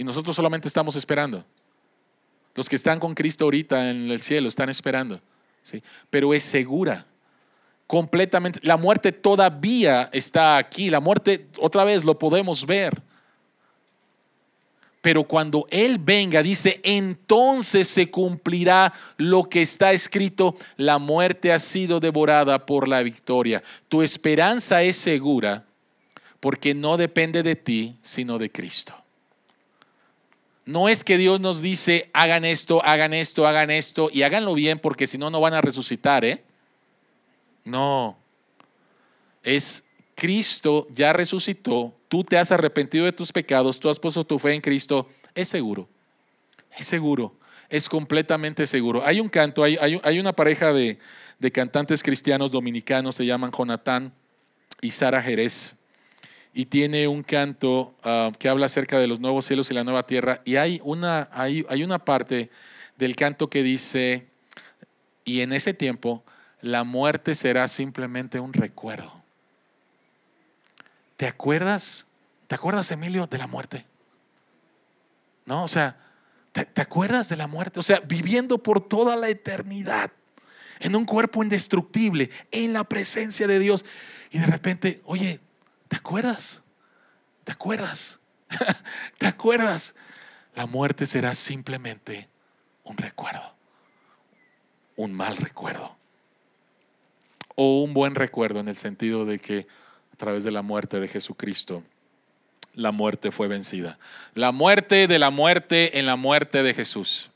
Y 0.01 0.05
nosotros 0.05 0.34
solamente 0.34 0.66
estamos 0.66 0.96
esperando. 0.96 1.44
Los 2.55 2.70
que 2.70 2.76
están 2.76 2.98
con 2.98 3.14
Cristo 3.14 3.44
ahorita 3.44 3.90
en 3.90 4.11
el 4.11 4.22
cielo 4.22 4.48
están 4.48 4.70
esperando. 4.70 5.20
¿sí? 5.62 5.82
Pero 6.09 6.32
es 6.32 6.42
segura. 6.42 7.05
Completamente. 7.86 8.61
La 8.62 8.78
muerte 8.78 9.12
todavía 9.12 10.09
está 10.11 10.57
aquí. 10.57 10.88
La 10.88 11.01
muerte, 11.01 11.48
otra 11.59 11.84
vez, 11.84 12.07
lo 12.07 12.18
podemos 12.18 12.64
ver. 12.64 13.03
Pero 15.03 15.24
cuando 15.24 15.66
Él 15.68 15.98
venga, 15.98 16.42
dice, 16.42 16.80
entonces 16.82 17.86
se 17.86 18.11
cumplirá 18.11 18.94
lo 19.18 19.51
que 19.51 19.61
está 19.61 19.92
escrito, 19.92 20.57
la 20.78 20.98
muerte 20.98 21.53
ha 21.53 21.59
sido 21.59 22.01
devorada 22.01 22.64
por 22.64 22.88
la 22.88 23.03
victoria. 23.03 23.62
Tu 23.90 24.01
esperanza 24.01 24.82
es 24.82 24.96
segura 24.96 25.66
porque 26.40 26.74
no 26.74 26.96
depende 26.96 27.42
de 27.42 27.55
ti, 27.55 27.98
sino 28.01 28.38
de 28.38 28.51
Cristo. 28.51 28.99
No 30.65 30.89
es 30.89 31.05
que 31.05 31.17
Dios 31.17 31.41
nos 31.41 31.63
dice, 31.63 32.11
hagan 32.13 32.45
esto, 32.45 32.85
hagan 32.85 33.13
esto, 33.13 33.47
hagan 33.47 33.71
esto 33.71 34.11
y 34.13 34.23
háganlo 34.23 34.55
bien 34.55 34.79
porque 34.79 35.07
si 35.07 35.19
no, 35.19 35.31
no 35.31 35.41
van 35.41 35.55
a 35.55 35.61
resucitar, 35.61 36.25
¿eh? 36.25 36.45
No. 37.65 38.19
Es 39.43 39.85
Cristo 40.15 40.87
ya 40.91 41.13
resucitó, 41.13 41.95
tú 42.09 42.25
te 42.25 42.37
has 42.37 42.53
arrepentido 42.53 43.07
de 43.07 43.13
tus 43.13 43.33
pecados, 43.33 43.81
tú 43.81 43.89
has 43.89 43.99
puesto 43.99 44.23
tu 44.23 44.39
fe 44.39 44.55
en 44.55 44.61
Cristo, 44.61 45.09
es 45.35 45.49
seguro. 45.49 45.89
Es 46.77 46.87
seguro. 46.87 47.35
Es 47.69 47.89
completamente 47.89 48.67
seguro. 48.67 49.05
Hay 49.05 49.21
un 49.21 49.29
canto, 49.29 49.63
hay, 49.63 49.77
hay, 49.81 50.19
una 50.19 50.33
pareja 50.35 50.73
de, 50.73 50.99
de 51.39 51.53
cantantes 51.53 52.03
cristianos 52.03 52.51
dominicanos, 52.51 53.15
se 53.15 53.25
llaman 53.25 53.51
Jonathan 53.51 54.13
y 54.81 54.91
Sara 54.91 55.23
Jerez 55.23 55.77
y 56.53 56.66
tiene 56.66 57.07
un 57.07 57.22
canto 57.22 57.94
ah, 58.03 58.30
que 58.38 58.48
habla 58.48 58.66
acerca 58.66 58.98
de 58.98 59.07
los 59.07 59.20
nuevos 59.20 59.44
cielos 59.44 59.70
y 59.70 59.74
la 59.74 59.84
nueva 59.84 60.07
tierra. 60.07 60.42
Y 60.44 60.57
hay 60.57 60.80
una, 60.84 61.28
hay, 61.32 61.64
hay 61.68 61.84
una 61.84 61.98
parte 61.98 62.51
del 62.96 63.16
canto 63.16 63.48
que 63.48 63.62
dice, 63.62 64.26
y 65.24 65.40
en 65.40 65.53
ese 65.53 65.74
tiempo 65.74 66.24
la 66.61 66.84
muerte 66.84 67.34
será 67.34 67.68
simplemente 67.68 68.40
un 68.40 68.53
recuerdo. 68.53 69.22
¿Te 71.16 71.26
acuerdas? 71.26 72.07
¿Te 72.46 72.55
acuerdas, 72.55 72.90
Emilio, 72.90 73.26
de 73.26 73.38
la 73.38 73.46
muerte? 73.46 73.86
¿No? 75.46 75.64
O 75.64 75.68
sea, 75.68 75.96
¿te, 76.53 76.64
¿te, 76.64 76.82
acuerdas 76.82 77.28
de 77.28 77.36
la 77.36 77.46
muerte? 77.46 77.78
O 77.78 77.82
sea, 77.82 78.01
viviendo 78.01 78.59
por 78.59 78.80
toda 78.80 79.16
la 79.16 79.28
eternidad 79.28 80.11
en 80.80 80.96
un 80.96 81.05
cuerpo 81.05 81.42
indestructible, 81.42 82.30
en 82.51 82.72
la 82.72 82.84
presencia 82.84 83.46
de 83.46 83.59
Dios. 83.59 83.84
Y 84.30 84.38
de 84.38 84.46
repente, 84.46 85.01
oye, 85.05 85.40
¿Te 85.91 85.97
acuerdas? 85.97 86.62
¿Te 87.43 87.51
acuerdas? 87.51 88.20
¿Te 89.18 89.26
acuerdas? 89.26 89.97
La 90.55 90.66
muerte 90.66 91.05
será 91.05 91.34
simplemente 91.34 92.28
un 92.84 92.97
recuerdo, 92.97 93.43
un 94.95 95.12
mal 95.12 95.36
recuerdo. 95.36 95.97
o 97.57 97.82
un 97.82 97.93
buen 97.93 98.14
recuerdo 98.14 98.61
en 98.61 98.68
el 98.68 98.76
sentido 98.76 99.26
de 99.26 99.41
que 99.41 99.66
a 100.14 100.16
través 100.16 100.45
de 100.45 100.53
la 100.53 100.62
muerte 100.62 101.01
de 101.01 101.09
Jesucristo, 101.09 101.82
la 102.74 102.93
muerte 102.93 103.32
fue 103.32 103.49
vencida. 103.49 103.99
La 104.34 104.53
muerte 104.53 105.09
de 105.09 105.18
la 105.18 105.30
muerte 105.30 105.99
en 105.99 106.07
la 106.07 106.14
muerte 106.14 106.62
de 106.62 106.72
Jesús. 106.72 107.30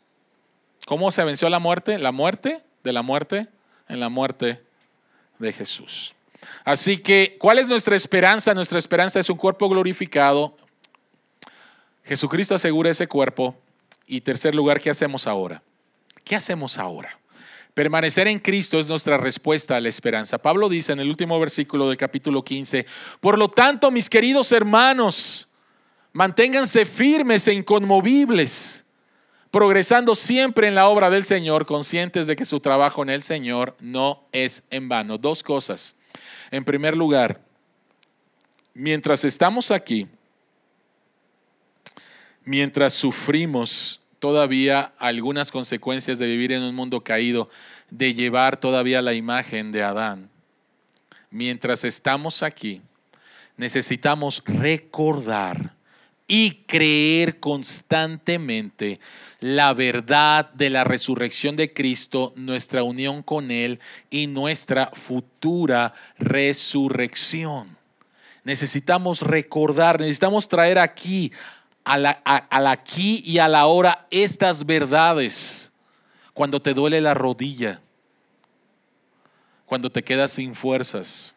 ¿Cómo 0.86 1.10
se 1.10 1.24
venció 1.24 1.48
la 1.48 1.58
muerte? 1.58 1.98
La 1.98 2.12
muerte 2.12 2.62
de 2.84 2.92
la 2.92 3.02
muerte 3.02 3.48
en 3.88 3.98
la 3.98 4.10
muerte 4.10 4.62
de 5.40 5.52
Jesús. 5.52 6.14
Así 6.64 6.98
que, 6.98 7.36
¿cuál 7.38 7.58
es 7.58 7.68
nuestra 7.68 7.96
esperanza? 7.96 8.54
Nuestra 8.54 8.78
esperanza 8.78 9.20
es 9.20 9.30
un 9.30 9.36
cuerpo 9.36 9.68
glorificado. 9.68 10.56
Jesucristo 12.04 12.54
asegura 12.54 12.90
ese 12.90 13.06
cuerpo. 13.06 13.56
Y 14.06 14.20
tercer 14.20 14.54
lugar, 14.54 14.80
¿qué 14.80 14.90
hacemos 14.90 15.26
ahora? 15.26 15.62
¿Qué 16.24 16.36
hacemos 16.36 16.78
ahora? 16.78 17.18
Permanecer 17.74 18.28
en 18.28 18.38
Cristo 18.38 18.78
es 18.78 18.88
nuestra 18.88 19.18
respuesta 19.18 19.76
a 19.76 19.80
la 19.80 19.88
esperanza. 19.88 20.38
Pablo 20.38 20.68
dice 20.68 20.92
en 20.92 21.00
el 21.00 21.08
último 21.08 21.40
versículo 21.40 21.88
del 21.88 21.96
capítulo 21.96 22.44
15, 22.44 22.86
por 23.20 23.36
lo 23.36 23.48
tanto, 23.48 23.90
mis 23.90 24.08
queridos 24.08 24.52
hermanos, 24.52 25.48
manténganse 26.12 26.84
firmes 26.84 27.48
e 27.48 27.54
inconmovibles, 27.54 28.84
progresando 29.50 30.14
siempre 30.14 30.68
en 30.68 30.76
la 30.76 30.86
obra 30.86 31.10
del 31.10 31.24
Señor, 31.24 31.66
conscientes 31.66 32.28
de 32.28 32.36
que 32.36 32.44
su 32.44 32.60
trabajo 32.60 33.02
en 33.02 33.10
el 33.10 33.22
Señor 33.22 33.76
no 33.80 34.22
es 34.30 34.62
en 34.70 34.88
vano. 34.88 35.18
Dos 35.18 35.42
cosas. 35.42 35.96
En 36.54 36.64
primer 36.64 36.96
lugar, 36.96 37.40
mientras 38.74 39.24
estamos 39.24 39.72
aquí, 39.72 40.06
mientras 42.44 42.92
sufrimos 42.92 44.00
todavía 44.20 44.92
algunas 44.98 45.50
consecuencias 45.50 46.20
de 46.20 46.28
vivir 46.28 46.52
en 46.52 46.62
un 46.62 46.72
mundo 46.72 47.02
caído, 47.02 47.50
de 47.90 48.14
llevar 48.14 48.56
todavía 48.56 49.02
la 49.02 49.14
imagen 49.14 49.72
de 49.72 49.82
Adán. 49.82 50.30
Mientras 51.28 51.82
estamos 51.82 52.44
aquí, 52.44 52.80
necesitamos 53.56 54.40
recordar 54.46 55.74
y 56.28 56.62
creer 56.68 57.40
constantemente 57.40 59.00
la 59.44 59.74
verdad 59.74 60.50
de 60.54 60.70
la 60.70 60.84
resurrección 60.84 61.54
de 61.54 61.74
Cristo, 61.74 62.32
nuestra 62.34 62.82
unión 62.82 63.22
con 63.22 63.50
Él 63.50 63.78
y 64.08 64.26
nuestra 64.26 64.90
futura 64.94 65.92
resurrección. 66.18 67.76
Necesitamos 68.42 69.20
recordar, 69.20 70.00
necesitamos 70.00 70.48
traer 70.48 70.78
aquí 70.78 71.30
al 71.84 72.06
aquí 72.66 73.22
y 73.26 73.36
a 73.36 73.46
la 73.48 73.66
hora 73.66 74.06
estas 74.10 74.64
verdades. 74.64 75.70
Cuando 76.32 76.62
te 76.62 76.72
duele 76.72 77.02
la 77.02 77.12
rodilla, 77.12 77.82
cuando 79.66 79.90
te 79.90 80.02
quedas 80.02 80.30
sin 80.30 80.54
fuerzas, 80.54 81.34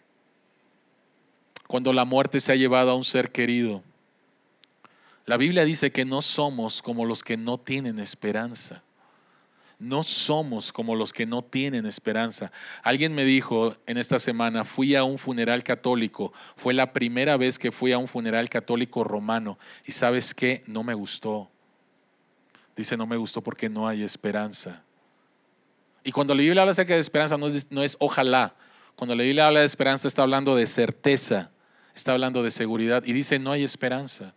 cuando 1.68 1.92
la 1.92 2.06
muerte 2.06 2.40
se 2.40 2.54
ha 2.54 2.56
llevado 2.56 2.92
a 2.92 2.96
un 2.96 3.04
ser 3.04 3.34
querido. 3.34 3.84
La 5.28 5.36
Biblia 5.36 5.66
dice 5.66 5.92
que 5.92 6.06
no 6.06 6.22
somos 6.22 6.82
como 6.82 7.04
los 7.04 7.22
que 7.22 7.36
no 7.36 7.58
tienen 7.58 8.00
esperanza. 8.00 8.82
No 9.78 10.02
somos 10.02 10.72
como 10.72 10.96
los 10.96 11.12
que 11.12 11.26
no 11.26 11.42
tienen 11.42 11.86
esperanza. 11.86 12.50
Alguien 12.82 13.14
me 13.14 13.26
dijo 13.26 13.76
en 13.88 13.98
esta 13.98 14.20
semana, 14.20 14.64
fui 14.64 14.96
a 14.96 15.04
un 15.04 15.18
funeral 15.18 15.66
católico, 15.66 16.32
fue 16.56 16.74
la 16.74 16.94
primera 16.94 17.36
vez 17.36 17.60
que 17.60 17.74
fui 17.74 17.92
a 17.92 17.98
un 17.98 18.08
funeral 18.08 18.50
católico 18.50 19.04
romano 19.04 19.60
y 19.86 19.92
sabes 19.92 20.34
qué, 20.34 20.64
no 20.66 20.82
me 20.82 20.94
gustó. 20.94 21.52
Dice, 22.78 22.96
no 22.96 23.06
me 23.06 23.18
gustó 23.18 23.42
porque 23.44 23.68
no 23.68 23.86
hay 23.86 24.04
esperanza. 24.04 24.82
Y 26.06 26.14
cuando 26.14 26.36
la 26.36 26.42
Biblia 26.42 26.62
habla 26.62 26.72
acerca 26.72 26.94
de 26.94 27.02
esperanza, 27.02 27.38
no 27.38 27.48
es, 27.48 27.70
no 27.70 27.84
es 27.84 27.98
ojalá. 28.00 28.56
Cuando 28.96 29.14
la 29.14 29.24
Biblia 29.24 29.48
habla 29.48 29.60
de 29.60 29.66
esperanza, 29.66 30.08
está 30.08 30.22
hablando 30.22 30.56
de 30.56 30.68
certeza, 30.68 31.52
está 31.94 32.14
hablando 32.14 32.44
de 32.44 32.50
seguridad 32.50 33.04
y 33.06 33.12
dice, 33.12 33.40
no 33.40 33.52
hay 33.52 33.66
esperanza. 33.66 34.34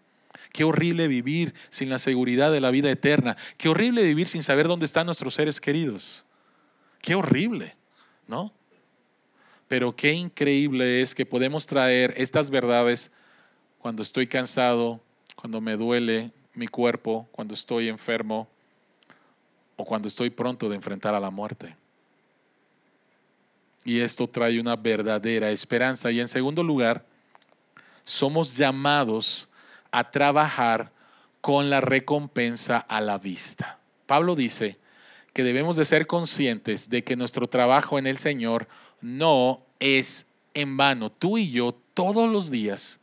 Qué 0.52 0.64
horrible 0.64 1.08
vivir 1.08 1.54
sin 1.68 1.88
la 1.88 1.98
seguridad 1.98 2.50
de 2.52 2.60
la 2.60 2.70
vida 2.70 2.90
eterna. 2.90 3.36
Qué 3.56 3.68
horrible 3.68 4.02
vivir 4.02 4.26
sin 4.26 4.42
saber 4.42 4.66
dónde 4.66 4.86
están 4.86 5.06
nuestros 5.06 5.34
seres 5.34 5.60
queridos. 5.60 6.24
Qué 7.00 7.14
horrible, 7.14 7.76
¿no? 8.26 8.52
Pero 9.68 9.94
qué 9.94 10.12
increíble 10.12 11.00
es 11.00 11.14
que 11.14 11.24
podemos 11.24 11.66
traer 11.66 12.14
estas 12.16 12.50
verdades 12.50 13.12
cuando 13.78 14.02
estoy 14.02 14.26
cansado, 14.26 15.00
cuando 15.36 15.60
me 15.60 15.76
duele 15.76 16.32
mi 16.54 16.66
cuerpo, 16.66 17.28
cuando 17.30 17.54
estoy 17.54 17.88
enfermo 17.88 18.48
o 19.76 19.84
cuando 19.84 20.08
estoy 20.08 20.30
pronto 20.30 20.68
de 20.68 20.76
enfrentar 20.76 21.14
a 21.14 21.20
la 21.20 21.30
muerte. 21.30 21.76
Y 23.84 24.00
esto 24.00 24.26
trae 24.26 24.60
una 24.60 24.76
verdadera 24.76 25.50
esperanza. 25.50 26.10
Y 26.10 26.20
en 26.20 26.28
segundo 26.28 26.62
lugar, 26.62 27.06
somos 28.04 28.56
llamados 28.56 29.48
a 29.92 30.10
trabajar 30.10 30.92
con 31.40 31.70
la 31.70 31.80
recompensa 31.80 32.78
a 32.78 33.00
la 33.00 33.18
vista. 33.18 33.78
Pablo 34.06 34.34
dice 34.34 34.78
que 35.32 35.42
debemos 35.42 35.76
de 35.76 35.84
ser 35.84 36.06
conscientes 36.06 36.90
de 36.90 37.04
que 37.04 37.16
nuestro 37.16 37.48
trabajo 37.48 37.98
en 37.98 38.06
el 38.06 38.18
Señor 38.18 38.68
no 39.00 39.62
es 39.78 40.26
en 40.54 40.76
vano. 40.76 41.10
Tú 41.10 41.38
y 41.38 41.50
yo 41.50 41.72
todos 41.94 42.30
los 42.30 42.50
días 42.50 43.00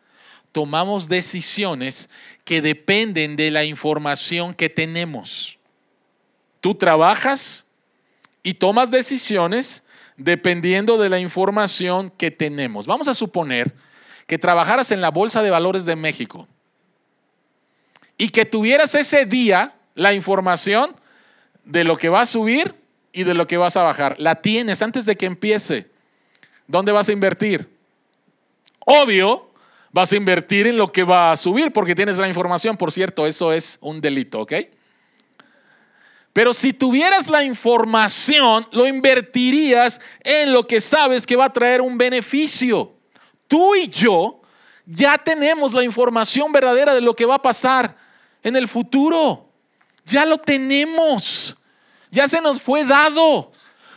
tomamos 0.51 1.07
decisiones 1.07 2.09
que 2.43 2.61
dependen 2.61 3.35
de 3.35 3.51
la 3.51 3.63
información 3.63 4.53
que 4.53 4.69
tenemos. 4.69 5.57
Tú 6.61 6.75
trabajas 6.75 7.65
y 8.43 8.55
tomas 8.55 8.91
decisiones 8.91 9.83
dependiendo 10.17 10.97
de 10.97 11.09
la 11.09 11.19
información 11.19 12.09
que 12.09 12.31
tenemos. 12.31 12.88
Vamos 12.88 13.07
a 13.07 13.13
suponer 13.13 13.73
que 14.25 14.38
trabajaras 14.38 14.91
en 14.91 14.99
la 14.99 15.11
Bolsa 15.11 15.41
de 15.41 15.51
Valores 15.51 15.85
de 15.85 15.95
México 15.95 16.47
y 18.18 18.30
que 18.30 18.45
tuvieras 18.45 18.95
ese 18.95 19.26
día 19.26 19.76
la 19.95 20.13
información 20.13 20.95
de 21.63 21.84
lo 21.84 21.97
que 21.97 22.09
va 22.09 22.22
a 22.22 22.26
subir 22.26 22.74
y 23.11 23.24
de 23.24 23.34
lo 23.34 23.47
que 23.47 23.57
vas 23.57 23.78
a 23.78 23.84
bajar. 23.84 24.15
La 24.20 24.36
tienes 24.36 24.82
antes 24.82 25.05
de 25.05 25.15
que 25.15 25.26
empiece. 25.26 25.89
¿Dónde 26.68 26.91
vas 26.91 27.09
a 27.09 27.13
invertir? 27.13 27.70
Obvio, 28.86 29.49
vas 29.91 30.11
a 30.11 30.15
invertir 30.15 30.68
en 30.68 30.78
lo 30.78 30.91
que 30.91 31.03
va 31.03 31.32
a 31.32 31.36
subir 31.36 31.72
porque 31.72 31.95
tienes 31.95 32.18
la 32.18 32.28
información. 32.28 32.78
Por 32.78 32.91
cierto, 32.91 33.28
eso 33.28 33.53
es 33.53 33.78
un 33.82 34.01
delito, 34.01 34.41
¿ok? 34.41 34.53
Pero 36.34 36.53
si 36.53 36.72
tuvieras 36.72 37.30
la 37.30 37.43
información, 37.43 38.68
lo 38.72 38.86
invertirías 38.86 39.99
en 40.24 40.53
lo 40.53 40.63
que 40.63 40.80
sabes 40.80 41.26
que 41.26 41.36
va 41.36 41.45
a 41.45 41.53
traer 41.53 41.82
un 41.82 41.97
beneficio. 41.97 42.93
Tú 43.47 43.76
y 43.76 43.88
yo 43.88 44.41
ya 44.86 45.18
tenemos 45.18 45.74
la 45.74 45.84
información 45.84 46.51
verdadera 46.51 46.93
de 46.93 47.01
lo 47.01 47.15
que 47.15 47.26
va 47.26 47.36
a 47.36 47.41
pasar 47.41 47.97
en 48.43 48.55
el 48.55 48.67
futuro. 48.67 49.49
Ya 50.05 50.25
lo 50.25 50.38
tenemos. 50.38 51.57
Ya 52.11 52.27
se 52.27 52.41
nos 52.41 52.61
fue 52.61 52.83
dado. 52.83 53.51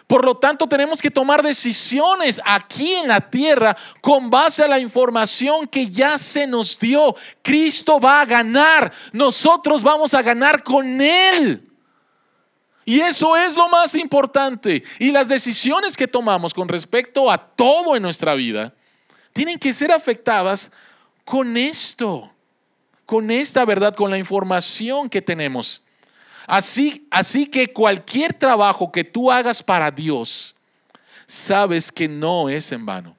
Por 0.06 0.24
lo 0.24 0.36
tanto, 0.36 0.66
tenemos 0.66 1.00
que 1.00 1.10
tomar 1.10 1.40
decisiones 1.40 2.40
aquí 2.44 2.94
en 2.94 3.06
la 3.06 3.20
tierra 3.20 3.76
con 4.00 4.28
base 4.28 4.64
a 4.64 4.68
la 4.68 4.80
información 4.80 5.68
que 5.68 5.88
ya 5.88 6.18
se 6.18 6.48
nos 6.48 6.76
dio. 6.78 7.14
Cristo 7.42 8.00
va 8.00 8.22
a 8.22 8.26
ganar. 8.26 8.92
Nosotros 9.12 9.84
vamos 9.84 10.12
a 10.14 10.22
ganar 10.22 10.64
con 10.64 11.00
Él. 11.00 11.64
Y 12.84 13.00
eso 13.00 13.36
es 13.36 13.56
lo 13.56 13.68
más 13.68 13.94
importante. 13.94 14.82
Y 14.98 15.12
las 15.12 15.28
decisiones 15.28 15.96
que 15.96 16.08
tomamos 16.08 16.52
con 16.52 16.66
respecto 16.66 17.30
a 17.30 17.38
todo 17.38 17.94
en 17.94 18.02
nuestra 18.02 18.34
vida 18.34 18.74
tienen 19.32 19.60
que 19.60 19.72
ser 19.72 19.92
afectadas 19.92 20.72
con 21.24 21.56
esto 21.56 22.29
con 23.10 23.32
esta 23.32 23.64
verdad, 23.64 23.92
con 23.96 24.08
la 24.08 24.18
información 24.18 25.10
que 25.10 25.20
tenemos. 25.20 25.82
Así, 26.46 27.08
así 27.10 27.44
que 27.48 27.72
cualquier 27.72 28.34
trabajo 28.34 28.92
que 28.92 29.02
tú 29.02 29.32
hagas 29.32 29.64
para 29.64 29.90
Dios, 29.90 30.54
sabes 31.26 31.90
que 31.90 32.06
no 32.06 32.48
es 32.48 32.70
en 32.70 32.86
vano. 32.86 33.16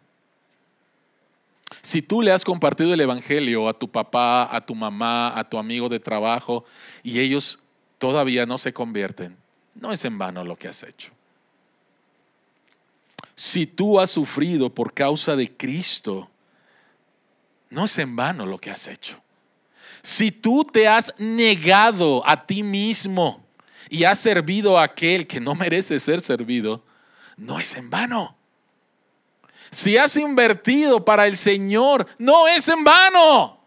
Si 1.82 2.02
tú 2.02 2.22
le 2.22 2.32
has 2.32 2.46
compartido 2.46 2.94
el 2.94 3.02
Evangelio 3.02 3.68
a 3.68 3.78
tu 3.78 3.92
papá, 3.92 4.48
a 4.56 4.66
tu 4.66 4.76
mamá, 4.76 5.38
a 5.38 5.44
tu 5.44 5.58
amigo 5.58 5.90
de 5.90 6.00
trabajo 6.00 6.64
y 7.04 7.20
ellos 7.20 7.60
todavía 7.98 8.46
no 8.46 8.58
se 8.58 8.72
convierten, 8.72 9.36
no 9.76 9.92
es 9.92 10.06
en 10.06 10.18
vano 10.18 10.46
lo 10.46 10.56
que 10.56 10.70
has 10.70 10.84
hecho. 10.84 11.12
Si 13.36 13.68
tú 13.68 14.00
has 14.00 14.10
sufrido 14.10 14.74
por 14.74 14.94
causa 14.94 15.36
de 15.36 15.52
Cristo, 15.52 16.30
no 17.70 17.84
es 17.84 17.98
en 17.98 18.16
vano 18.16 18.46
lo 18.46 18.58
que 18.58 18.72
has 18.72 18.88
hecho. 18.88 19.22
Si 20.02 20.32
tú 20.32 20.64
te 20.64 20.88
has 20.88 21.14
negado 21.18 22.28
a 22.28 22.46
ti 22.46 22.64
mismo 22.64 23.46
y 23.90 24.04
has 24.04 24.20
servido 24.20 24.78
a 24.78 24.84
aquel 24.84 25.28
que 25.28 25.40
no 25.40 25.54
merece 25.54 26.00
ser 26.00 26.22
servido, 26.22 26.84
no 27.38 27.60
es 27.60 27.76
en 27.76 27.90
vano. 27.90 28.36
Si 29.70 29.98
has 29.98 30.18
invertido 30.18 31.06
para 31.06 31.28
el 31.28 31.38
Señor, 31.38 32.08
no 32.18 32.48
es 32.48 32.68
en 32.68 32.84
vano. 32.84 33.60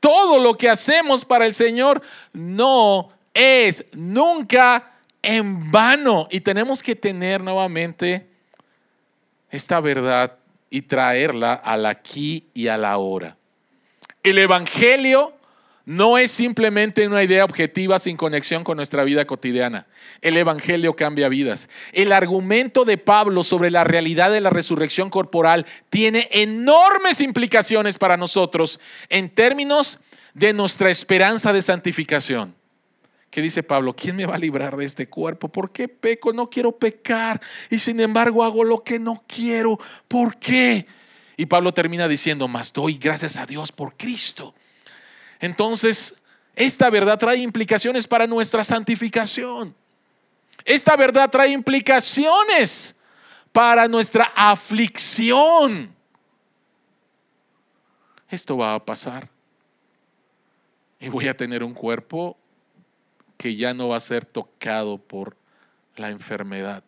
Todo 0.00 0.38
lo 0.38 0.54
que 0.54 0.68
hacemos 0.68 1.24
para 1.24 1.46
el 1.46 1.54
Señor 1.54 2.02
no 2.32 3.10
es 3.34 3.86
nunca 3.92 4.92
en 5.22 5.70
vano. 5.70 6.28
Y 6.30 6.40
tenemos 6.40 6.82
que 6.82 6.94
tener 6.94 7.42
nuevamente 7.42 8.28
esta 9.50 9.80
verdad 9.80 10.36
y 10.70 10.82
traerla 10.82 11.54
al 11.54 11.86
aquí 11.86 12.46
y 12.54 12.68
a 12.68 12.76
la 12.76 12.92
ahora. 12.92 13.36
El 14.22 14.38
Evangelio 14.38 15.37
no 15.88 16.18
es 16.18 16.30
simplemente 16.30 17.06
una 17.06 17.22
idea 17.22 17.46
objetiva 17.46 17.98
sin 17.98 18.18
conexión 18.18 18.62
con 18.62 18.76
nuestra 18.76 19.04
vida 19.04 19.24
cotidiana. 19.24 19.86
El 20.20 20.36
Evangelio 20.36 20.94
cambia 20.94 21.30
vidas. 21.30 21.70
El 21.94 22.12
argumento 22.12 22.84
de 22.84 22.98
Pablo 22.98 23.42
sobre 23.42 23.70
la 23.70 23.84
realidad 23.84 24.30
de 24.30 24.42
la 24.42 24.50
resurrección 24.50 25.08
corporal 25.08 25.64
tiene 25.88 26.28
enormes 26.30 27.22
implicaciones 27.22 27.96
para 27.96 28.18
nosotros 28.18 28.80
en 29.08 29.30
términos 29.30 30.00
de 30.34 30.52
nuestra 30.52 30.90
esperanza 30.90 31.54
de 31.54 31.62
santificación. 31.62 32.54
¿Qué 33.30 33.40
dice 33.40 33.62
Pablo? 33.62 33.96
¿Quién 33.96 34.16
me 34.16 34.26
va 34.26 34.34
a 34.34 34.38
librar 34.38 34.76
de 34.76 34.84
este 34.84 35.08
cuerpo? 35.08 35.48
¿Por 35.48 35.72
qué 35.72 35.88
peco? 35.88 36.34
No 36.34 36.50
quiero 36.50 36.72
pecar 36.72 37.40
y 37.70 37.78
sin 37.78 37.98
embargo 38.00 38.44
hago 38.44 38.62
lo 38.62 38.84
que 38.84 38.98
no 38.98 39.24
quiero. 39.26 39.80
¿Por 40.06 40.36
qué? 40.36 40.86
Y 41.38 41.46
Pablo 41.46 41.72
termina 41.72 42.08
diciendo, 42.08 42.46
más 42.46 42.74
doy 42.74 42.98
gracias 42.98 43.38
a 43.38 43.46
Dios 43.46 43.72
por 43.72 43.96
Cristo 43.96 44.54
entonces, 45.40 46.14
esta 46.54 46.90
verdad 46.90 47.18
trae 47.18 47.38
implicaciones 47.38 48.06
para 48.06 48.26
nuestra 48.26 48.64
santificación. 48.64 49.74
Esta 50.64 50.96
verdad 50.96 51.30
trae 51.30 51.50
implicaciones 51.50 52.96
para 53.52 53.88
nuestra 53.88 54.32
aflicción. 54.34 55.94
Esto 58.28 58.56
va 58.58 58.74
a 58.74 58.84
pasar. 58.84 59.28
Y 61.00 61.08
voy 61.08 61.28
a 61.28 61.36
tener 61.36 61.62
un 61.62 61.74
cuerpo 61.74 62.36
que 63.36 63.54
ya 63.54 63.72
no 63.72 63.88
va 63.88 63.96
a 63.96 64.00
ser 64.00 64.24
tocado 64.24 64.98
por 64.98 65.36
la 65.96 66.10
enfermedad. 66.10 66.82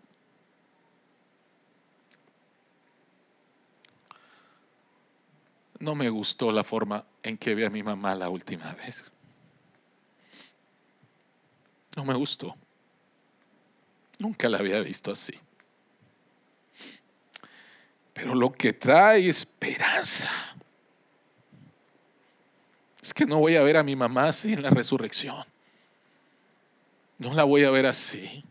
no 5.81 5.95
me 5.95 6.09
gustó 6.11 6.53
la 6.53 6.63
forma 6.63 7.05
en 7.23 7.37
que 7.37 7.55
vi 7.55 7.65
a 7.65 7.71
mi 7.71 7.83
mamá 7.83 8.15
la 8.15 8.29
última 8.29 8.73
vez. 8.75 9.11
No 11.97 12.05
me 12.05 12.15
gustó. 12.15 12.57
Nunca 14.19 14.49
la 14.49 14.59
había 14.59 14.81
visto 14.81 15.11
así. 15.11 15.33
Pero 18.13 18.35
lo 18.35 18.53
que 18.53 18.73
trae 18.73 19.29
esperanza 19.29 20.31
es 23.01 23.15
que 23.15 23.25
no 23.25 23.39
voy 23.39 23.57
a 23.57 23.63
ver 23.63 23.77
a 23.77 23.83
mi 23.83 23.97
mamá 23.97 24.29
así 24.29 24.53
en 24.53 24.63
la 24.63 24.71
resurrección. 24.71 25.45
No 27.19 27.35
la 27.35 27.45
voy 27.45 27.65
a 27.65 27.71
ver 27.71 27.87
así. 27.87 28.45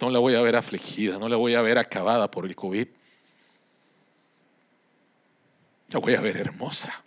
No 0.00 0.10
la 0.10 0.18
voy 0.18 0.34
a 0.34 0.40
ver 0.40 0.56
afligida, 0.56 1.18
no 1.18 1.28
la 1.28 1.36
voy 1.36 1.54
a 1.54 1.62
ver 1.62 1.78
acabada 1.78 2.30
por 2.30 2.46
el 2.46 2.54
COVID. 2.54 2.88
La 5.90 5.98
voy 6.00 6.14
a 6.14 6.20
ver 6.20 6.36
hermosa. 6.36 7.02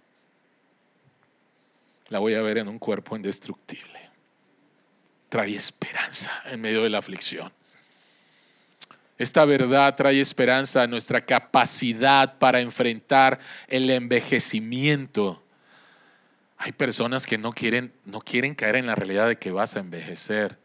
La 2.10 2.20
voy 2.20 2.34
a 2.34 2.42
ver 2.42 2.58
en 2.58 2.68
un 2.68 2.80
cuerpo 2.80 3.16
indestructible. 3.16 4.10
Trae 5.30 5.56
esperanza 5.56 6.32
en 6.46 6.62
medio 6.62 6.84
de 6.84 6.90
la 6.90 6.98
aflicción. 6.98 7.54
Esta 9.18 9.46
verdad 9.46 9.96
trae 9.96 10.20
esperanza 10.20 10.82
a 10.82 10.88
nuestra 10.88 11.22
capacidad 11.22 12.40
para 12.40 12.60
enfrentar 12.60 13.40
el 13.68 13.90
envejecimiento. 13.92 15.44
Hay 16.58 16.72
personas 16.72 17.28
que 17.28 17.38
no 17.38 17.52
quieren, 17.54 17.94
no 18.06 18.20
quieren 18.20 18.56
caer 18.56 18.78
en 18.78 18.88
la 18.88 18.96
realidad 18.96 19.28
de 19.28 19.38
que 19.38 19.52
vas 19.52 19.76
a 19.76 19.80
envejecer. 19.80 20.58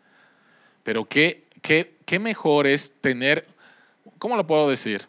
Pero 0.83 1.05
qué, 1.05 1.45
qué, 1.61 1.97
qué 2.07 2.19
mejor 2.19 2.67
es 2.67 2.95
tener, 3.01 3.47
¿cómo 4.19 4.37
lo 4.37 4.47
puedo 4.47 4.71
decir? 4.71 5.07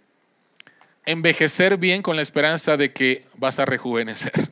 Envejecer 1.07 1.77
bien 1.77 2.03
con 2.03 2.17
la 2.17 2.21
esperanza 2.21 2.77
de 2.77 2.91
que 2.91 3.25
vas 3.37 3.57
a 3.59 3.65
rejuvenecer. 3.65 4.51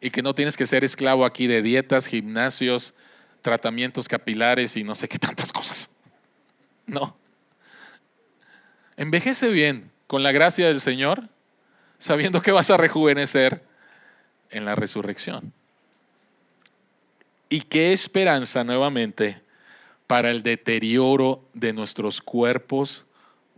Y 0.00 0.10
que 0.10 0.22
no 0.22 0.34
tienes 0.34 0.56
que 0.56 0.66
ser 0.66 0.84
esclavo 0.84 1.24
aquí 1.24 1.46
de 1.46 1.62
dietas, 1.62 2.06
gimnasios, 2.06 2.94
tratamientos 3.42 4.08
capilares 4.08 4.76
y 4.76 4.84
no 4.84 4.94
sé 4.94 5.08
qué 5.08 5.18
tantas 5.18 5.52
cosas. 5.52 5.90
No. 6.86 7.16
Envejece 8.96 9.50
bien 9.50 9.90
con 10.06 10.22
la 10.22 10.32
gracia 10.32 10.66
del 10.66 10.80
Señor, 10.80 11.28
sabiendo 11.98 12.40
que 12.40 12.52
vas 12.52 12.70
a 12.70 12.76
rejuvenecer 12.76 13.62
en 14.50 14.64
la 14.64 14.74
resurrección. 14.74 15.52
Y 17.48 17.60
qué 17.62 17.92
esperanza 17.92 18.64
nuevamente 18.64 19.42
para 20.06 20.30
el 20.30 20.42
deterioro 20.42 21.44
de 21.52 21.72
nuestros 21.72 22.20
cuerpos 22.20 23.04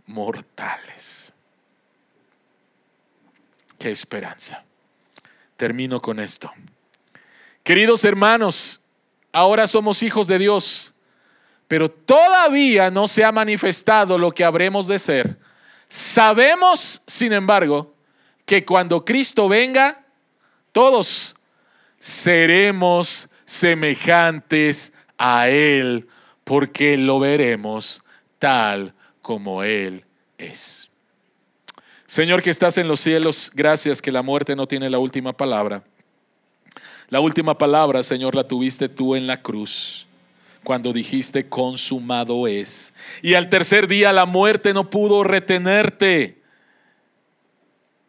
mortales. 0.05 1.28
Qué 3.79 3.89
esperanza. 3.89 4.63
Termino 5.55 6.01
con 6.01 6.19
esto. 6.19 6.51
Queridos 7.63 8.03
hermanos, 8.03 8.81
ahora 9.31 9.67
somos 9.67 10.03
hijos 10.03 10.27
de 10.27 10.37
Dios, 10.37 10.93
pero 11.67 11.89
todavía 11.89 12.91
no 12.91 13.07
se 13.07 13.23
ha 13.23 13.31
manifestado 13.31 14.17
lo 14.17 14.31
que 14.31 14.43
habremos 14.43 14.87
de 14.87 14.99
ser. 14.99 15.37
Sabemos, 15.87 17.01
sin 17.07 17.31
embargo, 17.31 17.95
que 18.45 18.65
cuando 18.65 19.05
Cristo 19.05 19.47
venga, 19.47 20.03
todos 20.73 21.35
seremos 21.97 23.29
semejantes 23.45 24.91
a 25.17 25.47
Él, 25.47 26.07
porque 26.43 26.97
lo 26.97 27.19
veremos 27.19 28.03
tal 28.39 28.93
como 29.21 29.63
Él 29.63 30.03
es. 30.37 30.88
Señor 32.09 32.41
que 32.41 32.49
estás 32.49 32.79
en 32.79 32.87
los 32.87 33.01
cielos, 33.01 33.51
gracias 33.53 34.01
que 34.01 34.11
la 34.11 34.23
muerte 34.23 34.55
no 34.55 34.65
tiene 34.65 34.89
la 34.89 34.97
última 34.97 35.31
palabra. 35.31 35.83
La 37.09 37.19
última 37.19 37.55
palabra, 37.55 38.01
Señor, 38.01 38.33
la 38.33 38.47
tuviste 38.47 38.89
tú 38.89 39.15
en 39.15 39.27
la 39.27 39.43
cruz, 39.43 40.07
cuando 40.63 40.91
dijiste, 40.91 41.47
consumado 41.47 42.47
es. 42.47 42.95
Y 43.21 43.35
al 43.35 43.47
tercer 43.47 43.85
día 43.85 44.11
la 44.11 44.25
muerte 44.25 44.73
no 44.73 44.89
pudo 44.89 45.23
retenerte. 45.23 46.41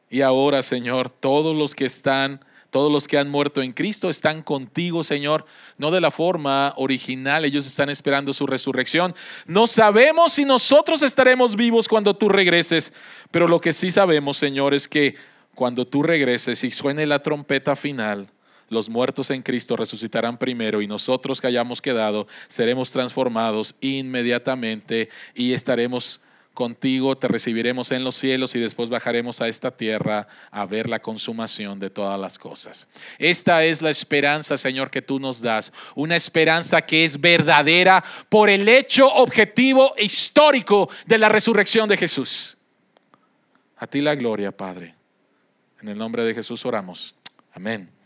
Y 0.08 0.22
ahora, 0.22 0.62
Señor, 0.62 1.10
todos 1.10 1.54
los 1.54 1.74
que 1.74 1.84
están 1.84 2.42
todos 2.70 2.90
los 2.90 3.08
que 3.08 3.18
han 3.18 3.28
muerto 3.28 3.62
en 3.62 3.72
Cristo 3.72 4.08
están 4.08 4.42
contigo, 4.42 5.04
Señor, 5.04 5.44
no 5.76 5.90
de 5.90 6.00
la 6.00 6.10
forma 6.10 6.72
original, 6.76 7.44
ellos 7.44 7.66
están 7.66 7.90
esperando 7.90 8.32
su 8.32 8.46
resurrección. 8.46 9.14
No 9.46 9.66
sabemos 9.66 10.32
si 10.32 10.44
nosotros 10.44 11.02
estaremos 11.02 11.56
vivos 11.56 11.88
cuando 11.88 12.14
tú 12.14 12.28
regreses, 12.28 12.92
pero 13.30 13.48
lo 13.48 13.60
que 13.60 13.72
sí 13.72 13.90
sabemos, 13.90 14.36
Señor, 14.36 14.72
es 14.72 14.88
que 14.88 15.16
cuando 15.54 15.86
tú 15.86 16.02
regreses 16.02 16.64
y 16.64 16.70
suene 16.70 17.06
la 17.06 17.20
trompeta 17.20 17.76
final, 17.76 18.30
los 18.68 18.88
muertos 18.88 19.30
en 19.30 19.42
Cristo 19.42 19.76
resucitarán 19.76 20.38
primero 20.38 20.80
y 20.80 20.86
nosotros 20.86 21.40
que 21.40 21.48
hayamos 21.48 21.82
quedado 21.82 22.28
seremos 22.46 22.92
transformados 22.92 23.74
inmediatamente 23.80 25.10
y 25.34 25.52
estaremos 25.52 26.20
contigo 26.54 27.16
te 27.16 27.28
recibiremos 27.28 27.92
en 27.92 28.04
los 28.04 28.16
cielos 28.16 28.54
y 28.54 28.58
después 28.58 28.88
bajaremos 28.88 29.40
a 29.40 29.48
esta 29.48 29.70
tierra 29.70 30.28
a 30.50 30.66
ver 30.66 30.88
la 30.88 30.98
consumación 30.98 31.78
de 31.78 31.90
todas 31.90 32.18
las 32.18 32.38
cosas. 32.38 32.88
Esta 33.18 33.64
es 33.64 33.82
la 33.82 33.90
esperanza, 33.90 34.56
Señor, 34.56 34.90
que 34.90 35.02
tú 35.02 35.18
nos 35.20 35.40
das. 35.40 35.72
Una 35.94 36.16
esperanza 36.16 36.82
que 36.82 37.04
es 37.04 37.20
verdadera 37.20 38.04
por 38.28 38.50
el 38.50 38.68
hecho 38.68 39.06
objetivo 39.08 39.94
histórico 39.98 40.90
de 41.06 41.18
la 41.18 41.28
resurrección 41.28 41.88
de 41.88 41.96
Jesús. 41.96 42.56
A 43.76 43.86
ti 43.86 44.00
la 44.00 44.14
gloria, 44.14 44.54
Padre. 44.54 44.94
En 45.80 45.88
el 45.88 45.96
nombre 45.96 46.24
de 46.24 46.34
Jesús 46.34 46.64
oramos. 46.66 47.14
Amén. 47.52 47.99